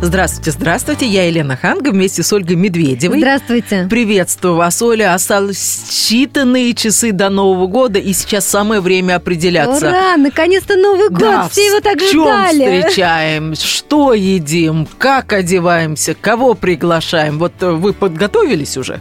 Здравствуйте, 0.00 0.52
здравствуйте. 0.52 1.06
Я 1.06 1.26
Елена 1.26 1.56
Ханга 1.56 1.90
вместе 1.90 2.22
с 2.22 2.32
Ольгой 2.32 2.54
Медведевой. 2.54 3.18
Здравствуйте. 3.18 3.88
Приветствую 3.90 4.54
вас, 4.54 4.80
Оля. 4.80 5.12
Осталось 5.12 5.58
считанные 5.58 6.72
часы 6.74 7.10
до 7.10 7.30
Нового 7.30 7.66
года, 7.66 7.98
и 7.98 8.12
сейчас 8.12 8.46
самое 8.46 8.80
время 8.80 9.16
определяться. 9.16 9.88
Ура! 9.88 10.16
Наконец-то 10.16 10.76
Новый 10.76 11.08
год! 11.08 11.18
Да, 11.18 11.48
Все 11.50 11.66
его 11.66 11.80
так 11.80 11.96
в 11.98 12.10
чем 12.12 12.22
ждали. 12.22 12.80
встречаем, 12.80 13.54
что 13.56 14.14
едим, 14.14 14.86
как 14.98 15.32
одеваемся, 15.32 16.14
кого 16.14 16.54
приглашаем. 16.54 17.38
Вот 17.40 17.54
э, 17.60 17.72
вы 17.72 17.92
подготовились 17.92 18.76
уже? 18.76 19.00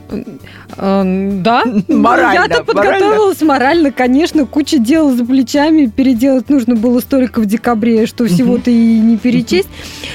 Эм, 0.78 1.44
да. 1.44 1.64
Морально, 1.88 2.42
Я-то 2.50 2.64
подготовилась 2.64 3.42
морально, 3.42 3.92
конечно. 3.92 4.48
Куча 4.48 4.80
дел 4.80 5.16
за 5.16 5.24
плечами. 5.24 5.86
Переделать 5.86 6.50
нужно 6.50 6.76
было 6.76 7.00
столько 7.02 7.40
в 7.40 7.46
декабре, 7.46 8.08
что 8.08 8.26
всего-то 8.26 8.72
и 8.72 9.00
не 9.00 9.18
перечесть. 9.18 9.70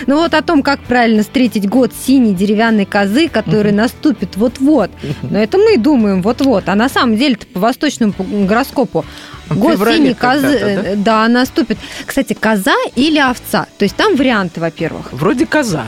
Но 0.09 0.17
вот 0.17 0.35
о 0.35 0.43
том, 0.43 0.63
как 0.63 0.72
правильно 0.81 1.23
встретить 1.23 1.69
год 1.69 1.93
синей 1.95 2.35
деревянной 2.35 2.85
козы, 2.85 3.29
который 3.29 3.73
наступит 3.73 4.37
вот-вот. 4.37 4.91
Но 5.23 5.39
это 5.39 5.59
мы 5.59 5.77
думаем 5.77 6.23
вот-вот. 6.23 6.69
А 6.69 6.75
на 6.75 6.89
самом 6.89 7.17
деле-то 7.17 7.47
по 7.47 7.61
восточному 7.61 8.15
гороскопу 8.19 9.05
В 9.49 9.59
Год 9.59 9.79
синей 9.79 10.15
козы, 10.15 10.59
когда-то, 10.59 10.89
э, 10.89 10.97
да, 10.97 11.29
наступит. 11.29 11.79
Кстати, 12.07 12.35
коза 12.35 12.75
или 12.97 13.19
овца? 13.19 13.67
То 13.79 13.85
есть 13.85 13.97
там 13.97 14.17
варианты, 14.17 14.61
во-первых. 14.61 15.13
Вроде 15.13 15.47
коза. 15.47 15.87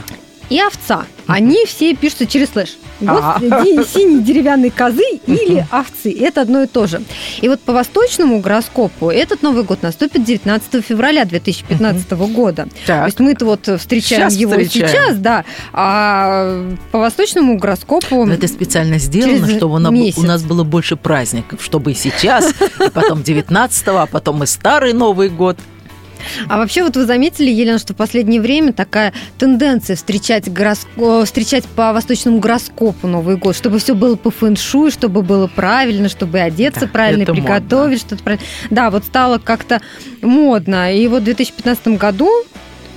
И 0.49 0.59
овца. 0.59 1.05
Они 1.27 1.65
все 1.65 1.95
пишутся 1.95 2.27
через 2.27 2.49
слэш. 2.51 2.77
Вот 2.99 3.19
А. 3.21 3.39
синей 3.41 4.19
деревянной 4.23 4.69
козы 4.69 5.03
или 5.27 5.65
овцы. 5.71 6.15
Это 6.17 6.41
одно 6.41 6.61
и 6.63 6.67
то 6.67 6.85
же. 6.87 7.01
И 7.41 7.49
вот 7.49 7.59
по 7.59 7.73
восточному 7.73 8.39
гороскопу 8.39 9.09
этот 9.09 9.41
Новый 9.41 9.63
год 9.63 9.81
наступит 9.81 10.23
19 10.23 10.85
февраля 10.85 11.25
2015 11.25 12.11
года. 12.11 12.65
То 12.65 12.87
Так. 12.87 13.05
есть 13.07 13.19
мы-то 13.19 13.45
вот 13.45 13.61
встречаем 13.79 14.29
Сейчас 14.29 14.35
его 14.35 14.51
встречаем. 14.53 14.87
сейчас, 14.87 15.17
да, 15.17 15.43
а 15.73 16.63
по 16.91 16.99
восточному 16.99 17.57
гороскопу... 17.57 18.25
Но 18.25 18.33
Это 18.33 18.47
специально 18.47 18.97
сделано, 18.97 19.47
чтобы 19.49 19.79
месяц. 19.91 20.17
у 20.19 20.23
нас 20.23 20.43
было 20.43 20.63
больше 20.63 20.95
праздников, 20.95 21.63
чтобы 21.63 21.91
и 21.91 21.95
сейчас, 21.95 22.51
и 22.51 22.89
потом 22.93 23.19
19-го, 23.21 23.97
а 23.97 24.05
потом 24.05 24.43
и 24.43 24.45
старый 24.45 24.93
Новый 24.93 25.29
год. 25.29 25.57
А 26.47 26.57
вообще 26.57 26.83
вот 26.83 26.95
вы 26.95 27.05
заметили, 27.05 27.49
Елена, 27.49 27.77
что 27.77 27.93
в 27.93 27.97
последнее 27.97 28.41
время 28.41 28.73
такая 28.73 29.13
тенденция 29.37 29.95
встречать, 29.95 30.47
горос- 30.47 30.87
э, 30.97 31.25
встречать 31.25 31.65
по 31.65 31.93
восточному 31.93 32.39
гороскопу 32.39 33.07
Новый 33.07 33.37
год, 33.37 33.55
чтобы 33.55 33.79
все 33.79 33.95
было 33.95 34.15
по 34.15 34.31
фэншуй, 34.31 34.91
чтобы 34.91 35.21
было 35.21 35.47
правильно, 35.47 36.09
чтобы 36.09 36.39
одеться 36.39 36.81
Да, 36.81 36.87
правильно, 36.87 37.25
приготовить 37.25 37.99
что-то 38.01 38.23
правильно. 38.23 38.45
Да, 38.69 38.89
вот 38.89 39.05
стало 39.05 39.37
как-то 39.37 39.81
модно. 40.21 40.93
И 40.95 41.07
вот 41.07 41.21
в 41.21 41.25
2015 41.25 41.87
году 41.97 42.29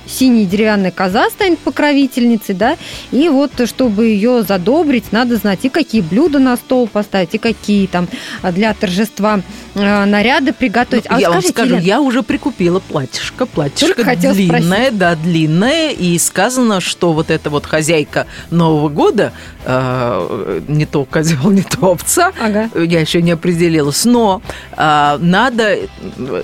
синяя 0.09 0.45
деревянная 0.45 0.91
коза 0.91 1.29
станет 1.29 1.59
покровительницей, 1.59 2.55
да, 2.55 2.77
и 3.11 3.29
вот, 3.29 3.51
чтобы 3.65 4.07
ее 4.07 4.43
задобрить, 4.43 5.11
надо 5.11 5.35
знать 5.37 5.59
и 5.63 5.69
какие 5.69 6.01
блюда 6.01 6.39
на 6.39 6.57
стол 6.57 6.87
поставить, 6.87 7.35
и 7.35 7.37
какие 7.37 7.87
там 7.87 8.07
для 8.51 8.73
торжества 8.73 9.41
э, 9.75 10.05
наряды 10.05 10.53
приготовить. 10.53 11.05
Ну, 11.09 11.15
а 11.15 11.19
я 11.19 11.29
вам 11.29 11.39
скажите, 11.39 11.53
скажу, 11.53 11.75
Елена, 11.75 11.85
я 11.85 12.01
уже 12.01 12.23
прикупила 12.23 12.79
платьишко, 12.79 13.45
платьишко 13.45 14.15
длинное, 14.15 14.91
да, 14.91 15.15
длинное, 15.15 15.91
и 15.91 16.17
сказано, 16.17 16.81
что 16.81 17.13
вот 17.13 17.29
эта 17.29 17.49
вот 17.49 17.65
хозяйка 17.65 18.27
Нового 18.49 18.89
года, 18.89 19.31
э, 19.65 20.61
не 20.67 20.85
то 20.85 21.05
козел, 21.05 21.51
не 21.51 21.61
то 21.61 21.91
овца, 21.91 22.31
Ага. 22.39 22.69
я 22.75 22.99
еще 22.99 23.21
не 23.21 23.31
определилась, 23.31 24.05
но 24.05 24.41
э, 24.75 25.17
надо 25.19 25.75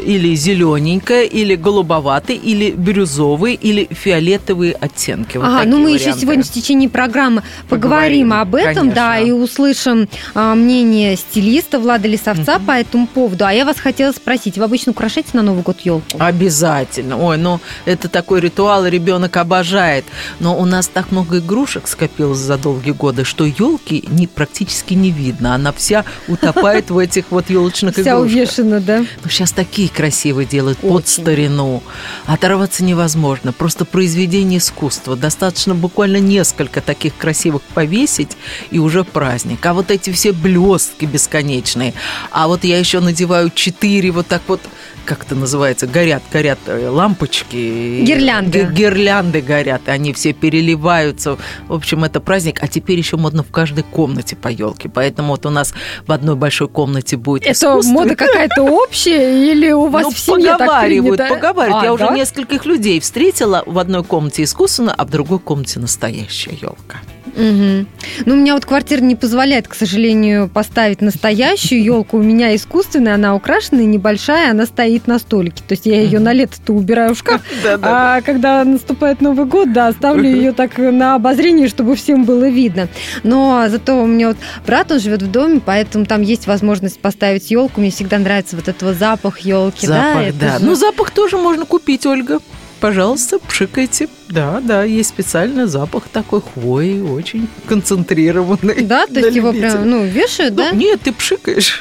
или 0.05 0.35
зелененькое, 0.35 1.25
или 1.25 1.55
голубоватый, 1.55 2.35
или 2.35 2.71
бирюзовый, 2.71 3.54
или 3.55 3.87
фиолетовые 3.91 4.73
оттенки. 4.73 5.37
Вот 5.37 5.45
ага, 5.47 5.63
ну 5.65 5.79
мы 5.79 5.91
еще 5.91 6.05
варианты. 6.05 6.21
сегодня 6.21 6.43
в 6.43 6.49
течение 6.51 6.89
программы 6.89 7.43
поговорим, 7.69 8.29
Поговорим, 8.29 8.33
об 8.33 8.55
этом, 8.55 8.91
да, 8.91 9.13
конечно. 9.13 9.27
и 9.29 9.31
услышим 9.31 10.09
а, 10.33 10.55
мнение 10.55 11.15
стилиста 11.15 11.79
Влада 11.79 12.07
Лисовца 12.07 12.59
по 12.59 12.71
этому 12.71 13.07
поводу. 13.07 13.45
А 13.45 13.51
я 13.53 13.65
вас 13.65 13.77
хотела 13.79 14.11
спросить, 14.11 14.57
вы 14.57 14.63
обычно 14.65 14.91
украшаете 14.91 15.29
на 15.33 15.41
Новый 15.41 15.63
год 15.63 15.79
елку? 15.81 16.17
Обязательно. 16.19 17.17
Ой, 17.17 17.37
ну 17.37 17.59
это 17.85 18.09
такой 18.09 18.41
ритуал, 18.41 18.85
ребенок 18.85 19.37
обожает. 19.37 20.05
Но 20.39 20.57
у 20.59 20.65
нас 20.65 20.87
так 20.87 21.11
много 21.11 21.39
игрушек 21.39 21.87
скопилось 21.87 22.39
за 22.39 22.57
долгие 22.57 22.91
годы, 22.91 23.23
что 23.23 23.45
елки 23.45 24.03
не, 24.09 24.27
практически 24.27 24.93
не 24.93 25.11
видно. 25.11 25.55
Она 25.55 25.71
вся 25.71 26.05
утопает 26.27 26.89
в 26.89 26.97
этих 26.97 27.25
вот 27.31 27.49
елочных 27.49 27.93
Вся 27.93 28.01
игрушках. 28.01 28.21
увешана, 28.31 28.79
да? 28.79 28.99
Ну, 29.23 29.29
сейчас 29.29 29.51
такие 29.51 29.89
красивые 29.89 30.45
делают 30.45 30.77
под 30.79 31.07
старину. 31.07 31.81
Оторваться 32.25 32.83
невозможно. 32.83 33.44
Просто 33.53 33.85
произведение 33.85 34.59
искусства. 34.59 35.15
Достаточно 35.15 35.75
буквально 35.75 36.17
несколько 36.17 36.81
таких 36.81 37.15
красивых 37.17 37.61
повесить, 37.73 38.37
и 38.71 38.79
уже 38.79 39.03
праздник. 39.03 39.65
А 39.65 39.73
вот 39.73 39.91
эти 39.91 40.11
все 40.11 40.31
блестки 40.31 41.05
бесконечные. 41.05 41.93
А 42.31 42.47
вот 42.47 42.63
я 42.63 42.77
еще 42.79 42.99
надеваю 42.99 43.51
четыре 43.53 44.11
вот 44.11 44.27
так 44.27 44.41
вот, 44.47 44.61
как 45.05 45.25
это 45.25 45.35
называется, 45.35 45.85
горят, 45.87 46.23
горят 46.31 46.59
э, 46.67 46.87
лампочки. 46.89 48.01
Гирлянды. 48.03 48.63
Ги- 48.63 48.73
Гирлянды 48.73 49.41
горят, 49.41 49.81
и 49.87 49.91
они 49.91 50.13
все 50.13 50.33
переливаются. 50.33 51.37
В 51.67 51.73
общем, 51.73 52.03
это 52.03 52.19
праздник. 52.19 52.59
А 52.61 52.67
теперь 52.67 52.97
еще 52.97 53.17
модно 53.17 53.43
в 53.43 53.51
каждой 53.51 53.83
комнате 53.83 54.35
по 54.35 54.47
елке. 54.47 54.89
Поэтому 54.89 55.29
вот 55.29 55.45
у 55.45 55.49
нас 55.49 55.73
в 56.07 56.11
одной 56.11 56.35
большой 56.35 56.67
комнате 56.67 57.17
будет 57.17 57.43
Это 57.43 57.51
искусство. 57.53 57.91
мода 57.91 58.15
какая-то 58.15 58.63
общая 58.63 59.51
или 59.51 59.71
у 59.71 59.87
вас 59.87 60.03
ну, 60.03 60.11
в 60.11 60.19
семье 60.19 60.47
так 60.57 60.59
поговаривают, 60.59 61.17
принято? 61.17 61.35
поговаривают. 61.35 61.83
А, 61.83 61.85
Я 61.85 61.93
уже 61.93 62.05
да? 62.07 62.15
нескольких 62.15 62.65
людей 62.65 62.99
встретила 62.99 63.24
в 63.65 63.79
одной 63.79 64.03
комнате 64.03 64.43
искусственно, 64.43 64.93
а 64.93 65.05
в 65.05 65.09
другой 65.09 65.39
комнате 65.39 65.79
настоящая 65.79 66.51
елка. 66.61 66.99
Мгм. 67.35 67.87
Ну, 68.25 68.33
у 68.33 68.37
меня 68.37 68.53
вот 68.53 68.65
квартира 68.65 69.01
не 69.01 69.15
позволяет, 69.15 69.67
к 69.67 69.73
сожалению, 69.73 70.47
поставить 70.47 71.01
настоящую 71.01 71.83
елку. 71.83 72.17
У 72.17 72.21
меня 72.23 72.55
искусственная, 72.55 73.15
она 73.15 73.35
украшенная, 73.35 73.83
небольшая, 73.85 74.51
она 74.51 74.65
стоит 74.65 75.07
на 75.07 75.19
столике. 75.19 75.61
То 75.67 75.73
есть 75.73 75.85
я 75.85 76.01
ее 76.01 76.19
на 76.19 76.31
лето-то 76.31 76.71
убираю 76.71 77.13
в 77.13 77.17
шкаф, 77.17 77.41
а 77.81 78.21
когда 78.21 78.63
наступает 78.63 79.19
Новый 79.19 79.45
год, 79.47 79.73
да, 79.73 79.91
ставлю 79.91 80.29
ее 80.29 80.53
так 80.53 80.77
на 80.77 81.15
обозрение, 81.15 81.67
чтобы 81.67 81.95
всем 81.97 82.23
было 82.23 82.47
видно. 82.47 82.87
Но 83.23 83.65
зато 83.67 84.01
у 84.01 84.05
меня 84.05 84.29
вот 84.29 84.37
брат, 84.65 84.91
он 84.93 84.99
живет 85.01 85.21
в 85.21 85.29
доме, 85.29 85.59
поэтому 85.65 86.05
там 86.05 86.21
есть 86.21 86.47
возможность 86.47 86.99
поставить 87.01 87.51
елку. 87.51 87.81
Мне 87.81 87.91
всегда 87.91 88.17
нравится 88.17 88.55
вот 88.55 88.69
этот 88.69 88.81
вот 88.83 88.95
запах 88.95 89.39
елки. 89.39 89.87
Запах, 89.87 90.37
да. 90.39 90.59
же- 90.59 90.65
Ну, 90.65 90.75
запах 90.75 91.11
тоже 91.11 91.37
можно 91.37 91.65
купить, 91.65 92.05
Ольга. 92.05 92.39
Пожалуйста, 92.85 93.39
пшикайте. 93.39 94.07
Да, 94.29 94.61
да, 94.61 94.83
есть 94.83 95.09
специальный 95.09 95.65
запах 95.65 96.03
такой 96.07 96.41
хвои, 96.41 97.01
очень 97.01 97.47
концентрированный. 97.67 98.81
да, 98.83 99.07
то 99.07 99.19
есть 99.19 99.35
его 99.35 99.51
прям, 99.51 99.89
ну, 99.89 100.05
вешают, 100.05 100.53
Ну, 100.53 100.61
да? 100.61 100.69
Нет, 100.69 101.01
ты 101.01 101.11
пшикаешь. 101.11 101.79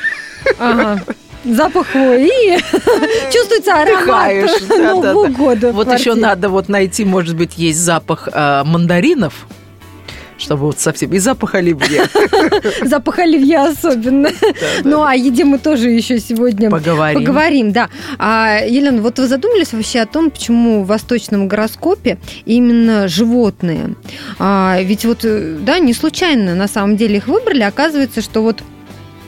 Ага. 0.59 1.03
Запах 1.45 1.89
хвои. 1.89 2.59
Чувствуется 3.35 3.75
аромат 3.75 4.03
Вдыхаешь, 4.03 4.61
да, 4.69 4.79
да, 4.79 4.93
Нового 4.95 5.29
да. 5.29 5.35
года. 5.35 5.73
в 5.73 5.75
Вот 5.75 5.93
еще 5.93 6.15
надо 6.15 6.49
вот 6.49 6.71
найти, 6.71 7.05
может 7.05 7.37
быть, 7.37 7.59
есть 7.59 7.81
запах 7.81 8.27
э, 8.33 8.63
мандаринов, 8.65 9.47
чтобы 10.45 10.67
вот 10.67 10.79
совсем... 10.79 11.13
И 11.13 11.19
запах 11.19 11.55
оливье. 11.55 12.05
Запах 12.85 13.19
оливье 13.19 13.59
особенно. 13.59 14.29
Ну, 14.85 15.03
а 15.03 15.15
еде 15.15 15.45
мы 15.45 15.59
тоже 15.59 15.91
еще 15.91 16.19
сегодня 16.21 16.71
Поговорим. 16.71 17.21
поговорим, 17.21 17.73
да. 17.73 17.89
А, 18.19 18.59
Елена, 18.67 19.01
вот 19.03 19.19
вы 19.19 19.27
задумались 19.27 19.73
вообще 19.73 20.01
о 20.01 20.07
том, 20.07 20.31
почему 20.31 20.85
в 20.85 20.87
восточном 20.87 21.49
гороскопе 21.49 22.19
именно 22.45 23.09
животные? 23.09 23.95
А, 24.39 24.79
ведь 24.83 25.05
вот, 25.05 25.25
э, 25.25 25.57
да, 25.61 25.79
не 25.79 25.95
случайно 25.95 26.55
на 26.55 26.69
самом 26.69 26.97
деле 26.97 27.17
их 27.17 27.27
выбрали. 27.27 27.63
Оказывается, 27.63 28.21
что 28.21 28.43
вот 28.43 28.63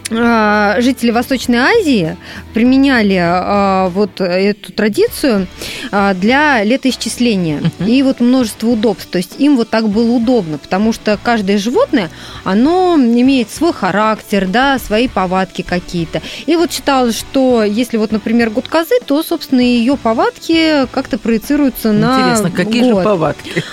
жители 0.08 1.10
Восточной 1.10 1.58
Азии 1.58 2.16
применяли 2.54 3.18
а, 3.20 3.88
вот 3.88 4.20
эту 4.20 4.72
традицию 4.72 5.46
а, 5.90 6.14
для 6.14 6.62
летоисчисления 6.64 7.60
Мгм. 7.78 7.88
и 7.88 8.02
вот 8.02 8.20
множество 8.20 8.68
удобств. 8.68 9.08
То 9.10 9.18
есть 9.18 9.36
им 9.38 9.56
вот 9.56 9.70
так 9.70 9.88
было 9.88 10.10
удобно, 10.12 10.58
потому 10.58 10.92
что 10.92 11.18
каждое 11.22 11.58
животное, 11.58 12.10
оно 12.44 12.96
имеет 12.96 13.50
свой 13.50 13.72
характер, 13.72 14.46
да, 14.46 14.78
свои 14.78 15.08
повадки 15.08 15.62
какие-то. 15.62 16.22
И 16.46 16.56
вот 16.56 16.72
считалось, 16.72 17.18
что 17.18 17.64
если 17.64 17.96
вот, 17.96 18.12
например, 18.12 18.50
год 18.50 18.68
козы, 18.68 18.94
то, 19.04 19.22
собственно, 19.22 19.60
ее 19.60 19.96
повадки 19.96 20.86
как-то 20.92 21.18
проецируются 21.18 21.92
на 21.92 22.20
Интересно, 22.20 22.50
какие 22.50 22.84
же 22.84 22.92
год. 22.92 23.04
повадки 23.04 23.64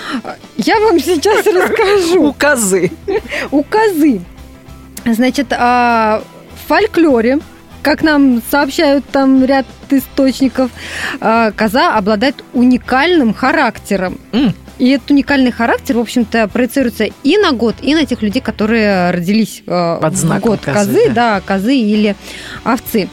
Я 0.57 0.79
вам 0.79 0.99
сейчас 0.99 1.45
расскажу 1.45 2.23
у 2.29 2.33
козы? 2.33 2.91
у 3.51 3.63
козы. 3.63 4.21
Значит, 5.05 5.47
а, 5.51 6.23
в 6.55 6.67
фольклоре, 6.67 7.39
как 7.81 8.01
нам 8.01 8.41
сообщают 8.49 9.05
там 9.09 9.43
ряд 9.43 9.65
источников, 9.89 10.71
а, 11.19 11.51
коза 11.51 11.95
обладает 11.97 12.43
уникальным 12.53 13.33
характером. 13.33 14.17
М, 14.31 14.53
И 14.79 14.89
этот 14.89 15.11
уникальный 15.11 15.51
характер, 15.51 15.97
в 15.97 15.99
общем-то, 15.99 16.47
проецируется 16.47 17.05
и 17.23 17.37
на 17.37 17.51
год, 17.51 17.75
и 17.81 17.93
на 17.93 18.05
тех 18.05 18.21
людей, 18.21 18.41
которые 18.41 19.11
родились 19.11 19.61
э, 19.67 19.97
Под 20.01 20.13
в 20.13 20.17
знаком 20.17 20.51
год 20.51 20.59
козы, 20.61 20.77
козы, 20.79 21.07
да. 21.09 21.35
да, 21.35 21.41
козы 21.41 21.75
или 21.75 22.15
овцы. 22.63 23.07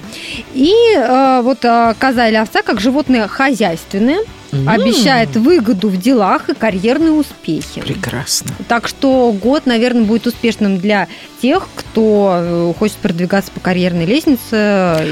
И 0.55 0.73
э, 0.97 1.41
вот 1.43 1.65
э, 1.65 1.95
коза 1.99 2.29
или 2.29 2.37
овца, 2.37 2.63
как 2.63 2.81
животные 2.81 3.27
хозяйственные, 3.29 4.19
М, 4.53 4.69
обещает 4.69 5.37
выгоду 5.37 5.89
в 5.89 5.97
делах 5.97 6.49
и 6.49 6.55
карьерные 6.55 7.13
успехи. 7.13 7.83
Прекрасно. 7.83 8.51
Так 8.67 8.89
что 8.89 9.31
год, 9.33 9.65
наверное, 9.67 10.03
будет 10.03 10.27
успешным 10.27 10.79
для 10.79 11.07
тех, 11.41 11.69
кто 11.77 12.75
хочет 12.77 12.97
продвигаться 12.97 13.53
по 13.53 13.61
карьерной 13.61 14.07
лестнице. 14.07 14.41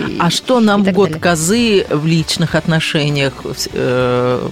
и- 0.08 0.16
А 0.18 0.30
что 0.30 0.58
нам 0.58 0.80
и 0.80 0.82
в 0.82 0.86
так 0.86 0.94
год 0.96 1.08
далее. 1.10 1.22
козы 1.22 1.86
в 1.88 2.04
личных 2.04 2.56
отношениях, 2.56 3.32
э, 3.74 4.48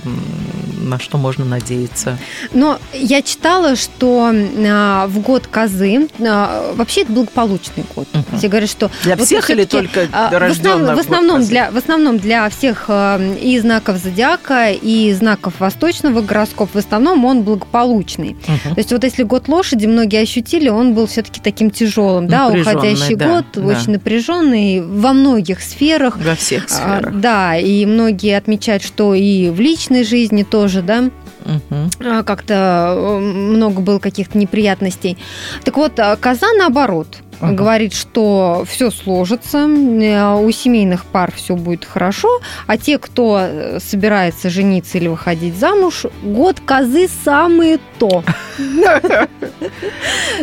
на 0.87 0.99
что 0.99 1.19
можно 1.19 1.44
надеяться? 1.44 2.19
Но 2.53 2.79
я 2.93 3.23
читала, 3.23 3.77
что 3.77 4.33
а, 4.33 5.06
в 5.06 5.19
год 5.21 5.47
козы 5.47 6.09
а, 6.21 6.73
вообще 6.75 7.03
это 7.03 7.12
благополучный 7.12 7.85
год. 7.94 8.09
Мгм. 8.12 8.38
Все 8.38 8.49
говорят, 8.49 8.71
что 8.71 8.91
Для 9.03 9.17
вот 9.17 9.27
всех 9.27 9.50
или 9.50 9.65
только 9.65 10.09
а, 10.12 10.31
в 10.31 10.50
основном, 10.50 10.97
в 10.97 10.99
основном 10.99 11.44
для 11.44 11.71
в 11.71 11.77
основном 11.77 12.19
для 12.19 12.49
всех 12.49 12.85
э, 12.88 13.37
и 13.41 13.59
знаков 13.59 13.99
зодиака 13.99 14.71
и 14.71 15.12
знаков 15.12 15.55
восточного 15.59 16.21
гороскопа 16.21 16.71
в 16.75 16.77
основном 16.77 17.25
он 17.25 17.43
благополучный. 17.43 18.37
Мгм. 18.47 18.75
То 18.75 18.79
есть 18.81 18.93
вот 18.93 19.05
если 19.05 19.23
год 19.23 19.49
лошади, 19.49 19.87
многие 19.87 20.21
ощутили, 20.21 20.69
он 20.69 20.94
был 20.94 21.06
все-таки 21.06 21.41
таким 21.41 21.71
тяжелым, 21.71 22.29
да, 22.29 22.49
уходящий 22.49 23.15
да, 23.15 23.29
год 23.29 23.44
да. 23.55 23.62
очень 23.62 23.93
напряженный 23.93 24.82
во 24.82 25.12
многих 25.12 25.61
сферах. 25.61 26.17
Во 26.19 26.35
всех 26.35 26.67
А, 26.67 26.69
сферах. 26.69 27.21
Да, 27.21 27.56
и 27.56 27.87
многие 27.87 28.37
отмечают, 28.37 28.82
что 28.82 29.15
и 29.15 29.50
в 29.50 29.61
личной 29.61 30.05
жизни 30.05 30.43
тоже, 30.43 30.75
да, 30.82 31.11
Мгм. 31.44 31.90
а, 32.00 32.23
как-то 32.23 32.94
э, 32.96 33.19
много 33.19 33.81
было 33.81 33.99
каких-то 33.99 34.38
неприятностей. 34.38 35.17
Так 35.64 35.76
вот, 35.76 35.99
а, 36.00 36.17
коза 36.17 36.49
наоборот 36.58 37.19
Ага. 37.41 37.53
говорит, 37.53 37.93
что 37.93 38.65
все 38.69 38.91
сложится, 38.91 39.59
э, 39.59 40.35
у 40.35 40.50
семейных 40.50 41.05
пар 41.05 41.33
все 41.35 41.55
будет 41.55 41.85
хорошо, 41.85 42.41
а 42.67 42.79
те, 42.79 42.99
кто 42.99 43.38
э, 43.41 43.79
собирается 43.81 44.49
жениться 44.49 44.99
или 44.99 45.09
выходить 45.09 45.56
замуж, 45.56 46.06
год 46.23 46.61
козы 46.61 47.09
самые 47.25 47.79
то. 47.99 48.25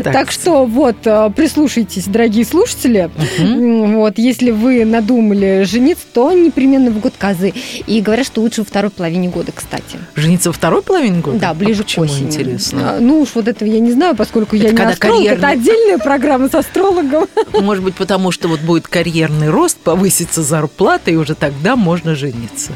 Так 0.03 0.31
что 0.31 0.65
вот, 0.65 0.97
э, 1.05 1.31
прислушайтесь, 1.35 2.05
дорогие 2.05 2.45
слушатели. 2.45 3.09
Вот, 3.39 4.17
если 4.17 4.51
вы 4.51 4.85
надумали 4.85 5.63
жениться, 5.63 6.05
то 6.13 6.31
непременно 6.31 6.91
в 6.91 6.99
год 6.99 7.13
козы. 7.17 7.53
И 7.87 8.01
говорят, 8.01 8.25
что 8.25 8.41
лучше 8.41 8.61
во 8.61 8.65
второй 8.65 8.91
половине 8.91 9.29
года, 9.29 9.51
кстати. 9.53 9.99
Жениться 10.15 10.49
во 10.49 10.53
второй 10.53 10.81
половине 10.81 11.21
года? 11.21 11.39
Да, 11.39 11.53
ближе 11.53 11.83
а 11.87 11.95
к 11.95 12.01
осени. 12.01 12.27
интересно? 12.27 12.95
А, 12.95 12.99
Ну 12.99 13.21
уж 13.21 13.29
вот 13.35 13.47
этого 13.47 13.67
я 13.67 13.79
не 13.79 13.91
знаю, 13.91 14.15
поскольку 14.15 14.55
я 14.55 14.71
не 14.71 14.81
астролог, 14.81 15.25
это 15.25 15.47
отдельная 15.47 15.97
программа 15.97 16.49
с 16.49 16.55
астрологом. 16.55 16.82
Может 17.53 17.83
быть, 17.83 17.95
потому 17.95 18.31
что 18.31 18.47
вот 18.47 18.59
будет 18.59 18.87
карьерный 18.87 19.49
рост, 19.49 19.77
повысится 19.77 20.41
зарплата, 20.43 21.11
и 21.11 21.15
уже 21.15 21.35
тогда 21.35 21.75
можно 21.75 22.15
жениться. 22.15 22.71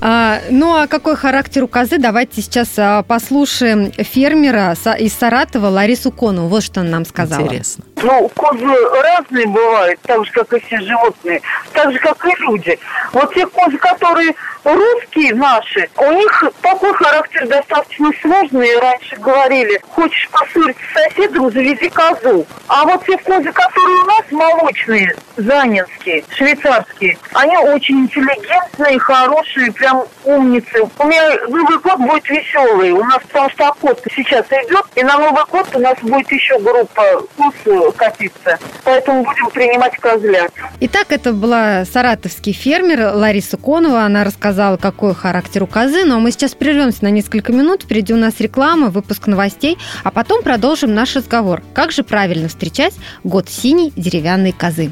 А, 0.00 0.40
ну 0.50 0.76
а 0.76 0.86
какой 0.86 1.16
характер 1.16 1.64
у 1.64 1.68
козы? 1.68 1.98
Давайте 1.98 2.42
сейчас 2.42 2.68
а, 2.76 3.02
послушаем 3.02 3.90
фермера 3.92 4.74
Са- 4.74 4.98
из 4.98 5.14
Саратова 5.14 5.68
Ларису 5.68 6.10
Кону. 6.10 6.48
Вот 6.48 6.62
что 6.62 6.80
она 6.80 6.90
нам 6.90 7.04
сказала. 7.06 7.42
Интересно. 7.42 7.84
Ну, 8.02 8.28
козы 8.34 8.66
разные 9.02 9.46
бывают, 9.46 10.00
так 10.02 10.24
же, 10.26 10.32
как 10.32 10.52
и 10.52 10.60
все 10.66 10.80
животные, 10.80 11.40
так 11.72 11.92
же, 11.92 11.98
как 11.98 12.24
и 12.26 12.42
люди. 12.42 12.78
Вот 13.12 13.32
те 13.34 13.46
козы, 13.46 13.78
которые 13.78 14.34
русские 14.74 15.34
наши, 15.34 15.88
у 15.96 16.12
них 16.12 16.44
такой 16.60 16.92
характер 16.94 17.46
достаточно 17.48 18.10
сложный. 18.20 18.78
Раньше 18.78 19.16
говорили, 19.16 19.80
хочешь 19.88 20.28
поссориться 20.30 20.82
с 20.90 21.14
соседом, 21.14 21.50
заведи 21.50 21.88
козу. 21.88 22.46
А 22.68 22.84
вот 22.84 23.04
те 23.06 23.16
козы, 23.18 23.52
которые 23.52 24.02
у 24.02 24.06
нас 24.06 24.24
молочные, 24.30 25.16
занинские, 25.36 26.24
швейцарские, 26.30 27.16
они 27.32 27.56
очень 27.56 28.00
интеллигентные, 28.00 28.98
хорошие, 28.98 29.72
прям 29.72 30.04
умницы. 30.24 30.88
У 30.98 31.04
меня 31.04 31.46
Новый 31.48 31.78
год 31.78 31.98
будет 31.98 32.28
веселый. 32.28 32.90
У 32.90 33.04
нас 33.04 33.20
потому 33.28 33.50
что 33.50 33.68
охота 33.68 34.02
сейчас 34.14 34.46
идет, 34.46 34.84
и 34.94 35.02
на 35.02 35.18
Новый 35.18 35.44
год 35.50 35.68
у 35.74 35.78
нас 35.78 35.96
будет 36.02 36.30
еще 36.32 36.58
группа 36.58 37.22
коз 37.36 37.54
э, 37.66 37.92
катиться. 37.96 38.58
Поэтому 38.84 39.24
будем 39.24 39.50
принимать 39.50 39.96
козлят. 39.98 40.52
Итак, 40.80 41.06
это 41.10 41.32
была 41.32 41.84
саратовский 41.84 42.52
фермер 42.52 43.14
Лариса 43.14 43.56
Конова. 43.56 44.02
Она 44.02 44.24
рассказала, 44.24 44.55
какой 44.80 45.14
характер 45.14 45.62
у 45.62 45.66
козы. 45.66 46.04
Но 46.04 46.20
мы 46.20 46.32
сейчас 46.32 46.54
прервемся 46.54 47.04
на 47.04 47.10
несколько 47.10 47.52
минут. 47.52 47.82
Впереди 47.82 48.12
у 48.12 48.16
нас 48.16 48.34
реклама, 48.40 48.88
выпуск 48.88 49.26
новостей, 49.26 49.78
а 50.02 50.10
потом 50.10 50.42
продолжим 50.42 50.94
наш 50.94 51.14
разговор. 51.16 51.62
Как 51.74 51.92
же 51.92 52.02
правильно 52.02 52.48
встречать 52.48 52.94
год 53.24 53.48
синей 53.48 53.92
деревянной 53.96 54.52
козы? 54.52 54.90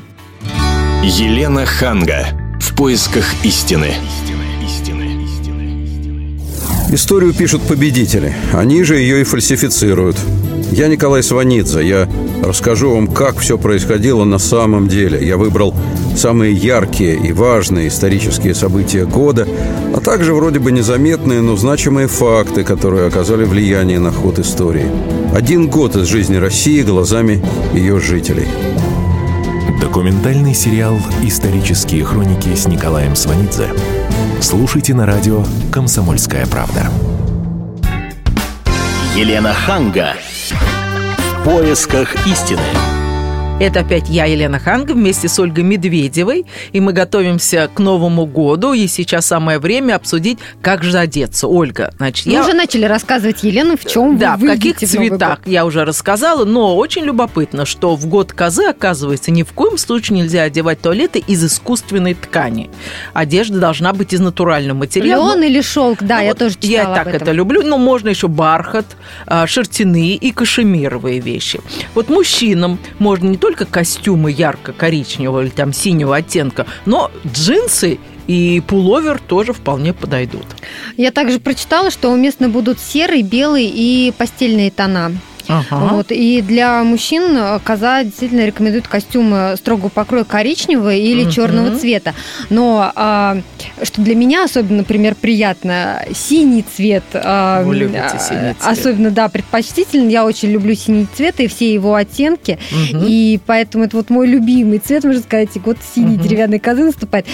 Елена 1.03 1.67
Ханга. 1.67 2.27
В 2.61 2.77
поисках 2.77 3.25
истины. 3.45 3.95
Историю 6.91 7.35
пишут 7.35 7.63
победители. 7.63 8.35
Они 8.53 8.85
же 8.85 8.97
ее 8.97 9.23
и 9.23 9.25
фальсифицируют. 9.25 10.17
Я 10.71 10.89
Николай 10.89 11.23
Сванидзе. 11.23 11.87
Я 11.87 12.09
расскажу 12.45 12.95
вам, 12.95 13.09
как 13.09 13.39
все 13.39 13.59
происходило 13.59 14.25
на 14.25 14.39
самом 14.39 14.89
деле. 14.89 15.27
Я 15.27 15.37
выбрал 15.37 15.75
самые 16.15 16.53
яркие 16.53 17.17
и 17.17 17.33
важные 17.33 17.89
исторические 17.89 18.55
события 18.55 19.05
года, 19.05 19.47
а 19.95 20.01
также 20.01 20.35
вроде 20.35 20.59
бы 20.59 20.73
незаметные, 20.73 21.41
но 21.41 21.57
значимые 21.57 22.09
факты, 22.09 22.65
которые 22.65 23.07
оказали 23.07 23.45
влияние 23.45 23.99
на 23.99 24.13
ход 24.13 24.39
истории. 24.39 24.87
Один 25.35 25.69
год 25.69 25.97
из 25.97 26.07
жизни 26.07 26.37
России 26.37 26.83
глазами 26.83 27.45
ее 27.73 28.01
жителей. 28.01 28.49
Документальный 29.81 30.55
сериал 30.55 30.99
«Исторические 31.23 32.05
хроники» 32.05 32.55
с 32.55 32.67
Николаем 32.67 33.15
Сванидзе. 33.15 33.69
Слушайте 34.41 34.95
на 34.95 35.07
радио 35.07 35.45
«Комсомольская 35.71 36.47
правда». 36.47 36.91
Елена 39.17 39.55
Ханга. 39.55 40.15
В 41.41 41.45
поисках 41.45 42.27
истины. 42.27 42.94
Это 43.61 43.81
опять 43.81 44.09
я, 44.09 44.25
Елена 44.25 44.59
Ханга, 44.59 44.95
вместе 44.95 45.29
с 45.29 45.39
Ольгой 45.39 45.63
Медведевой. 45.63 46.45
И 46.73 46.81
мы 46.81 46.93
готовимся 46.93 47.71
к 47.73 47.79
Новому 47.79 48.27
году. 48.27 48.73
И 48.73 48.89
сейчас 48.89 49.27
самое 49.27 49.61
время 49.61 49.95
обсудить, 49.95 50.39
как 50.61 50.83
же 50.83 50.99
одеться. 50.99 51.47
Ольга, 51.47 51.95
значит, 51.99 52.27
Мы 52.27 52.33
я... 52.33 52.43
уже 52.43 52.53
начали 52.53 52.85
рассказывать 52.85 53.45
Елену, 53.45 53.77
в 53.77 53.85
чем 53.87 54.19
Да, 54.19 54.37
вы 54.37 54.49
в 54.49 54.51
каких 54.51 54.81
выйдете 54.81 54.87
в 54.87 54.95
Новый 54.95 55.09
цветах, 55.11 55.39
я 55.47 55.65
уже 55.67 55.85
рассказала, 55.85 56.45
но 56.45 56.77
очень 56.77 57.05
любопытно, 57.05 57.65
что 57.65 57.95
в 57.95 58.07
год 58.07 58.33
козы, 58.33 58.65
оказывается, 58.65 59.31
ни 59.31 59.45
в 59.45 59.53
коем 59.53 59.79
случае 59.79 60.19
нельзя 60.19 60.43
одевать 60.43 60.81
туалеты 60.81 61.21
из 61.21 61.45
искусственной 61.45 62.15
ткани. 62.15 62.71
Одежда 63.13 63.61
должна 63.61 63.93
быть 63.93 64.13
из 64.13 64.21
натурального 64.21 64.79
материала. 64.79 65.33
Лен 65.33 65.45
или 65.45 65.61
шелк, 65.61 66.03
да, 66.03 66.17
Ну, 66.17 66.23
я 66.23 66.29
вот 66.31 66.39
тоже 66.39 66.57
читала 66.57 66.97
Я 66.97 67.05
так 67.05 67.15
это 67.15 67.31
люблю. 67.31 67.63
Но 67.63 67.79
можно 67.79 68.09
еще 68.09 68.27
бархат, 68.27 68.87
а, 69.27 69.47
шерстяные 69.47 70.17
и 70.17 70.33
кашемировые 70.33 71.21
вещи. 71.21 71.61
Вот 71.95 72.09
мужчинам 72.09 72.81
можно 72.99 73.29
не 73.29 73.39
только 73.45 73.67
костюмы 73.67 74.33
ярко-коричневого 74.33 75.43
или 75.43 75.51
там 75.51 75.75
синего 75.75 76.17
оттенка, 76.17 76.65
но 76.87 77.11
джинсы 77.31 77.99
и 78.27 78.63
пуловер 78.67 79.19
тоже 79.21 79.53
вполне 79.53 79.93
подойдут. 79.93 80.47
Я 80.97 81.11
также 81.11 81.39
прочитала, 81.39 81.91
что 81.91 82.09
уместны 82.09 82.49
будут 82.49 82.81
серый, 82.81 83.21
белый 83.21 83.67
и 83.67 84.15
постельные 84.17 84.71
тона. 84.71 85.13
Ага. 85.49 85.77
Вот, 85.95 86.07
и 86.11 86.41
для 86.43 86.83
мужчин 86.85 87.37
э, 87.37 87.59
коза 87.63 88.03
действительно 88.05 88.47
рекомендует 88.47 88.89
костюмы 88.89 89.55
строгого 89.57 89.89
покроя 89.91 90.25
коричневого 90.25 90.95
или 90.95 91.23
Мгм. 91.25 91.31
черного 91.31 91.77
цвета. 91.79 92.15
Но 92.51 92.91
а, 92.95 93.39
что 93.83 94.01
для 94.03 94.15
меня 94.15 94.45
особенно, 94.45 94.79
например, 94.79 95.15
приятно, 95.15 96.03
синий 96.15 96.65
цвет. 96.75 97.05
а, 97.15 97.63
Вы 97.63 97.77
любите 97.77 98.19
синий 98.19 98.55
цвет. 98.55 98.57
Особенно, 98.65 99.11
да, 99.11 99.29
предпочтителен. 99.29 100.09
Я 100.09 100.25
очень 100.25 100.51
люблю 100.51 100.75
синий 100.75 101.07
цвет 101.15 101.41
и 101.41 101.47
все 101.47 101.73
его 101.73 101.95
оттенки. 101.95 102.59
Мгм. 102.71 103.05
И 103.07 103.39
поэтому 103.47 103.85
это 103.85 103.97
вот 103.97 104.11
мой 104.11 104.27
любимый 104.27 104.79
цвет, 104.79 105.05
можно 105.05 105.21
сказать, 105.21 105.51
и 105.55 105.59
год 105.59 105.77
синей 105.95 106.15
Мгм. 106.17 106.23
деревянной 106.23 106.59
козы 106.59 106.85
наступает. 106.85 107.27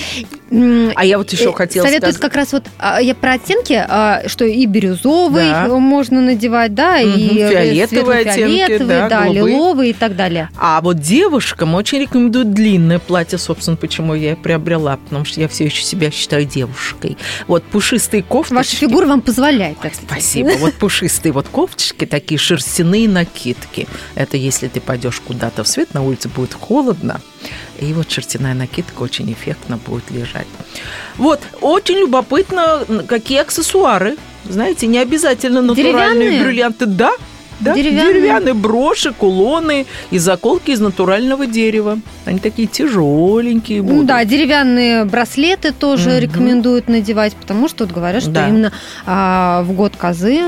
А 0.97 1.05
я 1.05 1.19
вот 1.19 1.31
еще 1.33 1.51
Э, 1.51 1.53
хотела 1.53 1.85
Советуют 1.85 2.17
сказать... 2.17 2.33
как 2.33 2.37
раз 2.37 2.53
вот, 2.53 2.65
а, 2.79 3.01
я 3.01 3.15
про 3.15 3.35
оттенки, 3.35 3.73
а, 3.89 4.23
что 4.27 4.45
и 4.45 4.67
бирюзовый 4.67 5.49
Да. 5.51 5.69
можно 5.79 6.21
надевать, 6.21 6.75
да, 6.75 6.99
и 7.01 7.07
Мгм, 7.07 7.37
фиолетовые 8.05 8.65
оттенки, 8.65 8.85
да, 8.85 9.09
да, 9.09 9.25
голубые. 9.25 9.55
лиловый 9.55 9.91
и 9.91 9.93
так 9.93 10.17
далее. 10.17 10.49
А 10.57 10.81
вот 10.81 11.01
девушкам 11.01 11.75
очень 11.75 12.01
рекомендуют 12.01 12.53
длинное 12.53 12.99
платье, 12.99 13.39
собственно, 13.39 13.77
почему 13.77 14.15
я 14.15 14.33
и 14.33 14.35
приобрела, 14.35 14.97
потому 14.97 15.25
что 15.25 15.41
я 15.41 15.49
все 15.49 15.65
еще 15.67 15.83
себя 15.83 16.11
считаю 16.11 16.45
девушкой. 16.45 17.17
Вот 17.47 17.65
пушистые 17.65 18.23
кофточки. 18.23 18.55
Ваша 18.55 18.77
фигура 18.77 19.07
вам 19.07 19.21
позволяет 19.21 19.79
это. 19.83 19.97
Спасибо. 19.97 20.51
Вот 20.59 20.75
пушистые 20.75 21.33
вот 21.33 21.49
кофточки, 21.49 22.05
такие 22.07 22.39
шерстяные 22.39 23.09
накидки. 23.09 23.87
Это 24.15 24.37
если 24.37 24.69
ты 24.69 24.81
пойдешь 24.81 25.21
куда-то 25.21 25.65
в 25.65 25.69
свет, 25.69 25.95
на 25.95 26.03
улице 26.03 26.29
будет 26.29 26.55
холодно, 26.55 27.21
и 27.79 27.93
вот 27.93 28.11
шерстяная 28.11 28.55
накидка 28.55 29.03
очень 29.03 29.33
эффектно 29.33 29.77
будет 29.79 30.11
лежать. 30.11 30.47
Вот, 31.17 31.41
очень 31.61 31.97
любопытно, 31.97 32.85
какие 33.07 33.39
аксессуары 33.41 34.17
Знаете, 34.49 34.87
не 34.87 34.99
обязательно 34.99 35.61
натуральные 35.63 35.93
Деревянные? 36.31 36.45
бриллианты. 36.45 36.87
Да, 36.87 37.13
да, 37.61 37.75
Деревянные? 37.75 38.15
деревянные 38.15 38.55
броши, 38.55 39.13
кулоны 39.13 39.87
и 40.11 40.19
заколки 40.19 40.71
из 40.71 40.81
натурального 40.81 41.47
дерева. 41.47 41.99
Они 42.25 42.39
такие 42.39 42.67
тяжеленькие 42.69 43.83
будут. 43.83 43.97
Ну 43.97 44.05
да, 44.05 44.25
деревянные 44.25 45.05
браслеты 45.05 45.73
тоже 45.73 46.11
Мгм. 46.11 46.19
рекомендуют 46.21 46.89
надевать, 46.89 47.35
потому 47.35 47.69
что 47.69 47.85
вот 47.85 47.95
говорят, 47.95 48.23
что 48.23 48.33
Да. 48.33 48.49
именно 48.49 48.73
а, 49.07 49.63
в 49.63 49.73
год 49.73 49.97
козы 49.97 50.41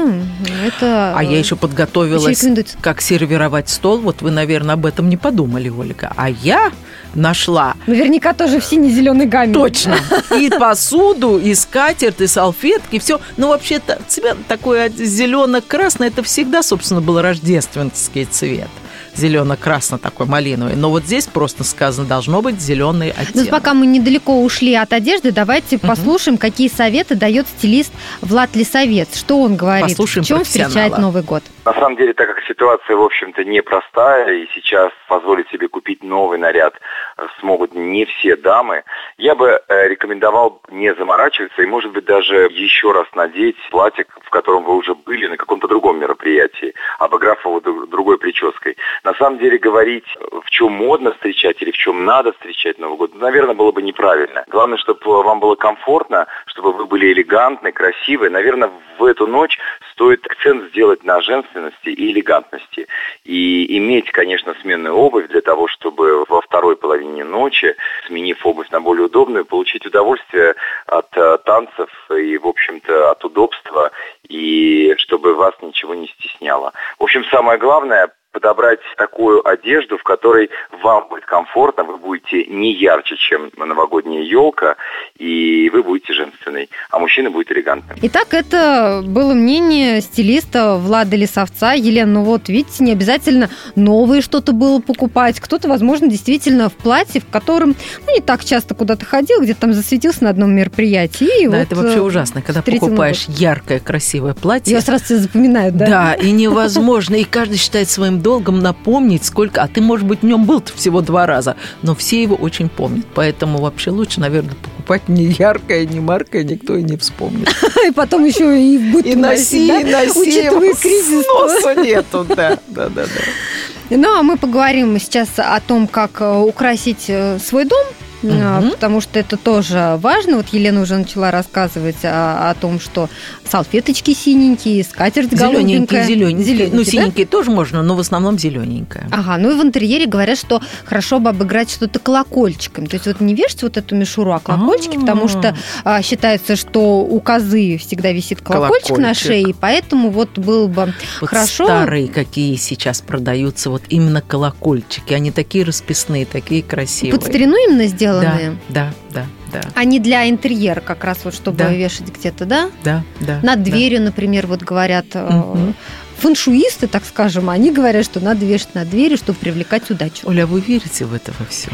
это... 0.67 1.15
А 1.17 1.23
я 1.23 1.39
еще 1.39 1.57
подготовилась, 1.57 2.43
Еще 2.43 2.65
как 2.81 3.01
сервировать 3.01 3.69
стол. 3.69 3.99
Вот 3.99 4.23
вы, 4.23 4.31
наверное, 4.31 4.75
об 4.75 4.87
этом 4.87 5.09
не 5.09 5.17
подумали, 5.17 5.69
Ольга. 5.69 6.13
А 6.17 6.29
я 6.31 6.73
нашла 7.15 7.75
Наверняка 7.87 8.33
тоже 8.33 8.61
в 8.61 8.65
сине-зеленой 8.65 9.27
гамме. 9.27 9.55
Точно. 9.55 9.97
И 10.39 10.49
посуду, 10.51 11.39
и 11.39 11.55
скатерть, 11.55 12.21
и 12.21 12.27
салфетки, 12.27 12.99
все. 12.99 13.21
Ну, 13.37 13.49
вообще-то 13.49 14.01
цвет 14.09 14.37
такой 14.47 14.89
зелено-красный, 14.91 16.09
это 16.09 16.23
всегда, 16.23 16.63
собственно, 16.63 17.01
был 17.01 17.21
рождественский 17.21 18.25
цвет. 18.25 18.69
Зелено-красно 19.15 19.99
такой 19.99 20.25
малиновый. 20.27 20.75
Но 20.75 20.89
вот 20.89 21.05
здесь 21.05 21.27
просто 21.27 21.65
сказано, 21.65 22.09
должно 22.09 22.41
быть 22.41 22.61
зеленый 22.61 23.13
Ну, 23.15 23.23
оттенок. 23.23 23.51
пока 23.51 23.75
мы 23.75 23.85
недалеко 23.87 24.43
ушли 24.43 24.75
от 24.75 24.93
одежды, 24.95 25.33
давайте 25.33 25.77
послушаем, 25.79 26.39
какие 26.39 26.69
советы 26.69 27.15
дает 27.15 27.47
стилист 27.59 27.93
Влад 28.23 28.57
Лисовец. 28.57 29.09
Что 29.15 29.43
он 29.43 29.57
говорит? 29.57 29.89
Послушаем 29.89 30.25
в 30.25 30.29
чем 30.29 30.45
встречает. 30.45 30.97
Новый 30.97 31.23
год? 31.23 31.43
На 31.65 31.73
самом 31.75 31.95
деле, 31.95 32.13
так 32.13 32.27
как 32.27 32.45
ситуация, 32.45 32.97
в 32.97 33.03
общем-то, 33.03 33.45
непростая, 33.45 34.35
и 34.35 34.49
сейчас 34.53 34.91
позволить 35.07 35.49
себе 35.51 35.69
купить 35.69 36.03
новый 36.03 36.37
наряд 36.37 36.75
э, 37.17 37.27
смогут 37.39 37.73
не 37.73 38.05
все 38.05 38.35
дамы, 38.35 38.83
я 39.17 39.37
бы 39.37 39.63
э, 39.69 39.89
рекомендовал 39.89 40.61
не 40.71 40.93
заморачиваться 40.93 41.63
и, 41.63 41.67
может 41.67 41.93
быть, 41.93 42.05
даже 42.05 42.49
еще 42.51 42.91
раз 42.91 43.07
надеть 43.15 43.57
платье, 43.71 44.07
в 44.23 44.31
котором 44.31 44.65
вы 44.65 44.75
уже 44.75 44.97
были 44.97 45.29
на 45.29 45.37
каком-то 45.37 45.69
другом 45.69 46.01
мероприятии, 46.01 46.75
обыграв 46.99 47.45
его 47.45 47.59
дру- 47.61 47.87
другой 47.87 48.19
прической. 48.19 48.77
На 49.05 49.15
самом 49.15 49.39
деле, 49.39 49.57
говорить, 49.57 50.17
э, 50.17 50.41
в 50.45 50.51
чем 50.51 50.73
модно 50.73 51.13
встречать 51.13 51.63
или 51.63 51.71
в 51.71 51.77
чем 51.77 52.05
надо 52.05 52.33
встречать 52.33 52.81
Новый 52.81 52.99
год, 52.99 53.15
наверное, 53.15 53.55
было 53.55 53.71
бы 53.71 53.83
неправильно. 53.83 54.45
Главное, 54.49 54.79
чтобы 54.79 55.23
вам 55.23 55.39
было 55.39 55.55
комфортно, 55.55 56.27
чтобы 56.47 56.73
вы 56.73 56.87
были 56.87 57.13
элегантны, 57.13 57.71
красивы. 57.71 58.31
Наверное, 58.31 58.73
в 58.99 59.05
эту 59.05 59.29
ночь 59.29 59.57
стоит 59.93 60.27
акцент 60.27 60.71
сделать 60.71 61.05
на 61.05 61.21
женственности 61.53 61.89
и 61.89 62.13
элегантности. 62.13 62.87
И 63.25 63.79
иметь, 63.79 64.11
конечно, 64.11 64.55
сменную 64.61 64.95
обувь 64.95 65.29
для 65.29 65.41
того, 65.41 65.69
чтобы 65.69 66.25
во 66.29 66.41
второй 66.41 66.77
половине 66.77 67.25
ночи, 67.25 67.75
сменив 68.07 68.45
обувь 68.47 68.71
на 68.71 68.81
более 68.81 69.07
удобную, 69.07 69.45
получить 69.45 69.87
удовольствие 69.87 70.55
от 70.87 71.17
э, 71.17 71.39
танцев 71.45 71.91
и, 72.11 72.39
в 72.39 72.47
общем-то, 72.47 73.11
от 73.11 73.25
удобства, 73.25 73.91
и 74.29 74.95
чтобы 74.99 75.35
вас 75.35 75.55
ничего 75.63 75.95
не 75.95 76.09
стесняло. 76.09 76.73
В 76.99 77.05
общем, 77.05 77.25
самое 77.27 77.59
главное 77.59 78.11
подобрать 78.33 78.81
такую 78.97 79.47
одежду, 79.47 79.99
в 79.99 80.03
которой 80.03 80.51
вам 80.83 81.09
будет 81.09 81.27
комфортно, 81.27 81.85
вы 81.85 81.99
будете 81.99 82.45
не 82.47 82.73
ярче, 82.73 83.17
чем 83.17 83.51
новогодняя 83.57 84.23
елка, 84.23 84.77
и 85.23 85.71
вы 85.71 85.85
будете 85.85 86.13
женственной, 86.13 86.69
а 86.91 86.99
мужчина 86.99 87.31
будет 87.31 87.53
элегантным. 87.53 87.97
Итак, 88.03 88.35
это 88.35 89.03
было 89.07 89.35
мнение 89.35 90.01
стилиста 90.01 90.77
Влада 90.77 91.15
Лисовца. 91.15 91.75
Елена, 91.75 92.13
ну 92.13 92.25
вот, 92.25 92.49
видите, 92.49 92.83
не 92.83 92.91
обязательно 92.91 93.49
новые 93.77 94.21
что-то 94.21 94.53
было 94.53 94.81
покупать. 94.81 95.39
Кто-то, 95.39 95.69
возможно, 95.69 96.09
действительно 96.09 96.69
в 96.69 96.73
платье, 96.73 97.21
в 97.21 97.27
котором 97.29 97.77
ну, 98.07 98.15
не 98.15 98.21
так 98.21 98.45
часто 98.45 98.75
куда-то 98.75 99.07
ходил, 99.07 99.41
где-то 99.41 99.61
там 99.61 99.73
засветился 99.75 100.25
на 100.25 100.31
одном 100.31 100.53
мероприятии. 100.57 101.45
И 101.45 101.47
Да, 101.47 101.59
вот, 101.59 101.63
это 101.63 101.77
вообще 101.77 101.99
э, 101.99 102.01
ужасно, 102.01 102.43
когда 102.43 102.61
покупаешь 102.61 103.27
яркое, 103.29 103.79
красивое 103.79 104.35
платье. 104.35 104.75
Ее 104.75 104.81
сразу 104.81 105.05
все 105.05 105.19
запоминают, 105.19 105.77
да? 105.77 105.87
Да, 105.87 106.15
и 106.15 106.33
невозможно. 106.33 107.15
И 107.15 107.23
каждый 107.23 107.59
считает 107.59 107.89
своим 107.89 108.21
долгом 108.21 108.59
напомнить, 108.59 109.25
сколько... 109.25 109.63
А 109.63 109.69
ты, 109.69 109.81
может 109.81 110.05
быть, 110.05 110.23
в 110.23 110.25
нем 110.25 110.47
был 110.47 110.65
всего 110.75 111.01
два 111.01 111.27
раза, 111.27 111.57
но 111.83 111.95
все 111.95 112.21
его 112.21 112.35
очень 112.35 112.69
помнят. 112.69 113.07
Поэтому 113.15 113.59
вообще 113.59 113.91
лучше, 113.91 114.19
наверное, 114.19 114.57
покупать 114.57 114.82
не 115.09 115.25
яркое, 115.25 115.87
не 115.87 116.01
маркое, 116.01 116.45
никто 116.45 116.77
и 116.77 116.83
не 116.83 116.97
вспомнит. 116.97 117.49
И 117.87 117.91
потом 117.91 118.25
еще 118.25 118.61
и 118.61 118.79
в 118.79 118.93
быту 118.93 119.09
И 119.09 119.15
носи, 119.15 119.67
и 119.67 119.85
носи. 119.85 120.21
Учитывая 120.21 120.75
кризис. 120.75 121.25
Сносу 121.25 121.81
нету, 121.83 122.25
да, 122.29 122.59
да, 122.69 122.89
да, 122.89 123.05
да. 123.05 123.97
Ну, 123.97 124.19
а 124.19 124.23
мы 124.23 124.37
поговорим 124.37 124.99
сейчас 124.99 125.29
о 125.37 125.61
том, 125.61 125.87
как 125.87 126.21
э, 126.21 126.39
украсить 126.39 127.07
э, 127.09 127.39
свой 127.39 127.65
дом, 127.65 127.85
Мгм. 128.23 128.71
потому 128.73 129.01
что 129.01 129.19
это 129.19 129.37
тоже 129.37 129.99
важно. 130.01 130.37
Вот 130.37 130.47
Елена 130.53 130.81
уже 130.81 130.97
начала 130.97 131.31
рассказывать 131.31 132.05
о, 132.05 132.51
о 132.51 132.55
том, 132.55 132.79
что 132.81 133.09
салфеточки 133.49 134.15
синенькие, 134.15 134.85
скатерть 134.85 135.33
голубенькая. 135.35 136.05
зелененькие. 136.07 136.45
Зелененькие, 136.45 136.69
Ну, 136.79 136.85
да? 136.85 136.91
синенькие 136.91 137.27
тоже 137.27 137.51
можно, 137.51 137.83
но 137.83 137.95
в 137.97 138.01
основном 138.01 138.39
зелененькая. 138.39 139.09
Ага, 139.11 139.37
ну 139.39 139.51
и 139.51 139.55
в 139.61 139.63
интерьере 139.63 140.07
говорят, 140.07 140.39
что 140.39 140.61
хорошо 140.85 141.19
бы 141.19 141.31
обыграть 141.31 141.71
что-то 141.71 141.99
колокольчиком. 141.99 142.87
То 142.87 142.95
есть 142.97 143.07
вот 143.07 143.21
не 143.21 143.35
вешать 143.35 143.63
вот 143.63 143.77
эту 143.77 143.95
мишуру, 143.95 144.33
а 144.33 144.41
колокольчики, 144.41 144.99
потому 144.99 145.29
что 145.29 145.57
а, 145.85 146.03
считается, 146.03 146.57
что 146.57 147.01
у 147.01 147.21
козы 147.21 147.79
всегда 147.79 148.13
висит 148.13 148.41
колокольчик, 148.41 148.91
на 148.91 148.97
Колокольчик. 148.97 149.27
шее, 149.27 149.43
и 149.51 149.53
поэтому 149.53 150.11
вот 150.11 150.39
было 150.39 150.67
бы 150.67 150.95
Вот 151.21 151.31
хорошо. 151.31 151.65
старые 151.65 152.09
какие 152.09 152.57
сейчас 152.57 153.01
продаются, 153.01 153.71
вот 153.71 153.83
именно 153.89 154.21
колокольчики. 154.23 155.13
Они 155.13 155.31
такие 155.31 155.65
расписные, 155.65 156.27
такие 156.27 156.63
красивые. 156.63 157.13
под 157.19 157.25
старину 157.29 157.57
именно 157.69 157.83
Да, 157.83 157.97
сделанные. 158.21 158.57
да, 158.69 158.93
да, 159.11 159.27
да, 159.53 159.61
А 159.75 159.85
не 159.85 159.99
для 159.99 160.29
интерьера, 160.29 160.81
как 160.81 161.05
раз 161.05 161.19
вот 161.25 161.35
чтобы 161.35 161.59
Да. 161.59 161.73
вешать 161.73 162.09
где-то, 162.09 162.45
да? 162.45 162.71
да, 162.85 163.03
да. 163.21 163.41
Над 163.43 163.63
да. 163.63 163.71
дверью, 163.71 164.03
например, 164.03 164.47
вот 164.47 164.63
говорят 164.63 165.07
Мгм. 165.15 165.75
фэншуисты, 166.19 166.87
так 166.87 167.05
скажем, 167.05 167.51
они 167.51 167.73
говорят, 167.73 168.05
что 168.05 168.21
надо 168.21 168.45
вешать 168.47 168.75
над 168.75 168.89
дверью, 168.91 169.19
чтобы 169.19 169.39
привлекать 169.39 169.91
удачу. 169.91 170.29
Оля, 170.29 170.47
вы 170.47 170.61
верите 170.61 171.05
в 171.05 171.15
это 171.15 171.33
во 171.39 171.45
все? 171.47 171.69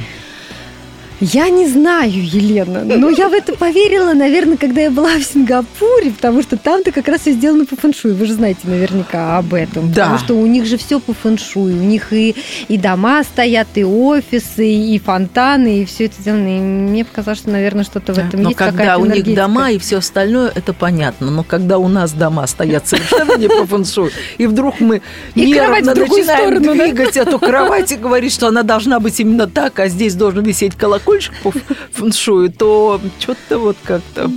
Я 1.21 1.49
не 1.49 1.67
знаю, 1.67 2.13
Елена, 2.13 2.85
но 2.85 3.11
я 3.11 3.29
в 3.29 3.33
это 3.33 3.55
поверила, 3.55 4.13
наверное, 4.13 4.57
когда 4.57 4.83
я 4.83 4.91
была 4.91 5.17
в 5.19 5.23
Сингапуре, 5.23 6.13
потому 6.13 6.43
что 6.43 6.57
там-то 6.57 6.93
как 6.93 7.09
раз 7.09 7.23
все 7.23 7.33
сделано 7.33 7.67
по 7.67 7.75
фэншую. 7.75 8.15
Вы 8.15 8.27
же 8.27 8.35
знаете 8.35 8.61
наверняка 8.65 9.39
об 9.39 9.53
этом. 9.53 9.93
Да. 9.93 10.05
Потому 10.05 10.19
что 10.19 10.35
у 10.35 10.47
них 10.47 10.67
же 10.67 10.77
все 10.77 11.01
по 11.01 11.13
фэншую. 11.13 11.75
У 11.75 11.85
них 11.85 12.13
и, 12.13 12.37
и 12.69 12.79
дома 12.79 13.25
стоят, 13.25 13.67
и 13.75 13.85
офисы, 13.85 14.69
и 14.69 14.99
фонтаны, 15.01 15.83
и 15.83 15.85
все 15.85 16.05
это 16.05 16.21
сделано. 16.21 16.57
И 16.57 16.61
мне 16.61 17.05
показалось, 17.05 17.41
что, 17.41 17.51
наверное, 17.51 17.85
что-то 17.85 18.15
в 18.15 18.19
этом 18.19 18.43
Но 18.43 18.51
есть. 18.51 18.59
когда 18.59 18.73
какая-то 18.73 19.01
у 19.01 19.07
них 19.07 19.35
дома 19.35 19.73
и 19.73 19.79
все 19.79 19.99
остальное, 19.99 20.53
это 20.55 20.73
понятно. 20.73 21.33
Но 21.33 21.43
когда 21.43 21.79
у 21.79 21.89
нас 21.89 22.13
дома 22.13 22.47
стоят 22.47 22.87
совершенно 22.87 23.37
не 23.37 23.49
по 23.49 23.67
фэншую, 23.67 24.13
и 24.39 24.47
вдруг 24.47 24.79
мы 24.79 25.03
нервно 25.35 25.95
начинаем 25.95 26.63
да? 26.63 26.75
двигать 26.75 27.17
эту 27.17 27.41
кровать 27.41 27.91
и 27.91 27.97
говорить, 27.97 28.33
что 28.33 28.47
она 28.47 28.63
должна 28.63 29.01
быть 29.01 29.19
именно 29.19 29.49
так, 29.49 29.81
а 29.81 29.89
здесь 29.89 30.15
должен 30.15 30.45
висеть 30.45 30.77
колокольчик 30.77 31.08
по 31.43 31.53
фэншую, 31.93 32.51
то 32.53 33.01
что-то 33.19 33.59
вот 33.59 33.77
как-то 33.83 34.31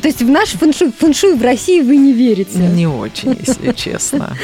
То 0.00 0.08
есть 0.08 0.22
в 0.22 0.28
наш 0.28 0.50
фэншуй, 0.50 0.92
фэншуй 0.92 1.34
в 1.34 1.42
России 1.42 1.80
вы 1.80 1.96
не 1.96 2.12
верите? 2.12 2.58
не 2.58 2.86
очень, 2.86 3.36
если 3.38 3.72
честно. 3.76 4.36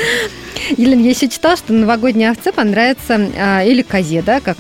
Елена, 0.77 1.01
я 1.01 1.11
еще 1.11 1.29
читала, 1.29 1.57
что 1.57 1.73
новогодняя 1.73 2.31
овце 2.31 2.53
понравится, 2.53 3.31
а, 3.39 3.65
или 3.65 3.83
козе, 3.83 4.23
да, 4.23 4.41
как, 4.41 4.57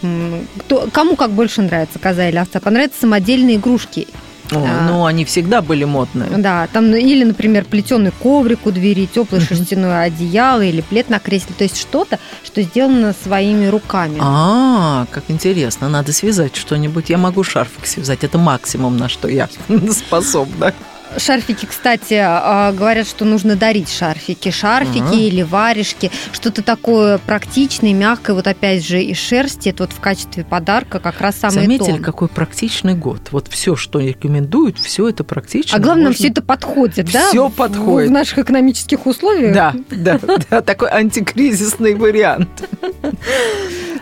кто, 0.59 0.89
кому 0.93 1.17
как 1.17 1.31
больше 1.31 1.63
нравится, 1.63 1.99
коза 1.99 2.29
или 2.29 2.37
овца, 2.37 2.61
понравятся 2.61 3.01
самодельные 3.03 3.57
игрушки. 3.57 4.09
О, 4.53 4.57
А. 4.57 4.87
Ну, 4.89 5.05
они 5.07 5.25
всегда 5.25 5.63
были 5.63 5.85
модные. 5.85 6.29
Да, 6.37 6.69
там, 6.73 6.91
ну, 6.91 6.97
или, 6.97 7.25
например, 7.25 7.65
плетеный 7.65 8.11
коврик 8.13 8.67
у 8.67 8.71
двери, 8.71 9.07
теплое 9.07 9.41
Мгм. 9.41 9.49
шерстяное 9.49 10.03
одеяло 10.03 10.61
или 10.63 10.81
плед 10.83 11.09
на 11.09 11.19
кресле. 11.19 11.55
То 11.57 11.65
есть 11.65 11.79
что-то, 11.79 12.19
что 12.45 12.61
сделано 12.63 13.15
своими 13.25 13.67
руками. 13.67 14.19
А, 14.21 15.07
как 15.11 15.25
интересно, 15.29 15.89
надо 15.89 16.13
связать 16.13 16.57
что-нибудь. 16.57 17.11
Я 17.11 17.19
могу 17.19 17.43
шарфик 17.43 17.87
связать, 17.87 18.23
это 18.25 18.39
максимум, 18.39 18.97
на 18.97 19.09
что 19.09 19.29
я 19.29 19.49
способна. 19.91 20.75
Шарфики, 21.17 21.67
кстати, 21.67 22.15
а, 22.21 22.73
говорят, 22.73 23.07
что 23.07 23.25
нужно 23.25 23.55
дарить 23.55 23.89
шарфики. 23.93 24.51
Шарфики 24.51 24.99
Ага. 24.99 25.15
или 25.15 25.43
варежки. 25.43 26.11
Что-то 26.33 26.63
такое 26.63 27.19
практичное, 27.19 27.95
мягкое, 27.95 28.33
вот 28.35 28.47
опять 28.49 28.85
же, 28.85 29.01
из 29.01 29.19
шерсти. 29.19 29.69
Это 29.69 29.85
вот 29.85 29.93
в 29.93 30.01
качестве 30.01 30.45
подарка 30.45 30.99
как 30.99 31.21
раз 31.21 31.37
самое 31.37 31.63
Заметили, 31.63 31.99
то. 31.99 32.03
какой 32.03 32.27
практичный 32.29 32.95
год. 32.95 33.29
Вот 33.31 33.47
все, 33.49 33.77
что 33.77 34.01
рекомендуют, 34.01 34.79
все 34.79 35.09
это 35.09 35.23
практично. 35.23 35.77
А 35.79 35.81
главное, 35.81 36.07
можно- 36.07 36.19
все 36.19 36.29
это 36.29 36.43
подходит, 36.43 37.11
да? 37.13 37.29
Всё 37.29 37.49
в- 37.49 37.55
подходит. 37.55 38.09
В 38.11 38.13
наших 38.13 38.39
экономических 38.41 39.07
условиях. 39.07 39.55
Да, 39.55 39.73
да, 39.91 40.19
да, 40.51 40.63
такой 40.63 40.89
антикризисный 40.91 41.95
вариант. 41.95 42.49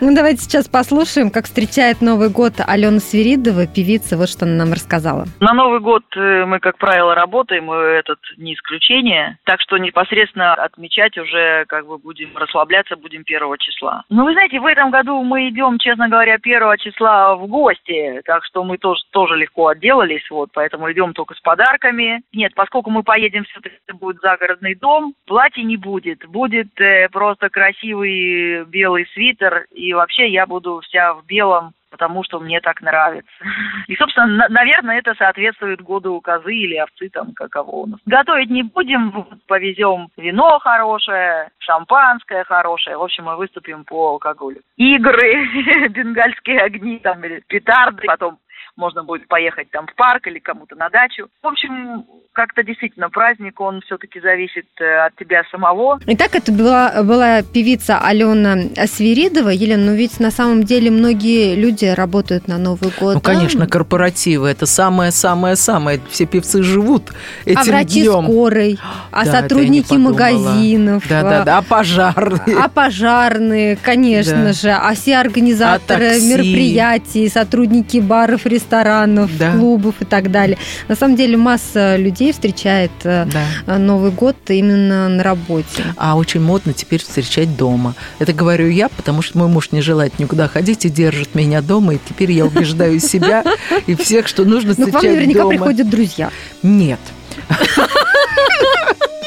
Ну, 0.01 0.13
давайте 0.13 0.41
сейчас 0.43 0.67
послушаем, 0.67 1.29
как 1.29 1.45
встречает 1.45 2.01
Новый 2.01 2.29
год 2.29 2.53
Алена 2.57 2.99
Свиридова, 2.99 3.67
певица. 3.67 4.17
Вот 4.17 4.27
что 4.29 4.45
она 4.45 4.55
нам 4.65 4.73
рассказала. 4.73 5.27
На 5.39 5.53
Новый 5.53 5.79
год 5.79 6.03
э, 6.17 6.45
мы, 6.45 6.59
как 6.59 6.77
правило, 6.77 7.02
работаем, 7.11 7.71
и 7.71 7.99
этот 7.99 8.19
не 8.37 8.53
исключение. 8.53 9.37
Так 9.45 9.61
что 9.61 9.77
непосредственно 9.77 10.53
отмечать 10.53 11.17
уже 11.17 11.65
как 11.67 11.85
бы 11.85 11.97
будем 11.97 12.35
расслабляться, 12.35 12.95
будем 12.95 13.23
первого 13.23 13.57
числа. 13.57 14.03
Ну, 14.09 14.25
вы 14.25 14.33
знаете, 14.33 14.59
в 14.59 14.65
этом 14.65 14.91
году 14.91 15.21
мы 15.23 15.49
идем, 15.49 15.77
честно 15.79 16.07
говоря, 16.09 16.37
первого 16.37 16.77
числа 16.77 17.35
в 17.35 17.47
гости, 17.47 18.21
так 18.25 18.43
что 18.45 18.63
мы 18.63 18.77
тоже, 18.77 19.01
тоже 19.11 19.35
легко 19.35 19.67
отделались, 19.67 20.29
вот, 20.29 20.49
поэтому 20.53 20.91
идем 20.91 21.13
только 21.13 21.35
с 21.35 21.41
подарками. 21.41 22.21
Нет, 22.33 22.53
поскольку 22.55 22.89
мы 22.89 23.03
поедем, 23.03 23.43
все-таки 23.45 23.75
будет 23.93 24.21
загородный 24.21 24.75
дом, 24.75 25.13
платья 25.25 25.63
не 25.63 25.77
будет, 25.77 26.25
будет 26.27 26.79
э, 26.79 27.09
просто 27.09 27.49
красивый 27.49 28.65
белый 28.65 29.05
свитер, 29.13 29.65
и 29.71 29.93
вообще 29.93 30.29
я 30.29 30.45
буду 30.45 30.81
вся 30.81 31.13
в 31.13 31.25
белом, 31.25 31.73
потому 31.93 32.23
что 32.23 32.39
мне 32.39 32.59
так 32.59 32.81
нравится. 32.81 33.31
И, 33.87 33.95
собственно, 33.95 34.25
на- 34.25 34.49
наверное, 34.49 34.97
это 34.97 35.13
соответствует 35.13 35.81
году 35.81 36.19
козы 36.21 36.53
или 36.55 36.75
овцы, 36.77 37.09
там, 37.09 37.33
каково 37.33 37.69
у 37.69 37.85
нас. 37.85 37.99
Готовить 38.05 38.49
не 38.49 38.63
будем, 38.63 39.27
повезем 39.47 40.09
вино 40.17 40.57
хорошее, 40.59 41.49
шампанское 41.59 42.43
хорошее. 42.45 42.97
В 42.97 43.03
общем, 43.03 43.25
мы 43.25 43.37
выступим 43.37 43.85
по 43.85 44.09
алкоголю. 44.09 44.61
Игры, 44.75 45.87
бенгальские 45.89 46.61
огни, 46.61 46.97
там, 46.97 47.23
или 47.23 47.43
петарды, 47.47 48.03
потом 48.07 48.39
можно 48.75 49.03
будет 49.03 49.27
поехать 49.27 49.69
там 49.71 49.87
в 49.87 49.95
парк 49.95 50.27
или 50.27 50.39
кому-то 50.39 50.75
на 50.75 50.89
дачу. 50.89 51.27
В 51.41 51.47
общем, 51.47 52.05
как-то 52.33 52.63
действительно 52.63 53.09
праздник, 53.09 53.59
он 53.61 53.81
все-таки 53.81 54.19
зависит 54.19 54.65
э, 54.79 55.05
от 55.05 55.15
тебя 55.15 55.43
самого. 55.51 55.99
Итак, 56.07 56.35
это 56.35 56.51
была, 56.51 57.03
была 57.03 57.41
певица 57.43 57.99
Алена 57.99 58.57
Свиридова. 58.87 59.49
Елена, 59.49 59.83
ну 59.91 59.95
ведь 59.95 60.19
на 60.19 60.31
самом 60.31 60.63
деле 60.63 60.89
многие 60.89 61.55
люди 61.55 61.85
работают 61.85 62.47
на 62.47 62.57
Новый 62.57 62.91
год. 62.99 63.15
Ну, 63.15 63.21
да? 63.21 63.33
конечно, 63.33 63.67
корпоративы. 63.67 64.49
Это 64.49 64.65
самое-самое-самое. 64.65 66.01
Все 66.09 66.25
певцы 66.25 66.63
живут 66.63 67.11
этим 67.45 67.59
А 67.59 67.63
врачи 67.63 68.01
днем. 68.01 68.23
скорой, 68.25 68.79
а 69.11 69.25
Да, 69.25 69.31
сотрудники 69.41 69.93
магазинов, 69.93 71.07
Да-да-да, 71.07 71.57
а 71.59 71.61
пожарные. 71.61 72.57
а 72.59 72.69
пожарные, 72.69 73.75
конечно 73.81 74.45
Да. 74.45 74.53
же, 74.53 74.69
а 74.71 74.93
все 74.95 75.17
организаторы 75.17 76.05
А 76.05 76.09
такси. 76.13 76.29
мероприятий, 76.29 77.29
сотрудники 77.29 77.97
баров, 77.99 78.42
ресторанов, 78.49 79.29
Да. 79.37 79.51
клубов 79.51 79.95
и 80.01 80.05
так 80.05 80.31
далее. 80.31 80.57
На 80.87 80.95
самом 80.95 81.15
деле 81.15 81.37
масса 81.37 81.95
людей 81.97 82.31
встречает 82.31 82.91
э, 83.03 83.25
Да. 83.65 83.77
Новый 83.77 84.11
год 84.11 84.35
именно 84.47 85.09
на 85.09 85.23
работе. 85.23 85.83
А 85.97 86.15
очень 86.15 86.41
модно 86.41 86.73
теперь 86.73 87.01
встречать 87.01 87.55
дома. 87.57 87.95
Это 88.19 88.33
говорю 88.33 88.67
я, 88.69 88.89
потому 88.89 89.21
что 89.21 89.37
мой 89.37 89.47
муж 89.47 89.71
не 89.71 89.81
желает 89.81 90.19
никуда 90.19 90.47
ходить 90.47 90.85
и 90.85 90.89
держит 90.89 91.35
меня 91.35 91.61
дома, 91.61 91.95
и 91.95 91.99
теперь 92.07 92.31
я 92.31 92.45
убеждаю 92.45 92.99
себя 92.99 93.43
и 93.87 93.95
всех, 93.95 94.27
что 94.27 94.45
нужно 94.45 94.73
Ну, 94.77 94.85
к 94.85 94.87
встречать 94.87 95.03
вам 95.03 95.13
наверняка 95.13 95.39
дома. 95.39 95.49
приходят 95.51 95.89
друзья. 95.89 96.29
Нет. 96.61 96.99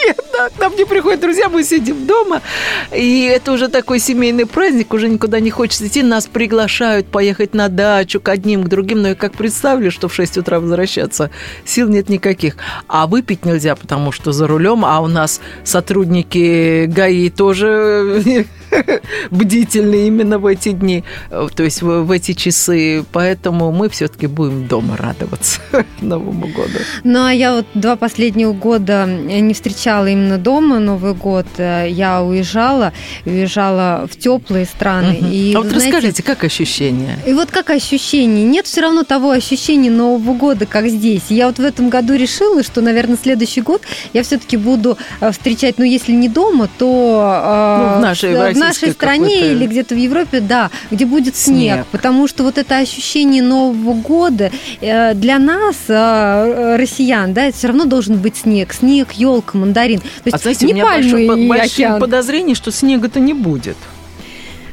Нет, 0.07 0.21
да, 0.33 0.49
к 0.51 0.59
нам 0.61 0.77
не 0.77 0.85
приходят 0.85 1.21
друзья, 1.21 1.49
мы 1.49 1.65
сидим 1.65 2.07
дома, 2.07 2.43
и 2.95 3.25
это 3.25 3.53
уже 3.53 3.69
такой 3.69 3.99
семейный 3.99 4.47
праздник, 4.47 4.93
уже 4.93 5.09
никуда 5.09 5.41
не 5.41 5.51
хочется 5.51 5.87
идти, 5.87 6.03
нас 6.03 6.27
приглашают 6.27 7.09
поехать 7.09 7.55
на 7.55 7.69
дачу 7.69 8.21
к 8.21 8.29
одним, 8.29 8.65
к 8.65 8.69
другим, 8.69 9.03
но 9.03 9.09
я 9.09 9.15
как 9.15 9.33
представлю, 9.33 9.91
что 9.91 10.09
в 10.09 10.15
6 10.15 10.39
утра 10.39 10.61
возвращаться, 10.61 11.31
сил 11.65 11.89
нет 11.89 12.09
никаких. 12.09 12.57
А 12.89 13.07
выпить 13.07 13.45
нельзя, 13.45 13.75
потому 13.75 14.13
что 14.13 14.33
за 14.33 14.47
рулем, 14.47 14.85
а 14.85 15.01
у 15.01 15.07
нас 15.07 15.41
сотрудники 15.65 16.87
ГАИ 16.87 17.31
тоже 17.31 18.23
бдительны 19.31 20.07
именно 20.07 20.39
в 20.39 20.47
эти 20.47 20.73
дни, 20.73 21.05
э, 21.31 21.49
то 21.55 21.63
есть 21.63 21.83
в, 21.83 22.03
в 22.03 22.11
эти 22.11 22.33
часы, 22.33 23.05
поэтому 23.13 23.73
мы 23.73 23.89
все-таки 23.89 24.27
будем 24.27 24.67
дома 24.67 24.97
радоваться 24.97 25.61
Новому 26.01 26.47
году. 26.47 26.79
Ну, 27.05 27.25
а 27.25 27.33
я 27.33 27.55
вот 27.55 27.67
два 27.75 27.97
последних 27.97 28.55
года 28.55 29.07
не 29.07 29.55
встречала 29.55 30.07
именно 30.07 30.39
дома 30.39 30.79
Новый 30.79 31.15
год. 31.15 31.47
Э, 31.59 31.87
Я 31.89 32.23
уезжала, 32.23 32.93
уезжала 33.25 34.07
в 34.11 34.17
теплые 34.17 34.67
страны. 34.67 35.19
Мгм. 35.21 35.31
И, 35.31 35.55
а 35.55 35.59
вот 35.59 35.69
знаете, 35.69 35.87
расскажите, 35.87 36.23
как 36.23 36.45
ощущения? 36.45 37.19
И 37.27 37.33
вот 37.33 37.51
как 37.51 37.71
ощущение? 37.71 38.45
Нет 38.45 38.67
все 38.67 38.83
равно 38.83 39.05
того 39.05 39.31
ощущения 39.31 39.91
Нового 39.91 40.35
года, 40.35 40.67
как 40.67 40.89
здесь. 40.89 41.25
Я 41.29 41.47
вот 41.47 41.59
в 41.59 41.65
этом 41.65 41.89
году 41.89 42.15
решила, 42.15 42.63
что, 42.63 42.81
наверное, 42.81 43.17
следующий 43.21 43.61
год 43.61 43.83
я 44.13 44.23
все-таки 44.23 44.57
буду 44.57 44.99
э, 45.21 45.31
встречать, 45.33 45.79
ну, 45.79 45.85
если 45.85 46.13
не 46.13 46.29
дома, 46.29 46.69
то 46.79 47.43
э, 47.45 47.91
Ну, 47.93 47.99
в 47.99 48.01
нашей, 48.01 48.35
в 48.55 48.56
в 48.57 48.61
нашей 48.61 48.93
стране 48.93 49.53
или 49.53 49.67
где-то 49.67 49.95
в 49.95 49.99
Европе, 49.99 50.41
да, 50.41 50.71
где 50.91 51.07
будет 51.07 51.37
снег. 51.37 51.57
Снег. 51.77 51.87
Потому 51.93 52.27
что 52.29 52.43
вот 52.43 52.59
это 52.59 52.79
ощущение 52.79 53.43
Нового 53.43 53.95
года 53.95 54.51
э, 54.81 55.15
для 55.15 55.39
нас, 55.39 55.77
э, 55.89 56.77
россиян, 56.77 57.33
да, 57.33 57.45
это 57.47 57.57
все 57.57 57.69
равно 57.69 57.85
должен 57.85 58.19
быть 58.19 58.37
снег. 58.39 58.73
Снег, 58.73 59.13
елка, 59.13 59.59
мандарин. 59.59 60.01
То 60.01 60.07
есть 60.25 60.35
А 60.35 60.39
знаете, 60.39 60.67
не 60.67 60.73
у 60.73 60.77
меня 60.77 60.85
большое- 60.87 61.99
подозрения, 62.01 62.55
что 62.55 62.71
снега-то 62.73 63.21
не 63.21 63.35
будет. 63.35 63.77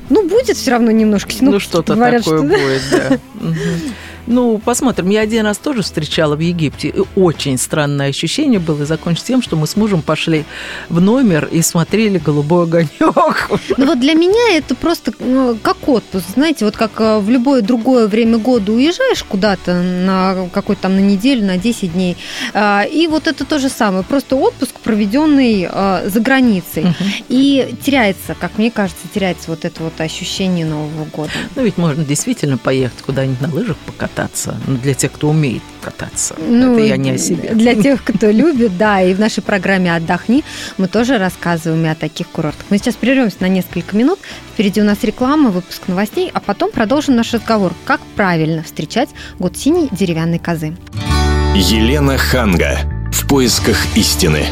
Ну, 0.09 0.27
будет 0.27 0.57
все 0.57 0.71
равно 0.71 0.91
немножко. 0.91 1.31
Ну, 1.31 1.37
Синоптики 1.37 1.63
что-то 1.69 1.95
такое 1.95 2.21
что- 2.21 2.41
будет, 2.43 2.81
да. 2.91 3.17
Ну, 4.27 4.57
посмотрим. 4.57 5.09
Я 5.09 5.21
один 5.21 5.45
раз 5.45 5.57
тоже 5.57 5.81
встречала 5.81 6.35
в 6.35 6.39
Египте. 6.39 6.89
И 6.89 7.03
очень 7.15 7.57
странное 7.57 8.09
ощущение 8.09 8.59
было. 8.59 8.83
И 8.83 8.85
закончилось 8.85 9.27
тем, 9.27 9.41
что 9.41 9.55
мы 9.55 9.67
с 9.67 9.75
мужем 9.75 10.01
пошли 10.01 10.45
в 10.89 11.01
номер 11.01 11.47
и 11.51 11.61
смотрели 11.61 12.17
«Голубой 12.17 12.63
огонек». 12.63 13.49
Ну 13.77 13.85
вот 13.87 13.99
для 13.99 14.13
меня 14.13 14.57
это 14.57 14.75
просто 14.75 15.11
ну, 15.19 15.57
как 15.61 15.87
отпуск, 15.87 16.25
знаете, 16.33 16.65
вот 16.65 16.77
как 16.77 16.91
э, 16.99 17.19
в 17.19 17.29
любое 17.29 17.61
другое 17.61 18.07
время 18.07 18.37
года 18.37 18.71
уезжаешь 18.71 19.23
куда-то 19.23 19.81
на 19.81 20.49
какой-то 20.53 20.83
там 20.83 20.95
на 20.95 20.99
неделю, 20.99 21.45
на 21.45 21.57
10 21.57 21.93
дней, 21.93 22.17
а, 22.53 22.83
и 22.83 23.07
вот 23.07 23.27
это 23.27 23.45
то 23.45 23.59
же 23.59 23.69
самое, 23.69 24.03
просто 24.03 24.35
отпуск, 24.35 24.75
проведенный 24.83 25.67
э, 25.69 26.09
за 26.09 26.19
границей. 26.19 26.83
Мгм. 26.83 26.95
И 27.29 27.75
теряется, 27.83 28.35
как 28.39 28.57
мне 28.57 28.69
кажется, 28.71 29.07
теряется 29.13 29.49
вот 29.49 29.65
это 29.65 29.83
вот 29.83 29.99
ощущение 29.99 30.65
Нового 30.65 31.05
года. 31.05 31.31
Ну, 31.55 31.63
ведь 31.63 31.77
можно 31.77 32.03
действительно 32.03 32.57
поехать 32.57 33.01
куда-нибудь 33.01 33.41
на 33.41 33.53
лыжах 33.53 33.77
покататься. 33.77 34.12
Ну, 34.67 34.77
для 34.77 34.93
тех, 34.93 35.11
кто 35.11 35.29
умеет 35.29 35.61
кататься. 35.81 36.35
Ну, 36.39 36.73
Это 36.73 36.85
я 36.85 36.97
не 36.97 37.11
о 37.11 37.17
себе. 37.17 37.49
Для 37.49 37.75
тех, 37.75 38.03
кто 38.03 38.29
любит, 38.29 38.77
да, 38.77 39.01
и 39.01 39.13
в 39.13 39.19
нашей 39.19 39.43
программе 39.43 39.93
«Отдохни» 39.93 40.43
мы 40.77 40.87
тоже 40.87 41.17
рассказываем 41.17 41.85
и 41.85 41.89
о 41.89 41.95
таких 41.95 42.27
курортах. 42.29 42.65
Мы 42.69 42.77
сейчас 42.77 42.95
прервемся 42.95 43.37
на 43.39 43.47
несколько 43.47 43.95
минут. 43.95 44.19
Впереди 44.53 44.81
у 44.81 44.85
нас 44.85 45.03
реклама, 45.03 45.49
выпуск 45.49 45.87
новостей, 45.87 46.29
а 46.33 46.39
потом 46.39 46.71
продолжим 46.71 47.15
наш 47.15 47.33
разговор. 47.33 47.73
Как 47.85 48.01
правильно 48.15 48.63
встречать 48.63 49.09
год 49.39 49.57
синей 49.57 49.89
деревянной 49.91 50.39
козы. 50.39 50.75
Елена 51.55 52.17
Ханга. 52.17 52.79
В 53.11 53.27
поисках 53.27 53.77
истины. 53.95 54.45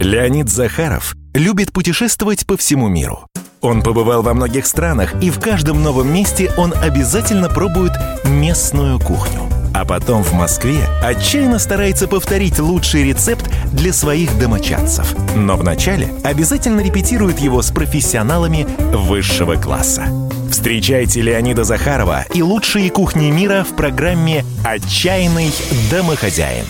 Леонид 0.00 0.48
Захаров 0.48 1.16
любит 1.34 1.72
путешествовать 1.72 2.46
по 2.46 2.56
всему 2.56 2.88
миру. 2.88 3.26
Он 3.66 3.82
побывал 3.82 4.22
во 4.22 4.32
многих 4.32 4.64
странах, 4.64 5.20
и 5.20 5.28
в 5.28 5.40
каждом 5.40 5.82
новом 5.82 6.12
месте 6.14 6.52
он 6.56 6.72
обязательно 6.72 7.48
пробует 7.48 7.90
местную 8.22 9.00
кухню. 9.00 9.40
А 9.74 9.84
потом 9.84 10.22
в 10.22 10.32
Москве 10.34 10.86
отчаянно 11.02 11.58
старается 11.58 12.06
повторить 12.06 12.60
лучший 12.60 13.02
рецепт 13.02 13.50
для 13.72 13.92
своих 13.92 14.38
домочадцев. 14.38 15.16
Но 15.34 15.56
вначале 15.56 16.10
обязательно 16.22 16.80
репетирует 16.80 17.40
его 17.40 17.60
с 17.60 17.72
профессионалами 17.72 18.68
высшего 18.92 19.56
класса. 19.56 20.04
Встречайте 20.48 21.20
Леонида 21.20 21.64
Захарова 21.64 22.24
и 22.32 22.42
лучшие 22.42 22.88
кухни 22.90 23.32
мира 23.32 23.66
в 23.68 23.74
программе 23.74 24.44
«Отчаянный 24.64 25.50
домохозяин». 25.90 26.66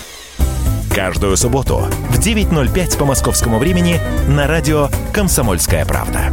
Каждую 0.95 1.37
субботу 1.37 1.83
в 2.09 2.19
9.05 2.19 2.97
по 2.97 3.05
московскому 3.05 3.59
времени 3.59 4.01
на 4.29 4.47
радио 4.47 4.89
«Комсомольская 5.13 5.85
правда». 5.85 6.33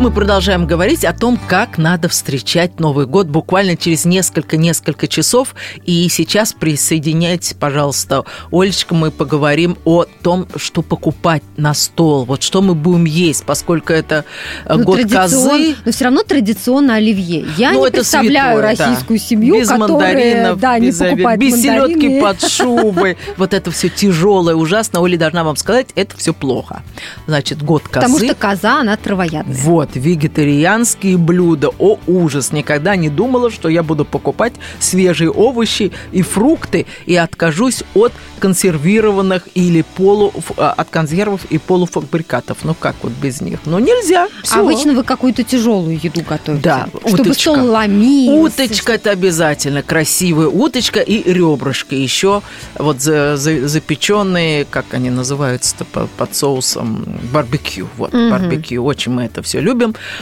Мы 0.00 0.12
продолжаем 0.12 0.64
говорить 0.64 1.04
о 1.04 1.12
том, 1.12 1.36
как 1.48 1.76
надо 1.76 2.08
встречать 2.08 2.78
Новый 2.78 3.06
год 3.06 3.26
буквально 3.26 3.76
через 3.76 4.04
несколько-несколько 4.04 5.08
часов. 5.08 5.56
И 5.86 6.08
сейчас 6.08 6.52
присоединяйтесь, 6.52 7.54
пожалуйста, 7.58 8.22
Олечка, 8.52 8.94
мы 8.94 9.10
поговорим 9.10 9.76
о 9.84 10.04
том, 10.22 10.46
что 10.54 10.82
покупать 10.82 11.42
на 11.56 11.74
стол. 11.74 12.24
Вот 12.26 12.44
что 12.44 12.62
мы 12.62 12.76
будем 12.76 13.06
есть, 13.06 13.44
поскольку 13.44 13.92
это 13.92 14.24
э, 14.66 14.74
Ну, 14.76 14.84
год 14.84 15.00
традицион- 15.00 15.50
козы. 15.50 15.76
Но 15.84 15.90
все 15.90 16.04
равно 16.04 16.22
традиционно 16.22 16.94
оливье. 16.94 17.44
Я 17.56 17.72
Ну, 17.72 17.84
не 17.84 17.90
представляю 17.90 18.58
святое, 18.60 18.76
да. 18.76 18.84
российскую 18.86 19.18
семью, 19.18 19.56
без 19.58 19.68
которая 19.68 19.88
мандаринов, 20.14 20.60
да, 20.60 20.78
не 20.78 20.86
без, 20.86 20.98
покупает 20.98 21.40
без 21.40 21.60
селедки 21.60 22.20
под 22.20 22.40
шубой. 22.48 23.16
Вот 23.36 23.52
это 23.52 23.72
все 23.72 23.88
тяжелое, 23.88 24.54
ужасно. 24.54 25.00
Оля 25.00 25.18
должна 25.18 25.42
вам 25.42 25.56
сказать, 25.56 25.88
это 25.96 26.16
все 26.16 26.32
плохо. 26.32 26.82
Значит, 27.26 27.64
год 27.64 27.82
козы. 27.82 27.94
Потому 28.06 28.18
что 28.20 28.34
коза, 28.36 28.80
она 28.82 28.96
травоядная. 28.96 29.56
Вот, 29.56 29.87
Вот, 29.88 29.96
вегетарианские 29.96 31.16
блюда. 31.16 31.70
О, 31.78 31.98
ужас! 32.06 32.52
Никогда 32.52 32.94
не 32.96 33.08
думала, 33.08 33.50
что 33.50 33.68
я 33.68 33.82
буду 33.82 34.04
покупать 34.04 34.52
свежие 34.80 35.30
овощи 35.30 35.92
и 36.12 36.22
фрукты 36.22 36.86
и 37.06 37.16
откажусь 37.16 37.82
от 37.94 38.12
консервированных 38.38 39.48
или 39.54 39.82
полу... 39.96 40.32
а, 40.56 40.72
от 40.76 40.90
консервов 40.90 41.44
и 41.46 41.58
полуфабрикатов. 41.58 42.58
Ну, 42.64 42.74
как 42.74 42.96
вот 43.02 43.12
без 43.12 43.40
них? 43.40 43.60
Ну, 43.64 43.78
нельзя. 43.78 44.28
Всё. 44.42 44.60
Обычно 44.60 44.92
вы 44.92 45.04
какую-то 45.04 45.42
тяжелую 45.42 45.98
еду 46.02 46.20
готовите. 46.28 46.62
Да, 46.62 46.88
Чтобы 47.06 47.22
уточка. 47.22 47.34
стол 47.54 47.66
ломился. 47.70 48.64
Уточка 48.64 48.92
это 48.92 49.10
обязательно, 49.10 49.82
красивая 49.82 50.48
уточка 50.48 51.00
и 51.00 51.22
ребрышки. 51.32 51.94
Еще 51.94 52.42
вот 52.78 53.00
за- 53.00 53.36
за- 53.36 53.66
запеченные, 53.68 54.64
как 54.66 54.92
они 54.92 55.10
называются-то 55.10 55.84
по- 55.86 56.06
под 56.16 56.34
соусом 56.34 57.04
барбекю. 57.32 57.88
Вот, 57.96 58.12
Мгм. 58.12 58.30
барбекю. 58.30 58.84
Очень 58.84 59.12
мы 59.12 59.22
это 59.24 59.42
все 59.42 59.60
любим. 59.60 59.77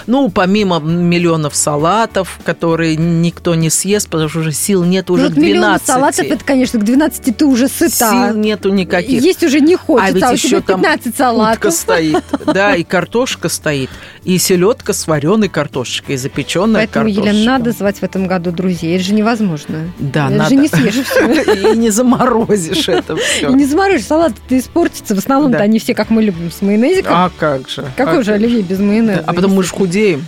Ну, 0.07 0.31
помимо 0.31 0.79
миллионов 0.79 1.55
салатов, 1.55 2.39
которые 2.45 2.97
никто 2.97 3.55
не 3.55 3.71
съест, 3.71 4.09
потому 4.09 4.29
что 4.29 4.41
уже 4.41 4.53
сил 4.53 4.85
нет 4.85 5.09
Ну, 5.09 5.15
уже 5.15 5.25
вот 5.25 5.35
к 5.35 5.37
миллион 5.37 5.61
12. 5.61 5.87
салатов, 5.87 6.27
это, 6.27 6.45
конечно, 6.45 6.81
к 6.81 6.85
12 6.85 7.37
ты 7.37 7.45
уже 7.45 7.69
сыта. 7.69 8.11
Сил 8.11 8.37
нету 8.37 8.71
никаких. 8.71 9.23
Есть 9.23 9.43
уже 9.43 9.61
не 9.61 9.77
хочется, 9.77 10.09
а 10.09 10.13
ведь 10.13 10.23
а 10.23 10.31
у 10.31 10.33
еще 10.33 10.49
тебя 10.49 10.61
там 10.63 10.81
15 10.83 11.07
утка 11.07 11.19
салатов. 11.19 11.75
стоит, 11.75 12.25
да, 12.47 12.75
и 12.75 12.85
картошка 12.85 13.49
стоит, 13.49 13.91
и 14.25 14.39
селедка 14.39 14.93
с 14.93 15.07
вареной 15.07 15.49
картошечкой, 15.49 16.15
и 16.17 16.19
запеченная 16.19 16.87
Поэтому, 16.87 17.07
картошка. 17.07 17.31
Елена, 17.31 17.53
надо 17.53 17.73
звать 17.73 17.99
в 17.99 18.03
этом 18.03 18.27
году 18.27 18.51
друзей. 18.51 18.97
Это 18.97 19.05
же 19.05 19.15
невозможно. 19.15 19.91
Да, 19.99 20.27
это 20.27 20.37
надо. 20.37 20.51
же 20.51 20.57
не 20.57 20.69
съешь 20.69 21.07
все. 21.07 21.27
И 21.73 21.77
не 21.77 21.91
заморозишь 21.91 22.89
это 22.89 23.15
И 23.15 23.19
все. 23.19 23.51
не 23.51 23.65
заморозишь, 23.65 24.07
салат-то 24.07 24.59
испортится. 24.59 25.15
В 25.15 25.19
основном-то 25.19 25.59
они 25.59 25.79
все, 25.79 25.95
как 25.95 26.11
мы 26.11 26.23
любим, 26.23 26.51
с 26.51 26.63
майонезиком. 26.63 27.13
А 27.15 27.31
как 27.37 27.69
же? 27.69 27.85
Какой 27.97 28.21
а 28.21 28.23
же 28.23 28.33
оливье 28.33 28.63
без 28.63 28.79
майонеза? 28.79 29.25
Потом 29.47 29.57
мы 29.57 29.63
же 29.63 29.71
худеем. 29.71 30.27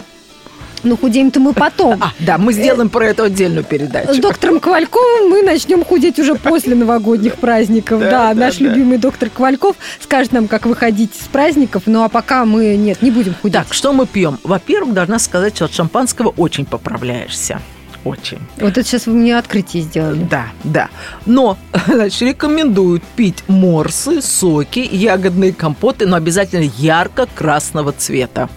Ну, 0.85 0.97
худеем-то 0.97 1.41
мы 1.41 1.53
потом. 1.55 1.99
А, 2.01 2.13
да, 2.21 2.39
мы 2.39 2.53
сделаем 2.53 2.89
про 2.89 3.07
это 3.07 3.25
отдельную 3.25 3.65
С 3.65 3.67
передачу. 3.67 4.21
доктором 4.21 4.61
Ковальковым 4.61 5.29
мы 5.29 5.43
начнем 5.43 5.85
худеть 5.85 6.21
уже 6.21 6.37
после 6.37 6.77
новогодних 6.77 7.35
праздников. 7.41 8.01
Да, 8.01 8.11
Да, 8.11 8.35
да, 8.35 8.41
наш 8.41 8.59
да. 8.59 8.65
любимый 8.67 8.99
доктор 8.99 9.29
Ковальков 9.29 9.75
скажет 10.01 10.31
нам, 10.33 10.47
как 10.47 10.67
выходить 10.67 11.11
с 11.15 11.27
праздников. 11.27 11.83
Ну, 11.87 12.05
а 12.05 12.09
пока 12.09 12.45
мы, 12.45 12.77
нет, 12.77 13.03
не 13.03 13.11
будем 13.11 13.35
худеть. 13.35 13.55
Так, 13.55 13.75
что 13.75 13.93
мы 13.93 14.07
пьем? 14.07 14.39
Во-первых, 14.45 14.95
должна 14.95 15.19
сказать, 15.19 15.57
что 15.57 15.65
от 15.65 15.75
шампанского 15.75 16.29
очень 16.37 16.65
поправляешься. 16.65 17.61
Очень. 18.05 18.39
Вот 18.61 18.79
это 18.79 18.85
сейчас 18.85 19.07
вы 19.07 19.15
мне 19.15 19.37
открытие 19.37 19.83
сделали. 19.83 20.23
Да, 20.31 20.47
да. 20.63 20.89
Но, 21.27 21.59
значит, 21.89 22.23
рекомендуют 22.23 23.03
пить 23.17 23.43
морсы, 23.49 24.23
соки, 24.23 24.79
ягодные 24.79 25.53
компоты, 25.53 26.07
но 26.07 26.15
обязательно 26.15 26.71
ярко-красного 26.79 27.91
цвета. 27.93 28.49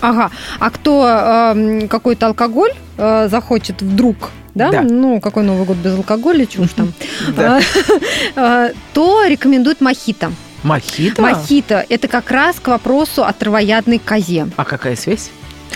Ага. 0.00 0.30
А 0.58 0.70
кто 0.70 1.06
эм, 1.06 1.88
какой-то 1.88 2.26
алкоголь 2.26 2.72
э, 2.98 3.28
захочет 3.30 3.82
вдруг, 3.82 4.30
да? 4.54 4.70
Да. 4.70 4.82
Ну, 4.82 5.20
какой 5.20 5.42
Новый 5.42 5.66
год 5.66 5.76
без 5.78 5.94
алкоголя, 5.96 6.46
чушь 6.46 6.70
там. 6.76 6.92
А, 8.36 8.68
э, 8.68 8.72
То 8.94 9.24
рекомендуют 9.26 9.80
мохито. 9.80 10.32
Мохито? 10.62 11.22
Мохито– 11.22 11.84
это 11.88 12.08
как 12.08 12.30
раз 12.30 12.56
к 12.60 12.68
вопросу 12.68 13.24
о 13.24 13.32
травоядной 13.32 13.98
козе. 13.98 14.48
А 14.56 14.64
какая 14.64 14.96
связь? 14.96 15.30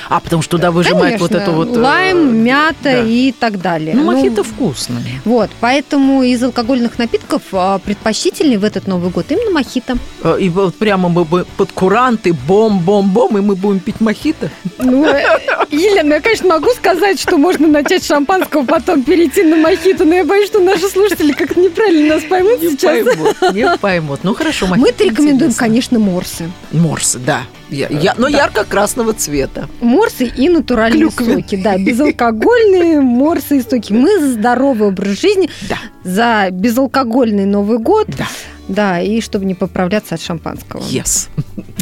А, 0.08 0.20
потому 0.20 0.42
что 0.42 0.56
туда 0.56 0.70
выжимают 0.70 1.20
вот 1.20 1.32
эту 1.32 1.52
вот... 1.52 1.76
э, 1.76 1.80
лайм, 1.80 2.36
мята 2.42 2.74
да. 2.82 3.02
и 3.02 3.32
так 3.32 3.60
далее. 3.60 3.94
Ну, 3.94 4.04
мохито 4.04 4.42
вкусное. 4.42 5.02
Вот, 5.24 5.50
поэтому 5.60 6.22
из 6.22 6.42
алкогольных 6.42 6.98
напитков 6.98 7.42
а, 7.52 7.78
предпочтительнее 7.78 8.58
в 8.58 8.64
этот 8.64 8.86
Новый 8.86 9.10
год 9.10 9.26
именно 9.30 9.50
мохито. 9.50 9.96
Э, 10.22 10.36
И 10.40 10.48
вот 10.48 10.74
прямо 10.76 11.08
мы 11.08 11.24
бы 11.24 11.46
под 11.56 11.72
куранты, 11.72 12.32
бом-бом-бом, 12.32 13.38
и 13.38 13.40
мы 13.40 13.56
будем 13.56 13.80
пить 13.80 14.00
мохито. 14.00 14.50
Ну, 14.78 15.04
э, 15.04 15.22
Елена, 15.70 16.14
я, 16.14 16.20
конечно, 16.20 16.48
могу 16.48 16.70
сказать, 16.70 17.20
что 17.20 17.38
можно 17.38 17.68
начать 17.68 18.04
шампанского, 18.04 18.64
потом 18.64 19.02
перейти 19.02 19.42
на 19.44 19.56
мохито, 19.56 20.04
но 20.04 20.14
я 20.16 20.24
боюсь, 20.24 20.48
что 20.48 20.58
наши 20.60 20.88
слушатели 20.88 21.32
как-то 21.32 21.60
неправильно 21.60 22.14
нас 22.16 22.24
поймут 22.24 22.60
Не 22.60 22.70
сейчас. 22.70 23.04
поймут, 23.04 23.36
не 23.54 23.76
поймут. 23.78 24.20
Ну, 24.24 24.34
хорошо, 24.34 24.66
мохито 24.66 24.86
Мы-то 24.88 25.04
рекомендуем, 25.04 25.52
конечно, 25.54 25.98
морсы. 25.98 26.50
Морсы, 26.72 27.18
да. 27.18 27.42
Я- 27.70 27.86
я- 27.88 28.14
но 28.18 28.28
Да. 28.28 28.36
ярко-красного 28.38 29.12
цвета. 29.12 29.68
Морсы 29.80 30.24
и 30.24 30.48
натуральные 30.48 31.02
Клюквенные. 31.08 31.36
соки, 31.44 31.56
да, 31.56 31.78
безалкогольные 31.78 33.00
морсы 33.00 33.58
и 33.58 33.62
соки. 33.62 33.92
Мы 33.92 34.18
за 34.18 34.32
здоровый 34.32 34.88
образ 34.88 35.20
жизни, 35.20 35.48
Да. 35.68 35.76
за 36.02 36.48
безалкогольный 36.50 37.44
Новый 37.44 37.78
год, 37.78 38.08
Да. 38.18 38.26
Да, 38.70 39.00
и 39.00 39.20
чтобы 39.20 39.44
не 39.44 39.54
поправляться 39.54 40.14
от 40.14 40.22
шампанского. 40.22 40.80
Yes. 40.80 41.28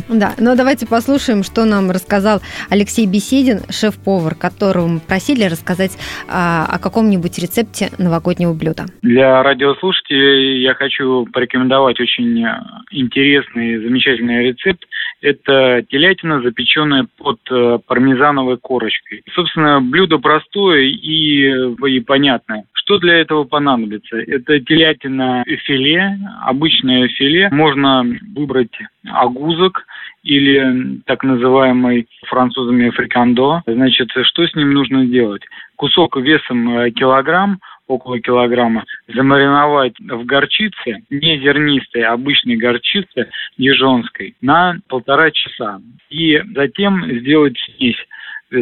Да, 0.09 0.33
но 0.39 0.57
давайте 0.57 0.87
послушаем, 0.87 1.43
что 1.43 1.67
нам 1.67 1.91
рассказал 1.91 2.41
Алексей 2.71 3.07
Беседин, 3.07 3.61
шеф-повар, 3.69 4.35
которого 4.35 4.87
мы 4.87 5.01
просили 5.01 5.45
рассказать 5.45 5.99
а, 6.29 6.67
о 6.67 6.79
каком-нибудь 6.79 7.39
рецепте 7.39 7.91
новогоднего 7.99 8.55
блюда. 8.55 8.87
Для 9.03 9.43
радиослушателей 9.43 10.63
я 10.63 10.73
хочу 10.73 11.27
порекомендовать 11.31 12.01
очень 12.01 12.43
интересный 12.91 13.75
и 13.75 13.79
замечательный 13.79 14.45
рецепт. 14.49 14.83
Это 15.21 15.85
телятина, 15.89 16.41
запеченная 16.43 17.07
под 17.17 17.41
э, 17.51 17.79
пармезановой 17.87 18.57
корочкой. 18.57 19.23
Собственно, 19.35 19.81
блюдо 19.81 20.19
простое 20.19 20.83
и, 20.83 21.45
э, 21.45 21.89
и 21.89 22.01
понятное. 22.01 22.65
Что 22.73 22.99
для 22.99 23.19
этого 23.19 23.45
понадобится? 23.45 24.17
Это 24.17 24.61
телятина 24.61 25.45
филе, 25.65 26.19
обычное 26.43 27.09
филе. 27.09 27.49
Можно 27.51 28.05
выбрать 28.35 28.79
агузок 29.05 29.85
или 30.23 31.01
так 31.07 31.25
называемый 31.25 32.07
французами 32.27 32.91
фрикандо. 32.91 33.63
Значит, 33.67 34.11
что 34.23 34.47
с 34.47 34.55
ним 34.55 34.73
нужно 34.73 35.05
делать? 35.07 35.43
Кусок 35.77 36.17
весом 36.17 36.79
э, 36.79 36.91
килограмм 36.93 37.59
около 37.89 38.21
килограмма, 38.21 38.85
замариновать 39.09 39.95
в 39.99 40.25
горчице, 40.25 41.03
не 41.11 41.39
зернистой, 41.41 42.03
а 42.03 42.13
обычной 42.13 42.57
горчице 42.57 43.31
дижонской, 43.57 44.37
на 44.41 44.77
полтора 44.89 45.31
часа. 45.31 45.81
И 46.11 46.41
затем 46.55 47.05
сделать 47.21 47.59
смесь. 47.59 47.97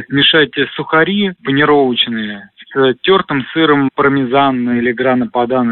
Смешать 0.09 0.51
сухари 0.75 1.33
панировочные 1.45 2.51
с 2.75 2.95
тертым 3.03 3.47
сыром 3.53 3.89
пармезан 3.95 4.79
или 4.79 4.93
грана 4.93 5.31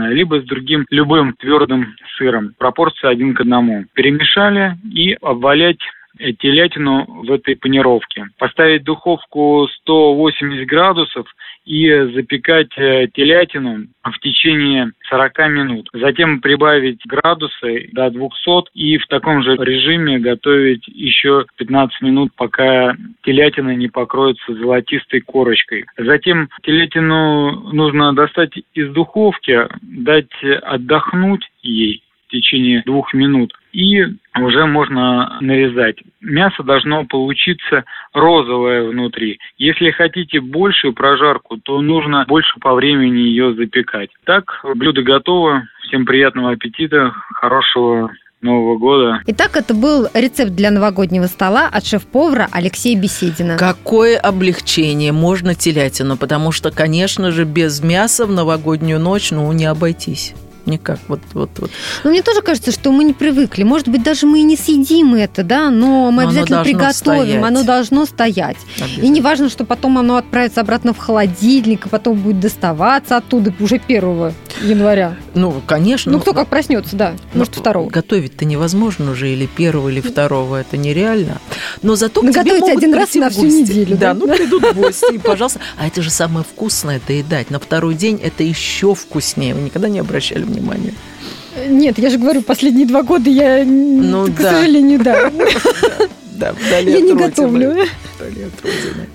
либо 0.09 0.41
с 0.41 0.45
другим 0.45 0.87
любым 0.91 1.35
твердым 1.35 1.95
сыром. 2.17 2.53
Пропорция 2.59 3.11
один 3.11 3.35
к 3.35 3.41
одному. 3.41 3.85
Перемешали 3.95 4.77
и 4.93 5.15
обвалять 5.21 5.81
телятину 6.19 7.05
в 7.25 7.33
этой 7.33 7.57
панировке. 7.57 8.27
Поставить 8.39 8.85
духовку 8.85 9.69
180 9.83 10.67
градусов 10.67 11.27
и 11.65 11.89
запекать 12.15 12.71
э, 12.77 13.09
телятину 13.13 13.87
в 14.03 14.19
течение 14.21 14.93
40 15.09 15.39
минут. 15.49 15.89
Затем 15.93 16.41
прибавить 16.41 17.01
градусы 17.07 17.89
до 17.93 18.11
200 18.11 18.71
и 18.75 18.99
в 18.99 19.07
таком 19.07 19.43
же 19.43 19.57
режиме 19.57 20.19
готовить 20.19 20.87
еще 20.87 21.47
15 21.57 22.03
минут, 22.03 22.33
пока 22.37 22.95
телятина 23.25 23.75
не 23.75 23.89
покроется 23.89 24.55
золотистой 24.55 25.21
корочкой. 25.21 25.85
Затем 25.97 26.49
телятину 26.63 27.73
нужно 27.73 28.13
достать 28.13 28.53
из 28.75 28.93
духовки, 28.93 29.67
дать 29.83 30.31
отдохнуть 30.63 31.49
ей 31.63 32.04
течение 32.35 32.83
двух 32.85 33.15
минут 33.15 33.53
и 33.73 34.03
уже 34.37 34.67
можно 34.67 35.39
нарезать. 35.41 35.97
Мясо 36.21 36.63
должно 36.63 37.05
получиться 37.05 37.85
розовое 38.13 38.89
внутри. 38.89 39.39
Если 39.57 39.91
хотите 39.91 40.41
большую 40.41 40.93
прожарку, 40.93 41.57
то 41.59 41.81
нужно 41.81 42.25
больше 42.27 42.59
по 42.61 42.75
времени 42.75 43.19
ее 43.19 43.55
запекать. 43.55 44.11
Так, 44.25 44.61
блюдо 44.75 45.03
готово. 45.03 45.65
Всем 45.83 46.07
приятного 46.07 46.53
аппетита, 46.53 47.13
хорошего 47.35 48.11
Нового 48.45 48.77
года. 48.77 49.23
Итак, 49.27 49.57
это 49.57 49.73
был 49.75 50.07
рецепт 50.13 50.53
для 50.53 50.71
новогоднего 50.71 51.25
стола 51.25 51.67
от 51.67 51.87
шеф-повара 51.87 52.49
Алексея 52.53 53.01
Беседина. 53.01 53.57
Какое 53.57 54.19
облегчение 54.19 55.13
можно 55.13 55.55
телятину, 55.55 56.19
потому 56.19 56.53
что, 56.53 56.71
конечно 56.71 57.31
же, 57.31 57.45
без 57.45 57.83
мяса 57.83 58.27
в 58.27 58.31
новогоднюю 58.31 59.01
ночь, 59.01 59.31
ну, 59.31 59.51
не 59.53 59.65
обойтись. 59.65 60.35
Никак, 60.67 60.99
вот, 61.09 61.21
вот, 61.35 61.51
вот. 61.59 61.71
Ну, 62.05 62.11
мне 62.11 62.23
тоже 62.23 62.41
кажется, 62.41 62.73
что 62.73 62.91
мы 62.91 63.05
не 63.05 63.13
привыкли. 63.13 63.65
Может 63.65 63.89
быть, 63.89 64.03
даже 64.03 64.27
мы 64.27 64.41
и 64.41 64.43
не 64.43 64.57
съедим 64.57 65.15
это, 65.15 65.43
да, 65.45 65.71
но 65.71 66.11
мы 66.11 66.23
Но 66.23 66.29
оно 66.29 66.29
обязательно 66.31 66.57
должно 66.57 66.65
приготовим. 66.65 66.95
стоять. 66.95 67.45
Оно 67.45 67.63
должно 67.65 68.07
стоять. 68.07 68.57
И 68.97 69.09
не 69.09 69.21
важно, 69.21 69.51
что 69.51 69.65
потом 69.65 69.99
оно 69.99 70.17
отправится 70.17 70.63
обратно 70.63 70.95
в 70.95 70.99
холодильник, 70.99 71.87
и 71.87 71.89
потом 71.89 72.19
будет 72.19 72.41
доставаться 72.41 73.17
оттуда 73.17 73.53
уже 73.61 73.81
1 73.87 74.33
января. 74.63 75.17
Ну, 75.35 75.61
конечно. 75.67 76.13
Ну, 76.13 76.21
кто 76.21 76.33
как 76.33 76.49
проснется, 76.49 76.97
да. 76.97 77.15
Ну, 77.33 77.39
Может, 77.41 77.55
второго. 77.57 77.89
Готовить-то 77.91 78.45
невозможно 78.45 79.11
уже 79.13 79.31
или 79.31 79.47
первого, 79.47 79.89
или 79.89 80.01
второго, 80.01 80.61
это 80.61 80.77
нереально. 80.77 81.39
Но 81.83 81.97
зато 81.97 82.21
к 82.21 82.25
Ну, 82.25 82.33
тебе 82.33 82.43
готовить 82.45 82.61
могут 82.63 82.77
один 82.79 82.95
раз 82.95 83.15
на 83.15 83.31
всю 83.31 83.47
неделю, 83.47 83.97
Да, 83.97 84.15
да? 84.15 84.27
ну 84.27 84.35
придут 84.35 84.75
гости, 84.75 85.15
и, 85.15 85.19
пожалуйста. 85.19 85.61
А 85.79 85.87
это 85.87 86.03
же 86.03 86.11
самое 86.11 86.45
вкусное 86.45 87.01
доедать. 87.07 87.51
На 87.51 87.59
второй 87.59 87.95
день 87.95 88.21
это 88.23 88.43
еще 88.43 88.95
вкуснее. 88.95 89.55
Вы 89.55 89.63
никогда 89.63 89.89
не 89.89 89.99
обращали 89.99 90.43
внимания? 90.43 90.95
Нет, 91.69 91.99
я 91.99 92.11
же 92.11 92.19
говорю, 92.19 92.43
последние 92.43 92.87
два 92.87 93.03
года 93.03 93.31
я, 93.31 93.65
Ну, 93.65 94.27
к 94.27 94.37
да. 94.37 94.53
сожалению, 94.55 95.01
да. 95.03 95.31
Да, 96.37 96.53
вдали 96.53 96.91
Я 96.91 97.01
не 97.01 97.15
готовлю. 97.15 97.71
Вдали 97.71 98.43
от 98.43 98.61
Родины. 98.65 99.09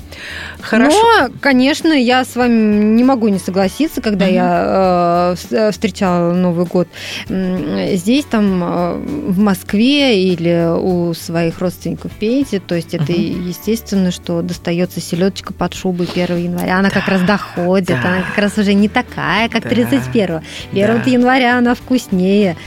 Хорошо. 0.62 0.98
Но, 1.22 1.30
конечно, 1.42 1.94
я 1.94 2.24
с 2.26 2.36
вами 2.36 2.96
не 2.96 3.04
могу 3.04 3.28
не 3.30 3.40
согласиться, 3.40 4.02
когда 4.02 4.26
я 4.26 5.36
э, 5.52 5.56
э, 5.56 5.72
встречала 5.72 6.34
Новый 6.34 6.66
год 6.66 6.88
здесь, 7.28 8.26
там, 8.26 8.64
э, 8.64 8.94
в 9.30 9.40
Москве 9.40 10.22
или 10.24 10.68
у 10.78 11.14
своих 11.14 11.60
родственников 11.60 12.12
в 12.12 12.16
Пензе. 12.16 12.60
То 12.60 12.76
есть 12.76 12.94
это 12.94 13.12
Мгм. 13.12 13.48
естественно, 13.48 14.12
что 14.12 14.42
достается 14.42 15.00
селедочка 15.00 15.54
под 15.54 15.74
шубой 15.74 16.08
1 16.08 16.38
января. 16.38 16.78
Она 16.80 16.90
как 16.90 17.08
раз 17.08 17.22
доходит, 17.22 17.88
Да. 18.02 18.10
она 18.10 18.22
как 18.24 18.38
раз 18.38 18.58
уже 18.58 18.74
не 18.74 18.90
такая, 18.90 19.50
как 19.50 19.64
Да. 19.64 19.70
31. 19.70 20.42
1 20.72 21.02
Да. 21.04 21.10
января 21.10 21.58
она 21.58 21.74
вкуснее. 21.76 22.58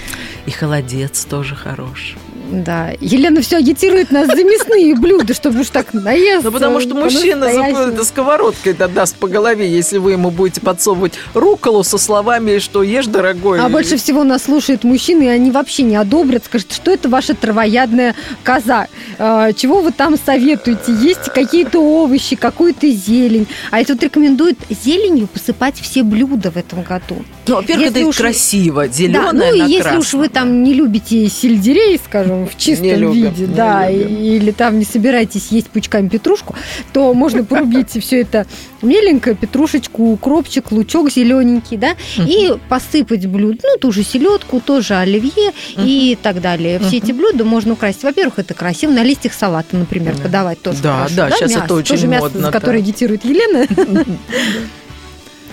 И 0.46 0.50
холодец 0.50 1.24
тоже 1.24 1.54
хорош. 1.54 2.16
Да. 2.52 2.90
Елена 3.00 3.40
все 3.40 3.56
агитирует 3.56 4.10
нас 4.10 4.26
за 4.26 4.44
мясные 4.44 4.94
блюда, 4.94 5.32
чтобы 5.32 5.60
уж 5.60 5.70
так 5.70 5.94
наесться. 5.94 6.44
Ну, 6.46 6.52
потому 6.52 6.80
что 6.80 6.94
мужчина 6.94 7.50
за- 7.50 8.04
сковородкой 8.04 8.74
даст 8.74 9.16
по 9.16 9.26
голове, 9.26 9.68
если 9.70 9.96
вы 9.98 10.12
ему 10.12 10.30
будете 10.30 10.60
подсовывать 10.60 11.14
руколу 11.34 11.82
со 11.82 11.96
словами, 11.98 12.58
что 12.58 12.82
ешь, 12.82 13.06
дорогой. 13.06 13.58
А 13.60 13.68
больше 13.68 13.96
всего 13.96 14.22
нас 14.22 14.44
слушают 14.44 14.84
мужчины, 14.84 15.24
и 15.24 15.28
они 15.28 15.50
вообще 15.50 15.82
не 15.82 15.96
одобрят, 15.96 16.44
скажут, 16.44 16.72
что 16.72 16.90
это 16.90 17.08
ваша 17.08 17.34
травоядная 17.34 18.14
коза. 18.44 18.88
А, 19.18 19.52
чего 19.52 19.80
вы 19.80 19.92
там 19.92 20.16
советуете? 20.22 20.92
Есть 20.92 21.30
какие-то 21.34 21.80
овощи, 21.80 22.36
какую-то 22.36 22.88
зелень. 22.90 23.46
А 23.70 23.80
это 23.80 23.94
вот 23.94 24.02
рекомендуют 24.02 24.58
зеленью 24.68 25.26
посыпать 25.26 25.76
все 25.80 26.02
блюда 26.02 26.50
в 26.50 26.56
этом 26.56 26.82
году. 26.82 27.24
Ну, 27.46 27.56
во-первых, 27.56 27.88
это 27.88 28.06
уж- 28.06 28.16
красиво, 28.16 28.86
да, 28.86 28.92
зеленое 28.92 29.32
ну 29.32 29.54
и 29.66 29.70
если 29.72 29.96
уж 29.96 30.12
вы 30.14 30.28
там 30.28 30.62
не 30.62 30.74
любите 30.74 31.28
сельдерей, 31.28 31.98
скажем, 32.04 32.41
в 32.46 32.56
чистом 32.56 32.86
Не 32.86 32.96
любим, 32.96 33.30
виде, 33.30 33.46
не 33.46 33.54
да, 33.54 33.90
любим. 33.90 34.16
или 34.16 34.50
там 34.50 34.78
не 34.78 34.84
собираетесь 34.84 35.48
есть 35.50 35.68
пучками 35.68 36.08
петрушку, 36.08 36.54
то 36.92 37.12
можно 37.14 37.44
порубить 37.44 37.90
все 37.90 38.20
это 38.22 38.46
меленько, 38.82 39.34
петрушечку, 39.34 40.12
укропчик, 40.12 40.72
лучок 40.72 41.10
зелененький, 41.10 41.76
да, 41.76 41.94
и 42.18 42.52
посыпать 42.68 43.26
блюдо, 43.26 43.58
ну, 43.62 43.78
ту 43.78 43.92
же 43.92 44.02
селедку, 44.02 44.60
тоже 44.60 44.94
оливье 44.94 45.52
и 45.76 46.18
так 46.20 46.40
далее. 46.40 46.78
Все 46.80 46.98
эти 46.98 47.12
блюда 47.12 47.44
можно 47.44 47.74
украсить. 47.74 48.02
Во-первых, 48.02 48.38
это 48.38 48.54
красиво, 48.54 48.90
на 48.90 49.02
листьях 49.02 49.32
салата, 49.34 49.76
например, 49.76 50.16
Да. 50.16 50.22
подавать 50.22 50.60
тоже 50.62 50.82
Да, 50.82 51.06
да, 51.16 51.28
мясо, 51.28 51.44
это 51.64 51.74
очень 51.74 51.94
тоже 51.94 52.06
мясо, 52.08 52.24
модно, 52.24 52.40
за 52.40 52.46
да. 52.46 52.52
которое 52.52 52.78
агитирует 52.78 53.24
Елена. 53.24 53.66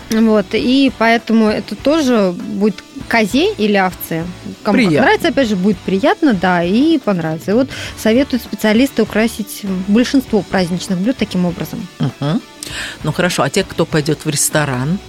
Вот, 0.10 0.48
и 0.54 0.91
поэтому 0.98 1.48
это 1.48 1.76
тоже 1.76 2.34
будет 2.36 2.84
козе 3.08 3.54
или 3.54 3.76
овце. 3.76 4.24
Кому 4.63 4.63
как 4.63 4.74
Приятно. 4.74 5.02
нравится, 5.02 5.28
опять 5.30 5.48
же, 5.48 5.56
будет 5.56 5.78
приятно, 5.78 6.34
да, 6.34 6.63
и 6.63 6.98
понравится. 6.98 7.52
И 7.52 7.54
вот 7.54 7.69
советуют 7.98 8.43
специалисты 8.43 9.04
украсить 9.04 9.62
большинство 9.88 10.41
праздничных 10.41 10.98
блюд 11.00 11.17
таким 11.17 11.45
образом. 11.45 11.88
Мгм. 12.00 12.41
Ну 13.04 13.12
хорошо, 13.12 13.43
а 13.43 13.50
те, 13.50 13.63
кто 13.63 13.86
пойдет 13.86 14.26
в 14.26 14.30
ресторан, 14.30 15.00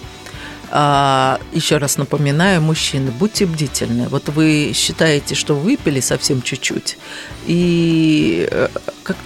а, 0.73 1.41
еще 1.53 1.79
раз 1.79 1.97
напоминаю, 1.99 2.63
мужчины, 2.63 3.11
будьте 3.11 3.45
бдительны. 3.45 4.09
Вот 4.09 4.29
вы 4.29 4.73
считаете, 4.75 5.35
что 5.35 5.55
выпили 5.55 6.01
совсем 6.01 6.43
чуть-чуть, 6.43 6.97
и 7.47 8.49
э, 8.51 8.69
как 9.03 9.17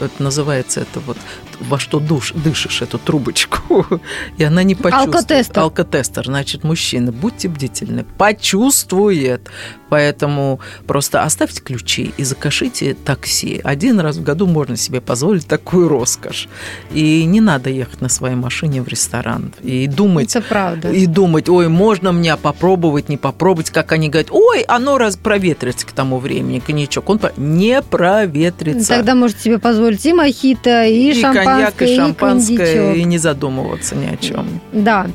это 0.00 0.22
называется 0.22 0.80
это 0.80 1.00
вот 1.00 1.16
во 1.60 1.78
что 1.78 2.00
душ, 2.00 2.32
дышишь 2.32 2.82
эту 2.82 2.98
трубочку, 2.98 3.86
и 4.36 4.44
она 4.44 4.62
не 4.62 4.74
почувствует. 4.74 5.14
Алкотестер. 5.14 5.60
Алкотестер. 5.60 6.26
Значит, 6.26 6.64
мужчины, 6.64 7.12
будьте 7.12 7.48
бдительны, 7.48 8.04
почувствует. 8.18 9.48
Поэтому 9.88 10.60
просто 10.86 11.22
оставьте 11.22 11.60
ключи 11.60 12.14
и 12.16 12.24
закажите 12.24 12.94
такси. 12.94 13.60
Один 13.62 14.00
раз 14.00 14.16
в 14.16 14.22
году 14.22 14.46
можно 14.46 14.76
себе 14.76 15.00
позволить 15.00 15.46
такую 15.46 15.88
роскошь. 15.88 16.48
И 16.92 17.24
не 17.24 17.40
надо 17.40 17.68
ехать 17.70 18.00
на 18.00 18.08
своей 18.08 18.36
машине 18.36 18.82
в 18.82 18.88
ресторан. 18.88 19.52
И 19.62 19.86
думать, 19.86 20.34
Это 20.34 20.46
правда. 20.46 20.90
и 20.90 21.06
думать, 21.06 21.48
ой, 21.48 21.68
можно 21.68 22.12
мне 22.12 22.36
попробовать, 22.36 23.08
не 23.08 23.18
попробовать, 23.18 23.70
как 23.70 23.92
они 23.92 24.08
говорят, 24.08 24.30
ой, 24.30 24.62
оно 24.62 24.98
раз 24.98 25.16
проветрится 25.16 25.86
к 25.86 25.92
тому 25.92 26.18
времени, 26.18 26.58
коньячок. 26.58 27.08
Он 27.10 27.20
не 27.52 27.82
проветрится. 27.82 28.88
Тогда 28.88 29.14
можете 29.14 29.42
себе 29.42 29.58
позволить 29.58 30.04
и 30.06 30.12
мохито, 30.12 30.84
и, 30.84 31.10
и 31.10 31.14
шампанское, 31.20 31.44
коньяк, 31.44 31.82
и 31.82 31.96
шампанское, 31.96 32.56
кондичок. 32.56 32.96
и 32.96 33.04
не 33.04 33.18
задумываться 33.18 33.94
ни 33.94 34.06
о 34.06 34.16
чем. 34.16 34.60
Да. 34.72 35.06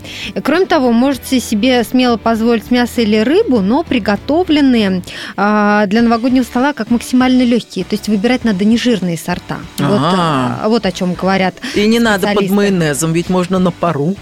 Кроме 0.43 0.65
того, 0.65 0.91
можете 0.91 1.39
себе 1.39 1.83
смело 1.83 2.17
позволить 2.17 2.71
мясо 2.71 3.01
или 3.01 3.17
рыбу, 3.17 3.61
но 3.61 3.83
приготовленные 3.83 5.01
а, 5.35 5.85
для 5.87 6.01
новогоднего 6.01 6.43
стола 6.43 6.73
как 6.73 6.89
максимально 6.91 7.43
легкие. 7.43 7.85
То 7.85 7.95
есть 7.95 8.07
выбирать 8.07 8.43
надо 8.43 8.65
нежирные 8.65 9.17
сорта. 9.17 9.57
Вот, 9.77 9.97
Ага. 9.97 10.59
а, 10.61 10.69
вот 10.69 10.85
о 10.85 10.91
чем 10.91 11.13
говорят. 11.13 11.55
И 11.75 11.85
не 11.87 11.99
надо 11.99 12.27
под 12.33 12.49
майонезом, 12.49 13.13
ведь 13.13 13.29
можно 13.29 13.59
на 13.59 13.71
пару. 13.71 14.15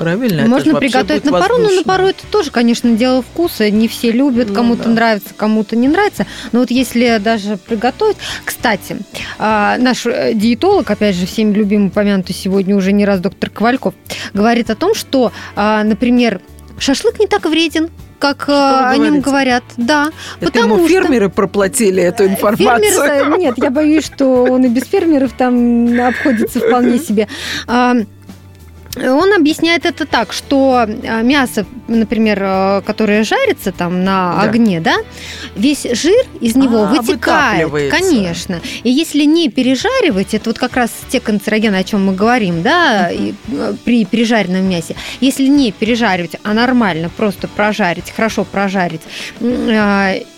Правильно? 0.00 0.46
Можно 0.46 0.76
приготовить 0.76 1.26
на 1.26 1.32
пару, 1.32 1.58
но 1.58 1.68
на 1.68 1.82
пару 1.82 2.06
это 2.06 2.26
тоже, 2.30 2.50
конечно, 2.50 2.90
дело 2.96 3.20
вкуса. 3.20 3.70
Не 3.70 3.86
все 3.86 4.10
любят, 4.10 4.48
Ну 4.48 4.54
кому-то 4.54 4.84
да. 4.84 4.90
нравится, 4.90 5.28
кому-то 5.36 5.76
не 5.76 5.88
нравится. 5.88 6.26
Но 6.52 6.60
вот 6.60 6.70
если 6.70 7.18
даже 7.18 7.58
приготовить... 7.58 8.16
Кстати, 8.46 8.96
а, 9.38 9.76
наш 9.76 10.06
э, 10.06 10.32
диетолог, 10.32 10.90
опять 10.90 11.16
же, 11.16 11.26
всеми 11.26 11.52
любимый, 11.52 11.88
упомянутый 11.88 12.34
сегодня 12.34 12.74
уже 12.74 12.92
не 12.92 13.04
раз 13.04 13.20
доктор 13.20 13.50
Ковальков, 13.50 13.92
говорит 14.32 14.70
о 14.70 14.74
том, 14.74 14.94
что, 14.94 15.32
а, 15.54 15.84
например, 15.84 16.40
шашлык 16.78 17.20
не 17.20 17.26
так 17.26 17.44
вреден, 17.44 17.90
как 18.18 18.46
а, 18.48 18.90
о 18.90 18.96
нем 18.96 19.20
говорите? 19.20 19.24
говорят. 19.24 19.64
Да, 19.76 20.10
Это 20.40 20.52
потому 20.52 20.76
ему 20.76 20.88
что... 20.88 20.94
фермеры 20.94 21.28
проплатили 21.30 22.02
эту 22.02 22.26
информацию. 22.26 22.90
Фермеры, 22.90 23.38
нет, 23.38 23.54
я 23.58 23.70
боюсь, 23.70 24.04
что 24.04 24.44
он 24.44 24.64
и 24.64 24.68
без 24.68 24.84
фермеров 24.84 25.32
там 25.32 26.00
обходится 26.00 26.60
вполне 26.60 26.98
себе. 26.98 27.28
Он 28.96 29.32
объясняет 29.34 29.86
это 29.86 30.04
так, 30.04 30.32
что 30.32 30.84
а, 30.84 31.22
мясо, 31.22 31.64
например, 31.86 32.38
э, 32.42 32.82
которое 32.84 33.22
жарится 33.22 33.70
там 33.70 34.02
на 34.04 34.34
Да. 34.34 34.42
огне, 34.42 34.80
да, 34.80 34.96
весь 35.54 35.86
жир 35.92 36.26
из 36.40 36.56
него 36.56 36.82
А, 36.82 36.86
вытекает, 36.86 37.70
конечно. 37.90 38.60
И 38.82 38.90
если 38.90 39.22
не 39.24 39.48
пережаривать, 39.48 40.34
это 40.34 40.50
вот 40.50 40.58
как 40.58 40.74
раз 40.76 40.90
те 41.08 41.20
канцерогены, 41.20 41.76
о 41.76 41.84
чем 41.84 42.04
мы 42.04 42.14
говорим, 42.14 42.62
да, 42.62 43.10
э, 43.12 43.32
при 43.84 44.04
пережаренном 44.04 44.68
мясе. 44.68 44.96
Если 45.20 45.46
не 45.46 45.70
пережаривать, 45.70 46.32
а 46.42 46.52
нормально 46.52 47.10
просто 47.16 47.46
прожарить, 47.46 48.10
хорошо 48.10 48.44
прожарить, 48.44 49.02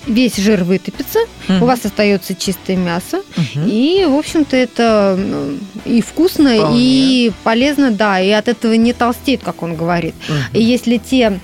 весь 0.06 0.36
жир 0.36 0.64
вытопится, 0.64 1.20
Мгм. 1.48 1.62
у 1.62 1.66
вас 1.66 1.84
остается 1.84 2.34
чистое 2.34 2.76
мясо, 2.76 3.22
Мгм. 3.36 3.66
и, 3.68 4.04
в 4.04 4.14
общем-то, 4.16 4.56
это 4.56 5.18
и 5.84 6.02
вкусно, 6.02 6.56
Вполне. 6.56 6.78
и 6.80 7.32
полезно, 7.44 7.90
да, 7.92 8.20
и 8.20 8.28
от 8.42 8.48
этого 8.48 8.74
не 8.74 8.92
толстеет, 8.92 9.42
как 9.42 9.62
он 9.62 9.76
говорит. 9.76 10.14
Мгм. 10.28 10.38
И 10.52 10.62
если 10.62 10.98
те 10.98 11.40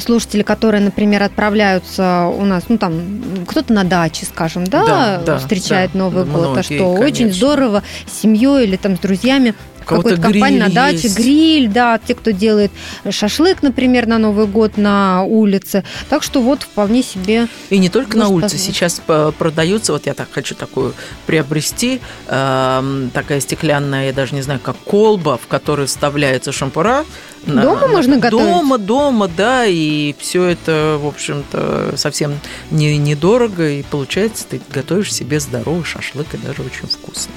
слушатели, 0.00 0.42
которые, 0.42 0.82
например, 0.82 1.22
отправляются 1.22 2.26
у 2.26 2.44
нас, 2.44 2.64
ну 2.68 2.78
там, 2.78 3.44
кто-то 3.46 3.72
на 3.72 3.84
даче, 3.84 4.26
скажем, 4.26 4.66
да, 4.66 4.84
Да, 4.84 5.22
да, 5.24 5.38
встречает 5.38 5.92
да, 5.92 6.00
Новый 6.00 6.24
да, 6.24 6.30
год, 6.32 6.44
а 6.44 6.48
многие, 6.50 6.62
что 6.62 6.92
очень 6.92 7.16
конечно. 7.16 7.32
здорово 7.32 7.82
с 8.10 8.22
семьей 8.22 8.64
или 8.64 8.76
там 8.76 8.96
с 8.96 9.00
друзьями 9.00 9.54
какой-то 9.86 10.20
компании 10.20 10.58
на 10.58 10.68
даче, 10.68 11.02
есть. 11.04 11.16
гриль, 11.18 11.68
да, 11.68 11.98
те, 11.98 12.14
кто 12.14 12.30
делает 12.32 12.70
шашлык, 13.08 13.62
например, 13.62 14.06
на 14.06 14.18
Новый 14.18 14.46
год 14.46 14.76
на 14.76 15.22
улице. 15.22 15.84
Так 16.08 16.22
что 16.22 16.42
вот 16.42 16.62
вполне 16.62 17.02
себе 17.02 17.48
И 17.70 17.78
не 17.78 17.88
только 17.88 18.18
на 18.18 18.28
улице. 18.28 18.52
позволить. 18.54 18.64
Сейчас 18.76 19.00
по- 19.06 19.32
продается, 19.32 19.92
вот 19.92 20.06
я 20.06 20.14
так 20.14 20.28
хочу 20.30 20.54
такую 20.54 20.94
приобрести, 21.26 22.00
эм, 22.28 23.10
такая 23.12 23.40
стеклянная, 23.40 24.06
я 24.06 24.12
даже 24.12 24.34
не 24.34 24.42
знаю, 24.42 24.60
как 24.60 24.76
колба, 24.76 25.38
в 25.42 25.46
которую 25.46 25.88
вставляется 25.88 26.52
шампура. 26.52 27.04
Дома 27.46 27.80
на- 27.82 27.86
можно 27.88 28.18
готовить? 28.18 28.44
Дома, 28.46 28.78
дома, 28.78 29.28
да, 29.28 29.64
и 29.66 30.14
все 30.18 30.44
это, 30.44 30.98
в 31.00 31.06
общем-то, 31.06 31.96
совсем 31.96 32.38
не, 32.70 32.98
недорого, 32.98 33.68
и 33.68 33.82
получается, 33.82 34.46
ты 34.48 34.60
готовишь 34.72 35.12
себе 35.14 35.38
здоровый 35.40 35.84
шашлык, 35.84 36.34
и 36.34 36.38
даже 36.38 36.62
очень 36.62 36.88
вкусно. 36.88 37.32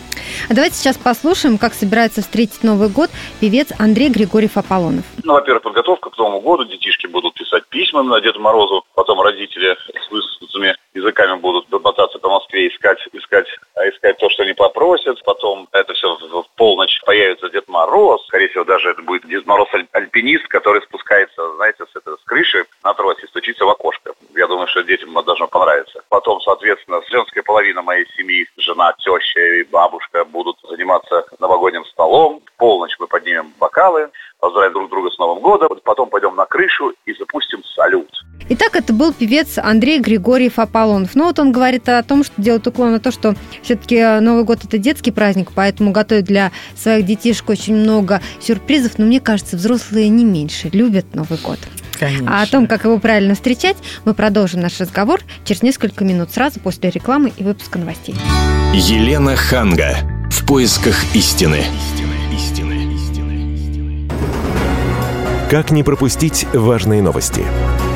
А 0.50 0.54
давайте 0.54 0.76
сейчас 0.76 0.98
послушаем, 0.98 1.58
как 1.58 1.74
собирается 1.74 2.22
встретить 2.22 2.64
Новый 2.64 2.90
год 2.90 3.10
певец 3.40 3.70
Андрей 3.78 4.10
Григорьев 4.10 4.58
Аполлонов. 4.58 5.06
Ну, 5.24 5.34
во-первых, 5.34 5.64
подготовка 5.64 6.10
к 6.10 6.18
Новому 6.18 6.42
году. 6.42 6.66
Детишки 6.66 7.08
будут 7.08 7.34
писать 7.36 7.64
письма 7.70 8.04
на 8.04 8.20
Деду 8.22 8.40
Морозу. 8.40 8.84
Потом 8.96 9.22
родители 9.22 9.76
с 9.94 10.12
высунутыми 10.12 10.76
языками 10.94 11.40
будут 11.40 11.66
мотаться 11.72 12.20
по 12.20 12.30
Москве, 12.30 12.68
искать, 12.68 12.98
искать, 13.14 13.48
а 13.76 13.88
искать 13.90 14.18
то, 14.18 14.30
что 14.30 14.44
они 14.44 14.54
попросят. 14.54 15.22
Потом 15.24 15.68
это 15.72 15.94
все 15.94 16.08
полночь 16.60 17.00
появится 17.06 17.50
Дед 17.50 17.70
Мороз. 17.70 18.22
Скорее 18.28 18.50
всего, 18.50 18.66
даже 18.66 18.90
это 18.90 19.02
будет 19.02 19.26
Дед 19.26 19.48
Мороз 19.48 19.70
аль- 19.74 19.88
альпинист, 19.94 20.46
который 20.50 20.82
спускается, 20.82 21.56
знаете, 21.56 21.86
с, 21.86 21.96
этой, 21.96 22.18
с 22.18 22.24
крыши 22.26 22.66
на 22.84 22.94
тросе, 22.94 23.26
стучится 23.28 23.66
в 23.66 23.70
окошко. 23.70 24.12
Я 24.36 24.46
думаю, 24.48 24.68
что 24.68 24.84
детям 24.84 25.18
это 25.18 25.28
должно 25.28 25.48
понравиться. 25.48 26.04
Потом, 26.10 26.42
соответственно, 26.42 27.02
женская 27.10 27.44
половина 27.44 27.82
моей 27.82 28.06
семьи, 28.18 28.46
жена, 28.58 28.94
теща 29.00 29.40
и 29.40 29.64
бабушка 29.64 30.26
будут 30.26 30.58
заниматься 30.70 31.26
новогодним 31.40 31.86
столом. 31.86 32.42
В 32.46 32.58
полночь 32.58 32.96
мы 33.00 33.08
поднимем 33.08 33.54
бокалы, 33.58 34.10
поздравим 34.42 34.74
друг 34.74 34.90
друга 34.90 35.12
с 35.12 35.18
Новым 35.18 35.40
годом. 35.40 35.80
Потом 35.86 36.10
пойдем 36.10 36.36
на 36.36 36.46
крышу. 36.46 36.94
Итак, 38.62 38.76
это 38.76 38.92
был 38.92 39.14
певец 39.14 39.58
Андрей 39.58 40.02
Григорьев 40.02 40.60
Аполлонов. 40.60 41.16
Ну 41.16 41.24
вот 41.24 41.40
он 41.40 41.54
говорит 41.54 41.88
о 41.88 42.04
том, 42.04 42.26
что 42.26 42.34
делает 42.42 42.68
уклон 42.68 42.92
на 42.92 43.00
то, 43.00 43.10
что 43.10 43.36
все-таки 43.62 44.20
Новый 44.20 44.44
год 44.44 44.66
это 44.66 44.78
детский 44.78 45.12
праздник, 45.12 45.54
поэтому 45.56 45.92
готовят 45.92 46.26
для 46.26 46.52
своих 46.76 47.06
детишек 47.06 47.50
очень 47.50 47.74
много 47.74 48.22
сюрпризов. 48.42 48.98
Но 48.98 49.06
мне 49.06 49.22
кажется, 49.22 49.56
взрослые 49.56 50.10
не 50.10 50.26
меньше 50.26 50.70
любят 50.74 51.16
Новый 51.16 51.40
год. 51.40 51.58
Конечно. 51.98 52.38
А 52.38 52.42
о 52.42 52.48
том, 52.48 52.68
как 52.68 52.84
его 52.84 53.00
правильно 53.00 53.34
встречать, 53.34 53.78
мы 54.04 54.14
продолжим 54.14 54.60
наш 54.60 54.78
разговор 54.82 55.22
через 55.46 55.64
несколько 55.64 56.04
минут 56.04 56.34
сразу 56.34 56.60
после 56.60 56.90
рекламы 56.90 57.32
и 57.38 57.44
выпуска 57.46 57.80
новостей. 57.80 58.16
Елена 58.74 59.38
Ханга. 59.38 60.00
В 60.30 60.46
поисках 60.46 60.98
истины. 61.16 61.64
Как 65.50 65.72
не 65.72 65.84
пропустить 65.84 66.46
важные 66.54 67.02
новости? 67.02 67.46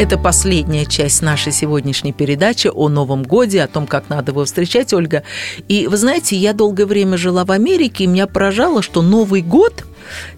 Это 0.00 0.16
последняя 0.16 0.86
часть 0.86 1.20
нашей 1.20 1.52
сегодняшней 1.52 2.14
передачи 2.14 2.68
о 2.68 2.88
Новом 2.88 3.22
Годе, 3.22 3.62
о 3.62 3.68
том, 3.68 3.86
как 3.86 4.08
надо 4.08 4.32
его 4.32 4.46
встречать, 4.46 4.94
Ольга. 4.94 5.24
И 5.68 5.86
вы 5.88 5.98
знаете, 5.98 6.36
я 6.36 6.54
долгое 6.54 6.86
время 6.86 7.18
жила 7.18 7.44
в 7.44 7.52
Америке, 7.52 8.04
и 8.04 8.06
меня 8.06 8.26
поражало, 8.26 8.80
что 8.80 9.02
Новый 9.02 9.42
год 9.42 9.84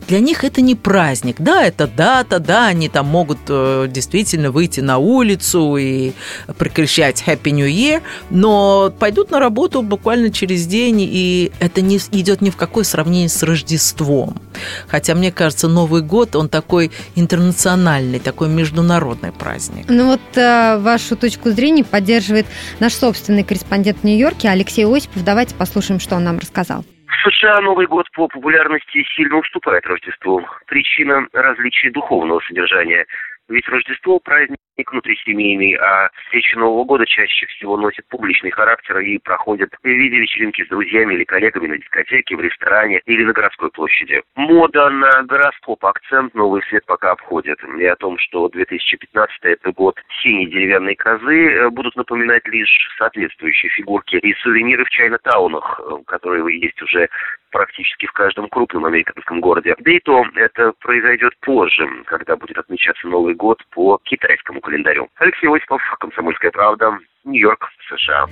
для 0.09 0.20
них 0.20 0.44
это 0.44 0.61
не 0.61 0.75
праздник. 0.75 1.37
Да, 1.38 1.64
это 1.64 1.87
дата, 1.87 2.38
да, 2.38 2.66
они 2.66 2.88
там 2.88 3.07
могут 3.07 3.38
э, 3.48 3.87
действительно 3.88 4.51
выйти 4.51 4.81
на 4.81 4.98
улицу 4.98 5.77
и 5.77 6.12
прокричать 6.59 7.22
Happy 7.27 7.51
New 7.51 7.66
Year, 7.66 8.03
но 8.31 8.92
пойдут 8.98 9.31
на 9.31 9.38
работу 9.38 9.83
буквально 9.83 10.31
через 10.31 10.66
день, 10.66 11.01
и 11.01 11.53
это 11.61 11.81
не 11.81 11.96
идет 11.96 12.40
ни 12.40 12.51
в 12.51 12.57
какое 12.57 12.85
сравнение 12.85 13.29
с 13.29 13.42
Рождеством. 13.42 14.40
Хотя, 14.88 15.14
мне 15.14 15.33
кажется, 15.33 15.68
Новый 15.68 16.03
год, 16.03 16.37
он 16.37 16.48
такой 16.48 16.90
интернациональный, 17.14 18.18
такой 18.18 18.48
международный 18.48 19.33
праздник. 19.33 19.87
Ну 19.88 20.07
вот 20.07 20.20
э, 20.37 20.79
вашу 20.79 21.16
точку 21.16 21.51
зрения 21.51 21.85
поддерживает 21.85 22.46
наш 22.81 22.94
собственный 22.94 23.44
корреспондент 23.44 23.98
в 24.01 24.05
Нью-Йорке 24.05 24.48
Алексей 24.48 24.85
Осипов. 24.87 25.25
Давайте 25.25 25.55
послушаем, 25.55 26.01
что 26.01 26.16
он 26.16 26.25
нам 26.25 26.38
рассказал. 26.38 26.85
В 27.12 27.31
США 27.31 27.61
Новый 27.61 27.87
год 27.87 28.11
по 28.12 28.27
популярности 28.27 29.05
сильно 29.14 29.37
уступает 29.37 29.87
Рождеству. 29.87 30.44
Причина– 30.66 31.27
различия 31.33 31.90
духовного 31.90 32.40
содержания. 32.40 33.07
Ведь 33.52 33.68
Рождество– 33.68 34.18
праздник 34.24 34.56
внутрисемейный, 34.90 35.74
а 35.74 36.08
встречи 36.24 36.54
Нового 36.54 36.84
года 36.84 37.04
чаще 37.04 37.44
всего 37.46 37.76
носят 37.76 38.06
публичный 38.08 38.50
характер 38.50 38.98
и 39.00 39.18
проходят 39.18 39.70
в 39.82 39.86
виде 39.86 40.16
вечеринки 40.16 40.64
с 40.64 40.68
друзьями 40.68 41.14
или 41.14 41.24
коллегами 41.24 41.66
на 41.66 41.76
дискотеке, 41.76 42.34
в 42.34 42.40
ресторане 42.40 43.02
или 43.04 43.24
на 43.24 43.34
городской 43.34 43.70
площади. 43.70 44.22
Мода 44.36 44.88
на 44.88 45.22
гороскоп, 45.24 45.84
акцент 45.84 46.34
новый 46.34 46.62
свет 46.62 46.86
пока 46.86 47.10
обходит. 47.10 47.58
И 47.78 47.84
о 47.84 47.96
том, 47.96 48.16
что 48.18 48.48
2015 48.48 49.36
это 49.42 49.72
год 49.72 50.00
синей 50.22 50.46
деревянной 50.46 50.94
козы, 50.94 51.52
э, 51.52 51.68
будут 51.68 51.94
напоминать 51.94 52.48
лишь 52.48 52.88
соответствующие 52.96 53.68
фигурки 53.70 54.16
и 54.16 54.34
сувениры 54.36 54.86
в 54.86 54.90
чайно-таунах, 54.90 55.78
э, 55.78 56.02
которые 56.06 56.58
есть 56.58 56.80
уже 56.80 57.10
практически 57.52 58.06
в 58.06 58.12
каждом 58.12 58.48
крупном 58.48 58.84
американском 58.86 59.40
городе. 59.40 59.76
Да 59.78 59.92
и 59.92 60.00
то 60.00 60.24
это 60.34 60.72
произойдет 60.80 61.34
позже, 61.40 61.86
когда 62.06 62.36
будет 62.36 62.58
отмечаться 62.58 63.06
Новый 63.06 63.34
год 63.34 63.62
по 63.70 64.00
китайскому 64.02 64.60
календарю. 64.60 65.08
Алексей 65.16 65.48
Осипов, 65.48 65.80
«Комсомольская 66.00 66.50
правда», 66.50 66.98
Нью-Йорк, 67.24 67.68
США. 67.88 68.26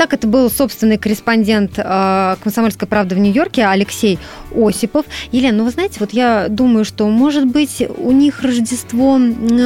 Так 0.00 0.14
это 0.14 0.26
был 0.26 0.50
собственный 0.50 0.96
корреспондент 0.96 1.72
э, 1.76 2.36
«Комсомольской 2.42 2.88
правды» 2.88 3.14
в 3.16 3.18
Нью-Йорке 3.18 3.66
Алексей 3.66 4.18
Осипов. 4.56 5.04
Елена, 5.30 5.58
ну 5.58 5.64
вы 5.64 5.70
знаете, 5.72 5.98
вот 6.00 6.14
я 6.14 6.46
думаю, 6.48 6.86
что, 6.86 7.06
может 7.10 7.44
быть, 7.44 7.82
у 7.98 8.10
них 8.10 8.40
Рождество 8.42 9.20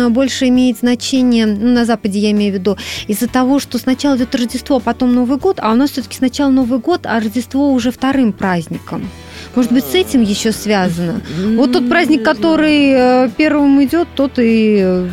больше 0.09 0.49
имеет 0.49 0.79
значение, 0.79 1.47
ну, 1.47 1.68
на 1.68 1.85
Западе 1.85 2.18
я 2.18 2.33
имею 2.33 2.51
в 2.51 2.57
виду, 2.57 2.77
из-за 3.07 3.29
того, 3.29 3.61
что 3.61 3.79
сначала 3.79 4.16
идет 4.16 4.35
Рождество, 4.35 4.79
а 4.79 4.81
потом 4.81 5.14
Новый 5.14 5.38
год, 5.38 5.61
а 5.62 5.70
у 5.70 5.77
нас 5.77 5.92
все-таки 5.92 6.16
сначала 6.16 6.51
Новый 6.51 6.81
год, 6.81 7.03
а 7.07 7.20
Рождество 7.20 7.70
уже 7.73 7.92
вторым 7.92 8.33
праздником. 8.33 9.09
Может 9.55 9.73
быть, 9.73 9.85
с 9.85 9.95
этим 9.95 10.23
еще 10.23 10.53
связано? 10.53 11.21
Вот 11.57 11.73
тот 11.73 11.89
праздник, 11.89 12.25
который 12.25 12.91
э, 12.93 13.31
первым 13.37 13.83
идет, 13.85 14.09
тот 14.15 14.39
и 14.39 14.79
э, 14.83 15.09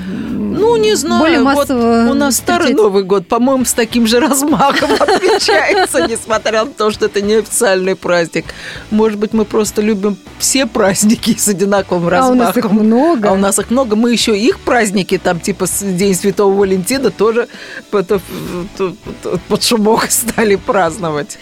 ну, 0.62 0.76
не 0.78 0.96
знаю. 0.96 1.22
более 1.22 1.40
массово 1.40 2.04
вот 2.04 2.12
у 2.12 2.14
нас 2.14 2.38
старый. 2.38 2.74
Новый 2.74 3.04
год, 3.04 3.28
по-моему, 3.28 3.66
с 3.66 3.74
таким 3.74 4.08
же 4.08 4.20
размахом 4.20 4.92
отмечается, 5.00 6.08
несмотря 6.08 6.66
на 6.66 6.72
то, 6.72 6.92
что 6.92 7.06
это 7.06 7.22
неофициальный 7.22 7.96
праздник. 7.96 8.46
Может 8.90 9.18
быть, 9.18 9.34
мы 9.34 9.46
просто 9.46 9.82
любим 9.82 10.18
все 10.38 10.66
праздники 10.66 11.36
с 11.38 11.48
одинаковым 11.48 12.04
А 12.04 12.08
у 12.08 12.10
размахом. 12.10 12.38
нас 12.38 12.58
их 12.58 12.72
много. 12.72 13.30
А 13.30 13.32
у 13.34 13.38
нас 13.38 13.60
их 13.60 13.72
много. 13.72 13.96
Мы 13.96 14.12
еще 14.12 14.38
их 14.38 14.60
праздники, 14.60 15.18
там, 15.18 15.40
типа 15.40 15.66
День 15.82 16.16
Святого 16.16 16.54
Валентина, 16.58 17.12
тоже 17.12 17.48
под, 17.90 18.22
под 19.48 19.64
шумок 19.64 20.06
стали 20.10 20.56
праздновать. 20.56 21.38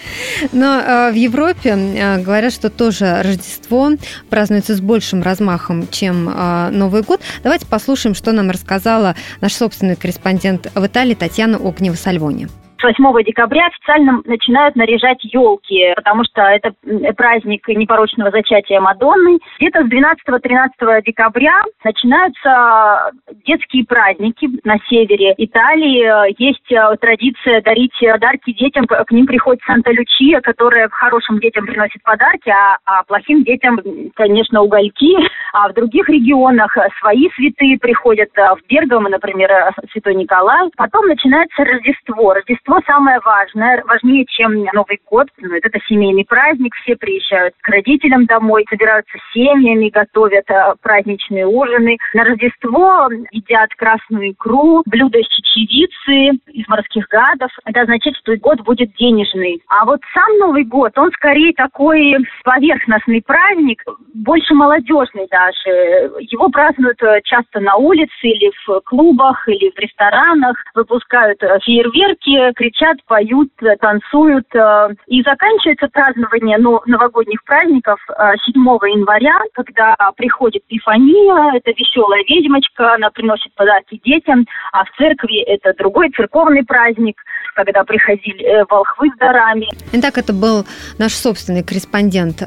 Но 0.52 0.80
э, 0.80 1.12
в 1.12 1.15
Европе 1.15 1.69
э, 1.69 2.17
говорят, 2.21 2.54
что 2.54 2.69
тоже 2.79 3.21
Рождество 3.21 3.91
празднуется 4.29 4.73
с 4.73 4.79
большим 4.79 5.21
размахом, 5.21 5.85
чем 5.91 6.29
э, 6.29 6.69
Новый 6.69 7.03
год. 7.03 7.19
Давайте 7.43 7.65
послушаем, 7.65 8.15
что 8.15 8.31
нам 8.31 8.49
рассказала 8.49 9.17
наш 9.41 9.53
собственный 9.53 9.97
корреспондент 9.97 10.71
в 10.73 10.85
Италии 10.85 11.13
Татьяна 11.13 11.57
Огнева-Сальвони. 11.57 12.49
С 12.79 12.83
8 12.83 13.23
декабря 13.25 13.67
официально 13.67 14.21
начинают 14.25 14.75
наряжать 14.75 15.23
елки, 15.23 15.93
потому 15.95 16.23
что 16.23 16.43
это 16.43 16.73
праздник 17.17 17.67
непорочного 17.67 18.31
зачатия 18.31 18.79
Мадонны. 18.79 19.39
Где-то 19.59 19.83
с 19.83 19.87
12-13 19.87 21.01
декабря 21.05 21.61
начинаются 21.83 23.11
детские 23.45 23.85
праздники 23.85 24.47
на 24.63 24.77
севере 24.89 25.33
Италии. 25.37 26.41
Есть 26.41 26.71
э, 26.71 26.95
традиция 27.01 27.61
дарить 27.61 27.93
подарки 27.99 28.53
детям. 28.53 28.85
К 28.85 29.11
ним 29.11 29.25
приходит 29.25 29.61
Санта-Лючия, 29.65 30.41
которая 30.41 30.89
хорошим 30.89 31.39
детям 31.39 31.65
приносит 31.65 32.01
подарки, 32.03 32.49
а, 32.49 32.77
а 32.85 33.03
плохим 33.03 33.43
детям, 33.43 33.79
конечно, 34.15 34.61
угольки. 34.61 35.15
А 35.53 35.69
в 35.69 35.73
других 35.73 36.07
регионах 36.09 36.77
свои 36.99 37.29
святые 37.35 37.77
приходят. 37.79 38.29
э, 38.37 38.55
В 38.55 38.59
Бергамо, 38.69 39.09
например, 39.09 39.51
э, 39.51 39.71
Святой 39.91 40.15
Николай. 40.15 40.69
Потом 40.77 41.07
начинается 41.07 41.63
Рождество. 41.63 42.33
Рождество 42.33 42.68
самое 42.86 43.19
важное, 43.23 43.84
важнее, 43.86 44.25
чем 44.25 44.63
Новый 44.73 44.99
год. 45.10 45.27
Ну, 45.38 45.55
Это 45.55 45.79
семейный 45.88 46.25
праздник, 46.25 46.73
все 46.75 46.95
приезжают 46.95 47.55
к 47.62 47.67
родителям 47.67 48.25
домой, 48.25 48.65
собираются 48.69 49.17
семьями, 49.34 49.89
готовят 49.89 50.49
э, 50.49 50.75
праздничные 50.82 51.47
ужины. 51.47 51.97
На 52.13 52.23
Рождество 52.23 53.10
едят 53.32 53.69
красную 53.75 54.32
икру, 54.32 54.84
блюда 54.86 55.19
из 55.19 55.27
чечевицы, 55.27 56.39
из 56.47 56.67
морских 56.67 57.08
гадов. 57.08 57.51
Это 57.65 57.82
означает, 57.82 58.17
что 58.17 58.36
год 58.38 58.62
будет 58.62 58.93
денежный. 58.95 59.62
А 59.67 59.86
вот 59.86 60.01
сам 60.13 60.38
Новый 60.39 60.63
год, 60.63 60.97
он 60.97 61.12
скорее 61.12 61.53
такой 61.53 62.15
поверхностный 62.43 63.21
праздник, 63.21 63.84
больше 64.13 64.53
молодежный 64.53 65.27
даже. 65.29 66.12
Его 66.19 66.49
празднуют 66.49 67.01
э, 67.01 67.21
часто 67.23 67.60
на 67.60 67.75
улице 67.75 68.12
или 68.21 68.51
в 68.65 68.82
клубах, 68.82 69.47
или 69.47 69.71
в 69.71 69.79
ресторанах, 69.79 70.58
выпускают 70.75 71.41
э, 71.43 71.60
фейерверки, 71.63 72.53
кричат, 72.59 72.97
поют, 73.07 73.49
э, 73.61 73.77
танцуют. 73.77 74.45
э, 74.53 74.89
И 75.07 75.21
заканчивается 75.23 75.87
празднование 75.87 76.57
новогодних 76.57 77.41
праздников 77.45 77.99
э, 78.09 78.33
7 78.45 78.53
января, 78.95 79.39
когда 79.53 79.95
приходит 80.17 80.63
Пифания, 80.67 81.55
это 81.55 81.71
веселая 81.71 82.23
ведьмочка, 82.27 82.95
она 82.95 83.09
приносит 83.11 83.53
подарки 83.55 83.99
детям, 84.03 84.45
а 84.73 84.83
в 84.83 84.89
церкви 84.97 85.41
это 85.43 85.73
другой 85.77 86.11
церковный 86.11 86.65
праздник, 86.65 87.15
когда 87.55 87.83
приходили 87.85 88.43
э, 88.43 88.65
волхвы 88.69 89.09
с 89.15 89.17
дарами. 89.17 89.67
Итак, 89.93 90.17
это 90.17 90.33
был 90.33 90.65
наш 90.97 91.13
собственный 91.13 91.63
корреспондент 91.63 92.41
э, 92.41 92.45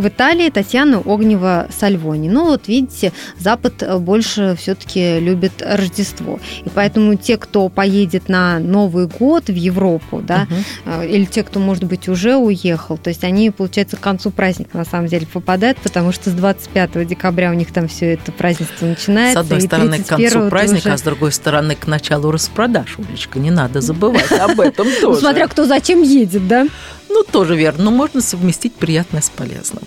В 0.00 0.08
Италии 0.08 0.48
Татьяна 0.48 1.02
Огнева 1.04 1.66
Сальвони. 1.68 2.30
Ну 2.30 2.46
вот 2.46 2.68
видите, 2.68 3.12
Запад 3.38 3.84
больше 4.00 4.56
все-таки 4.58 5.20
любит 5.20 5.60
Рождество. 5.60 6.40
И 6.64 6.70
поэтому 6.70 7.16
те, 7.16 7.36
кто 7.36 7.68
поедет 7.68 8.30
на 8.30 8.60
Новый 8.60 9.08
год 9.08 9.48
в 9.48 9.54
Европу, 9.54 10.22
да, 10.26 10.46
угу. 10.86 11.02
или 11.02 11.26
те, 11.26 11.42
кто, 11.42 11.60
может 11.60 11.84
быть, 11.84 12.08
уже 12.08 12.36
уехал, 12.36 12.96
то 12.96 13.08
есть 13.08 13.24
они, 13.24 13.50
получается, 13.50 13.98
к 13.98 14.00
концу 14.00 14.30
праздника 14.30 14.78
на 14.78 14.86
самом 14.86 15.08
деле 15.08 15.26
попадают, 15.26 15.76
потому 15.76 16.12
что 16.12 16.30
с 16.30 16.32
25 16.32 17.06
декабря 17.06 17.50
у 17.50 17.54
них 17.54 17.70
там 17.70 17.86
все 17.86 18.14
это 18.14 18.32
празднество 18.32 18.86
начинается. 18.86 19.42
С 19.42 19.44
одной 19.44 19.60
стороны, 19.60 20.02
к 20.02 20.06
концу 20.06 20.48
праздника, 20.48 20.86
уже... 20.86 20.92
а 20.94 20.96
с 20.96 21.02
другой 21.02 21.32
стороны, 21.32 21.74
к 21.74 21.86
началу 21.86 22.30
распродаж, 22.30 22.96
Улечка, 22.98 23.38
не 23.38 23.50
надо 23.50 23.82
забывать 23.82 24.32
об 24.32 24.60
этом 24.60 24.88
ну, 24.88 25.00
тоже. 25.02 25.20
Смотря 25.20 25.46
кто 25.46 25.66
зачем 25.66 26.00
едет, 26.00 26.48
да? 26.48 26.66
Ну, 27.10 27.24
тоже 27.24 27.56
верно, 27.56 27.84
но 27.84 27.90
можно 27.90 28.20
совместить 28.20 28.74
приятное 28.74 29.20
с 29.20 29.28
полезным. 29.30 29.82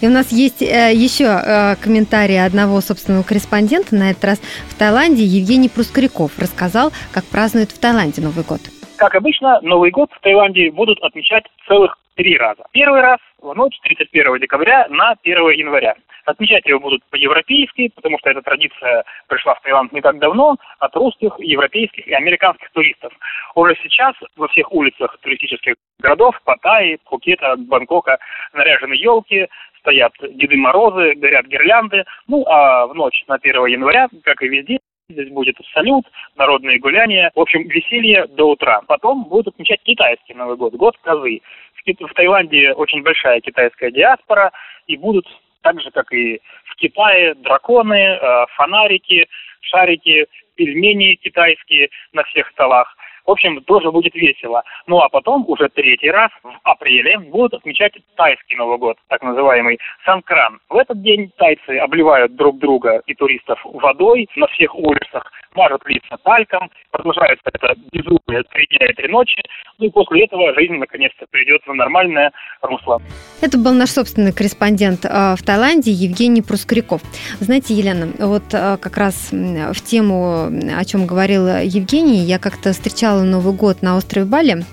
И 0.00 0.06
у 0.06 0.10
нас 0.10 0.30
есть 0.30 0.62
э, 0.62 0.92
еще 0.94 1.24
э, 1.24 1.76
комментарий 1.76 2.44
одного 2.44 2.80
собственного 2.80 3.22
корреспондента, 3.22 3.94
на 3.94 4.10
этот 4.10 4.24
раз 4.24 4.40
в 4.68 4.74
Таиланде, 4.74 5.24
Евгений 5.24 5.68
Прускоряков 5.68 6.38
рассказал, 6.38 6.92
как 7.12 7.24
празднуют 7.24 7.72
в 7.72 7.78
Таиланде 7.78 8.20
Новый 8.22 8.44
год. 8.44 8.60
Как 8.96 9.14
обычно, 9.14 9.60
Новый 9.62 9.90
год 9.90 10.10
в 10.12 10.20
Таиланде 10.20 10.70
будут 10.70 11.02
отмечать 11.02 11.44
целых 11.66 11.96
три 12.14 12.36
раза. 12.36 12.62
Первый 12.72 13.00
раз 13.00 13.18
в 13.42 13.54
ночь 13.54 13.78
31 13.82 14.38
декабря 14.38 14.86
на 14.88 15.14
1 15.22 15.50
января. 15.50 15.94
Отмечать 16.24 16.64
его 16.66 16.78
будут 16.78 17.02
по-европейски, 17.10 17.90
потому 17.94 18.18
что 18.18 18.30
эта 18.30 18.42
традиция 18.42 19.04
пришла 19.26 19.54
в 19.54 19.62
Таиланд 19.62 19.92
не 19.92 20.00
так 20.00 20.18
давно 20.18 20.56
от 20.78 20.94
русских, 20.94 21.34
европейских 21.38 22.06
и 22.06 22.12
американских 22.12 22.70
туристов. 22.70 23.12
Уже 23.56 23.76
сейчас 23.82 24.14
во 24.36 24.46
всех 24.48 24.72
улицах 24.72 25.18
туристических 25.20 25.74
городов 26.00 26.40
Паттайи, 26.44 26.98
Пхукета, 27.04 27.56
Бангкока 27.56 28.18
наряжены 28.52 28.94
елки, 28.94 29.48
стоят 29.80 30.12
Деды 30.20 30.56
Морозы, 30.56 31.14
горят 31.14 31.46
гирлянды. 31.46 32.04
Ну, 32.28 32.44
а 32.46 32.86
в 32.86 32.94
ночь 32.94 33.24
на 33.26 33.34
1 33.34 33.66
января, 33.66 34.08
как 34.22 34.42
и 34.42 34.48
везде, 34.48 34.78
Здесь 35.12 35.30
будет 35.30 35.56
салют, 35.74 36.06
народные 36.36 36.78
гуляния. 36.78 37.30
В 37.34 37.40
общем, 37.40 37.68
веселье 37.68 38.26
до 38.28 38.50
утра. 38.50 38.80
Потом 38.86 39.24
будут 39.24 39.48
отмечать 39.48 39.82
китайский 39.82 40.32
Новый 40.32 40.56
год, 40.56 40.74
год 40.74 40.96
козы. 41.02 41.40
В, 41.84 42.14
Таиланде 42.14 42.72
очень 42.72 43.02
большая 43.02 43.40
китайская 43.40 43.90
диаспора, 43.90 44.52
и 44.86 44.96
будут 44.96 45.26
так 45.62 45.80
же, 45.80 45.90
как 45.90 46.12
и 46.12 46.40
в 46.64 46.76
Китае, 46.76 47.34
драконы, 47.34 47.94
э, 47.94 48.46
фонарики, 48.56 49.28
шарики, 49.60 50.26
пельмени 50.56 51.14
китайские 51.14 51.88
на 52.12 52.24
всех 52.24 52.48
столах. 52.50 52.96
В 53.26 53.30
общем, 53.30 53.60
тоже 53.62 53.90
будет 53.90 54.14
весело. 54.14 54.62
Ну 54.86 54.98
а 54.98 55.08
потом 55.08 55.44
уже 55.48 55.68
третий 55.68 56.10
раз 56.10 56.30
в 56.42 56.52
апреле 56.64 57.18
будут 57.18 57.54
отмечать 57.54 57.92
тайский 58.16 58.56
Новый 58.56 58.78
год, 58.78 58.96
так 59.08 59.22
называемый 59.22 59.78
Санкран. 60.04 60.58
В 60.68 60.76
этот 60.76 61.00
день 61.02 61.30
тайцы 61.36 61.78
обливают 61.78 62.34
друг 62.34 62.58
друга 62.58 63.02
и 63.06 63.14
туристов 63.14 63.60
водой 63.64 64.28
на 64.36 64.46
всех 64.48 64.74
улицах, 64.74 65.30
мажут 65.54 65.82
лица 65.86 66.16
тальком, 66.24 66.70
продолжается 66.90 67.44
это 67.52 67.74
безумие 67.92 68.42
три 68.52 68.66
дня 68.66 68.86
и 68.90 68.94
три 68.94 69.08
ночи, 69.08 69.40
ну 69.78 69.86
и 69.86 69.90
после 69.90 70.24
этого 70.24 70.54
жизнь 70.54 70.74
наконец-то 70.74 71.26
придет 71.30 71.62
в 71.66 71.74
нормальное 71.74 72.32
русло. 72.62 73.00
Это 73.40 73.58
был 73.58 73.72
наш 73.72 73.90
собственный 73.90 74.32
корреспондент 74.32 75.04
э, 75.04 75.34
в 75.36 75.42
Таиланде 75.44 75.90
Евгений 75.90 76.42
Прускоряков. 76.42 77.02
Знаете, 77.40 77.74
Елена, 77.74 78.08
вот 78.18 78.44
э, 78.52 78.76
как 78.78 78.96
раз 78.96 79.30
в 79.32 79.80
тему, 79.84 80.46
о 80.46 80.84
чем 80.84 81.06
говорил 81.06 81.46
Евгений, 81.46 82.18
я 82.18 82.38
как-то 82.38 82.72
встречала 82.72 83.11
Новый 83.20 83.52
год 83.54 83.82
на 83.82 83.96
острове 83.96 84.26
Бали, 84.26 84.64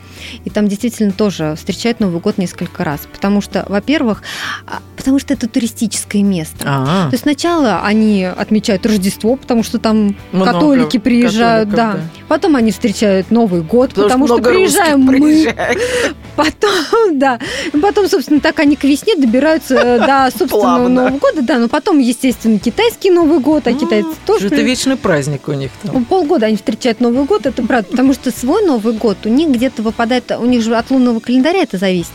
и 0.45 0.49
там 0.49 0.67
действительно 0.67 1.11
тоже 1.11 1.55
встречают 1.55 1.99
Новый 1.99 2.19
год 2.19 2.37
несколько 2.37 2.83
раз. 2.83 3.01
Потому 3.11 3.41
что, 3.41 3.65
во-первых, 3.67 4.21
а, 4.65 4.81
потому 4.95 5.19
что 5.19 5.33
это 5.33 5.47
туристическое 5.47 6.23
место. 6.23 6.65
А-а. 6.65 7.09
То 7.09 7.13
есть 7.13 7.23
сначала 7.23 7.81
они 7.83 8.25
отмечают 8.25 8.85
Рождество, 8.85 9.35
потому 9.35 9.63
что 9.63 9.79
там 9.79 10.15
много 10.31 10.53
католики 10.53 10.97
приезжают, 10.97 11.69
да. 11.69 11.93
да. 11.93 11.99
Потом 12.27 12.55
они 12.55 12.71
встречают 12.71 13.31
Новый 13.31 13.61
год, 13.61 13.89
потому, 13.89 14.09
потому 14.09 14.27
что, 14.27 14.37
что 14.37 14.49
приезжаем 14.49 15.01
мы. 15.01 15.13
Приезжает. 15.13 15.79
Потом, 16.35 17.19
да. 17.19 17.39
Потом, 17.81 18.07
собственно, 18.07 18.39
так 18.39 18.59
они 18.59 18.75
к 18.75 18.85
весне 18.85 19.15
добираются 19.15 19.75
э, 19.75 19.99
до 19.99 20.29
собственного 20.37 20.87
Нового 20.87 21.17
года, 21.17 21.41
да. 21.41 21.57
Но 21.57 21.67
потом, 21.67 21.99
естественно, 21.99 22.59
китайский 22.59 23.09
Новый 23.09 23.39
год, 23.39 23.67
а 23.67 23.73
китайцы 23.73 24.09
тоже. 24.25 24.47
Это 24.47 24.61
вечный 24.61 24.95
праздник 24.95 25.47
у 25.47 25.53
них. 25.53 25.71
Полгода 26.07 26.45
они 26.45 26.55
встречают 26.55 27.01
Новый 27.01 27.25
год, 27.25 27.45
это 27.45 27.61
правда. 27.63 27.89
Потому 27.89 28.13
что 28.13 28.31
свой 28.31 28.65
Новый 28.65 28.93
год 28.93 29.17
у 29.25 29.29
них 29.29 29.49
где-то 29.49 29.81
выпадает, 29.81 30.08
у 30.39 30.45
них 30.45 30.61
же 30.61 30.75
от 30.75 30.91
лунного 30.91 31.19
календаря 31.19 31.61
это 31.63 31.77
зависит. 31.77 32.11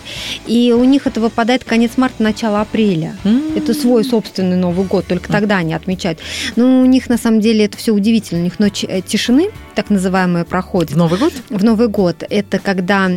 И 0.47 0.72
у 0.76 0.84
них 0.84 1.07
это 1.07 1.20
выпадает 1.20 1.64
конец 1.64 1.92
марта, 1.97 2.22
начало 2.22 2.61
апреля. 2.61 3.14
Это 3.57 3.74
свой 3.74 4.05
собственный 4.05 4.57
Новый 4.57 4.86
год, 4.86 5.07
только 5.07 5.30
тогда 5.30 5.57
они 5.59 5.74
отмечают. 5.74 6.18
Но 6.57 6.80
у 6.80 6.84
них 6.84 7.09
на 7.09 7.18
самом 7.18 7.40
деле 7.40 7.64
это 7.64 7.76
все 7.76 7.92
удивительно. 7.92 8.40
У 8.40 8.45
них 8.45 8.59
ночь 8.59 8.84
э, 8.84 9.01
тишины, 9.01 9.51
так 9.74 9.90
называемая, 9.90 10.45
проходит. 10.45 10.92
В 10.92 10.97
Новый 10.97 11.18
год? 11.18 11.32
В 11.51 11.64
Новый 11.64 11.88
год. 11.88 12.22
Это 12.28 12.59
когда 12.59 13.11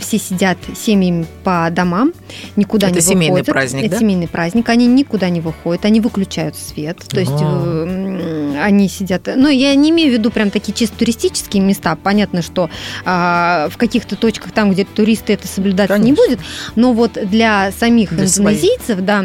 все 0.00 0.18
сидят 0.18 0.58
семьями 0.76 1.26
по 1.44 1.68
домам, 1.70 2.12
никуда 2.56 2.88
это 2.88 2.96
не 2.96 3.02
семейный 3.02 3.40
выходят. 3.40 3.46
праздник, 3.52 3.82
Это 3.84 3.90
да? 3.92 3.98
семейный 3.98 4.28
праздник. 4.28 4.68
Они 4.68 4.86
никуда 4.86 5.28
не 5.28 5.40
выходят, 5.40 5.84
они 5.84 6.00
выключают 6.00 6.56
свет. 6.56 6.98
То 7.08 7.20
есть 7.20 7.32
э, 7.40 8.58
они 8.60 8.88
сидят... 8.88 9.28
Ну, 9.34 9.48
я 9.48 9.74
не 9.74 9.90
имею 9.90 10.10
в 10.10 10.12
виду 10.12 10.30
прям 10.30 10.50
такие 10.50 10.72
чисто 10.74 10.98
туристические 10.98 11.62
места. 11.62 11.96
Понятно, 11.96 12.42
что 12.42 12.70
а, 13.04 13.68
в 13.70 13.76
каких-то 14.06 14.16
точках 14.16 14.52
там, 14.52 14.72
где 14.72 14.84
туристы 14.84 15.32
это 15.32 15.48
соблюдать 15.48 15.90
не 15.98 16.12
будет. 16.12 16.40
Но 16.74 16.92
вот 16.92 17.12
для 17.12 17.72
самих 17.72 18.10
для 18.10 18.26
индонезийцев, 18.26 18.84
своих. 18.84 19.04
да, 19.04 19.24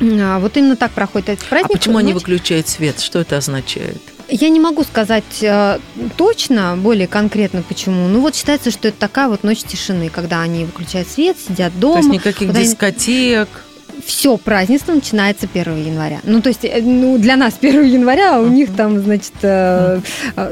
а, 0.00 0.38
вот 0.38 0.56
именно 0.56 0.76
так 0.76 0.92
проходит 0.92 1.28
этот 1.28 1.44
праздник. 1.46 1.70
А 1.70 1.78
почему 1.78 1.98
они 1.98 2.12
выключают 2.12 2.68
свет? 2.68 3.00
Что 3.00 3.20
это 3.20 3.36
означает? 3.36 4.00
Я 4.28 4.48
не 4.48 4.60
могу 4.60 4.84
сказать 4.84 5.42
э, 5.42 5.78
точно, 6.16 6.76
более 6.76 7.08
конкретно 7.08 7.62
почему. 7.62 8.06
Ну 8.06 8.20
вот 8.20 8.36
считается, 8.36 8.70
что 8.70 8.88
это 8.88 8.98
такая 8.98 9.28
вот 9.28 9.42
ночь 9.42 9.58
тишины, 9.64 10.08
когда 10.08 10.40
они 10.40 10.64
выключают 10.64 11.08
свет, 11.08 11.36
сидят 11.36 11.78
дома. 11.78 11.94
То 11.94 11.98
есть 12.00 12.10
никаких 12.10 12.52
дискотек? 12.52 13.48
Они... 13.48 14.02
Все, 14.06 14.38
празднество 14.38 14.94
начинается 14.94 15.48
1 15.52 15.84
января. 15.84 16.20
Ну, 16.22 16.40
то 16.40 16.48
есть, 16.48 16.64
э, 16.64 16.80
ну, 16.80 17.18
для 17.18 17.36
нас 17.36 17.54
1 17.60 17.82
января, 17.82 18.36
а 18.36 18.40
у 18.40 18.46
них 18.46 18.74
там, 18.74 19.02
значит, 19.02 19.34
э, 19.42 20.00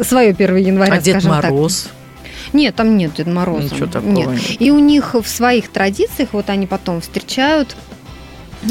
свое 0.02 0.30
1 0.30 0.56
января, 0.56 0.94
а 0.94 0.98
Дед 0.98 1.22
Мороз? 1.22 1.84
Так. 1.84 1.92
Нет, 2.52 2.74
там 2.74 2.96
нет 2.96 3.14
Деда 3.14 3.30
Мороза. 3.30 3.74
Ничего 3.74 3.86
такого 3.86 4.10
нет. 4.10 4.28
нет. 4.28 4.60
И 4.60 4.70
у 4.70 4.78
них 4.78 5.14
в 5.14 5.26
своих 5.26 5.70
традициях, 5.70 6.30
вот 6.32 6.50
они 6.50 6.66
потом 6.66 7.00
встречают 7.00 7.76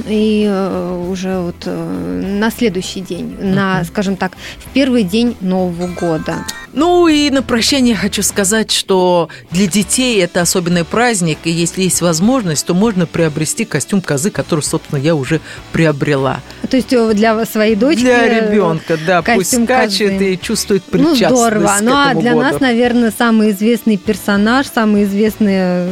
и 0.08 0.46
э, 0.48 1.08
уже 1.10 1.40
вот 1.40 1.56
э, 1.66 2.38
на 2.40 2.52
следующий 2.52 3.02
день, 3.02 3.36
uh-huh. 3.40 3.54
на, 3.56 3.84
скажем 3.86 4.18
так, 4.18 4.34
в 4.60 4.74
первый 4.74 5.04
день 5.04 5.36
Нового 5.42 5.88
года. 5.88 6.46
Ну 6.74 7.08
и 7.08 7.30
на 7.30 7.42
прощание 7.42 7.96
хочу 7.96 8.22
сказать, 8.22 8.72
что 8.72 9.30
для 9.52 9.68
детей 9.68 10.22
это 10.22 10.42
особенный 10.42 10.84
праздник, 10.84 11.40
и 11.46 11.50
если 11.50 11.84
есть 11.84 12.02
возможность, 12.02 12.66
то 12.66 12.74
можно 12.74 13.06
приобрести 13.06 13.66
костюм 13.66 14.02
козы, 14.02 14.30
который, 14.30 14.62
собственно, 14.62 15.00
я 15.00 15.16
уже 15.16 15.42
приобрела. 15.72 16.42
То 16.70 16.78
есть 16.78 16.92
э, 16.92 17.14
для 17.14 17.46
своей 17.46 17.76
дочки? 17.76 18.02
Для 18.02 18.28
ребенка, 18.28 18.98
да, 19.06 19.22
пусть 19.22 19.64
скачет 19.64 20.14
козы. 20.14 20.34
и 20.34 20.40
чувствует 20.40 20.84
причастность 20.84 21.32
Ну 21.32 21.38
здорово, 21.38 21.78
ну 21.82 21.92
а 21.94 22.14
для 22.14 22.34
году. 22.34 22.44
нас, 22.44 22.60
наверное, 22.60 23.14
самый 23.18 23.52
известный 23.52 23.98
персонаж, 23.98 24.68
самый 24.68 25.06
известный 25.06 25.88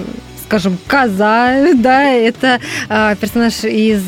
скажем, 0.45 0.77
коза, 0.87 1.55
да, 1.75 2.03
это 2.03 2.59
э, 2.89 3.15
персонаж 3.19 3.63
из 3.63 4.03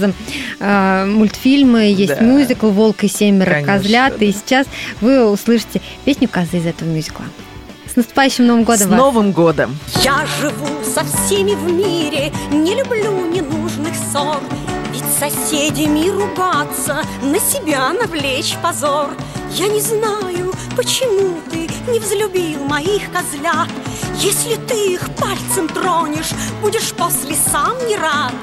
э, 0.60 1.06
мультфильма, 1.06 1.86
есть 1.86 2.18
да. 2.18 2.24
мюзикл 2.24 2.70
«Волк 2.70 3.04
и 3.04 3.08
семеро 3.08 3.52
Конечно, 3.52 3.74
козлят», 3.74 4.18
да. 4.18 4.26
и 4.26 4.32
сейчас 4.32 4.68
вы 5.02 5.30
услышите 5.30 5.82
песню 6.06 6.28
козы 6.30 6.58
из 6.58 6.66
этого 6.66 6.88
мюзикла. 6.90 7.26
С 7.92 7.96
наступающим 7.96 8.46
Новым 8.46 8.64
годом 8.64 8.88
С 8.88 8.90
вас. 8.90 9.00
Новым 9.00 9.32
годом! 9.32 9.80
Я 10.04 10.26
живу 10.40 10.84
со 10.84 11.04
всеми 11.04 11.56
в 11.56 11.72
мире, 11.72 12.32
не 12.52 12.76
люблю 12.76 13.26
ненужных 13.28 13.94
ссор, 14.12 14.40
ведь 14.94 15.04
соседями 15.20 16.10
ругаться, 16.10 17.02
на 17.24 17.40
себя 17.40 17.92
навлечь 17.94 18.56
позор. 18.62 19.10
Я 19.58 19.70
не 19.70 19.82
знаю, 19.82 20.54
почему 20.76 21.42
ты 21.50 21.68
не 21.92 22.00
взлюбил 22.00 22.64
моих 22.66 23.12
козлят, 23.12 23.68
если 24.18 24.56
ты 24.56 24.94
их 24.94 25.10
пальцем 25.16 25.68
тронешь, 25.68 26.30
будешь 26.62 26.94
после 26.94 27.34
сам 27.34 27.76
не 27.88 27.96
рад. 27.96 28.36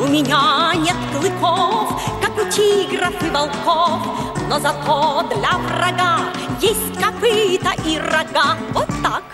У 0.00 0.06
меня 0.06 0.72
нет 0.76 0.94
клыков, 1.12 2.00
как 2.22 2.36
у 2.38 2.48
тигров 2.48 3.20
и 3.20 3.30
волков, 3.30 4.00
но 4.48 4.60
зато 4.60 5.24
для 5.34 5.58
врага 5.58 6.20
есть 6.60 6.94
копыта 7.02 7.72
и 7.84 7.98
рога. 7.98 8.56
Вот 8.72 8.86
так. 9.02 9.24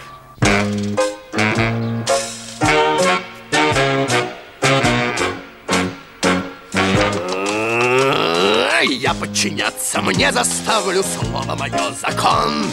Я 8.84 9.14
подчиняться 9.14 10.02
мне 10.02 10.30
заставлю 10.32 11.02
слово 11.02 11.54
мое 11.56 11.92
закон. 12.00 12.70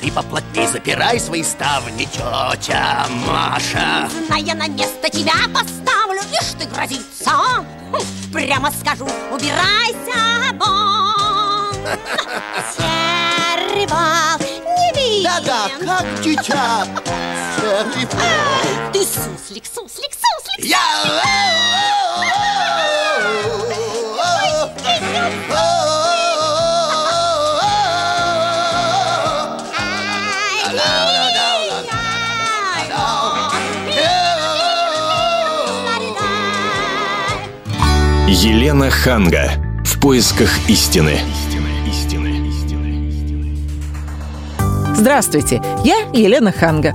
Ты 0.00 0.10
поплотней 0.10 0.66
запирай 0.66 1.20
свои 1.20 1.44
ставни, 1.44 2.04
тетя 2.04 3.06
Маша. 3.26 4.08
Зная 4.26 4.54
на 4.54 4.66
место 4.68 5.08
тебя 5.08 5.34
поставлю 5.54 6.20
Ишь 6.32 6.54
ты 6.58 6.66
грозится. 6.66 7.30
Хм, 7.30 8.02
Прямо 8.32 8.72
скажу, 8.72 9.08
убирайся 9.32 10.52
вон 10.54 11.74
Серый 12.76 13.86
бал 13.86 14.38
не 14.38 15.00
виден 15.00 15.30
Да-да, 15.44 15.68
как 15.80 16.20
дитя. 16.22 16.86
Серый 17.56 18.06
бал 18.06 18.92
Ты 18.92 19.00
суслик, 19.04 19.64
суслик, 19.64 20.10
суслик. 20.12 20.66
Я... 20.66 20.76
Елена 38.28 38.90
Ханга. 38.90 39.50
В 39.84 39.98
поисках 39.98 40.50
истины. 40.68 41.18
Здравствуйте, 44.94 45.60
я 45.84 45.96
Елена 46.12 46.52
Ханга. 46.52 46.94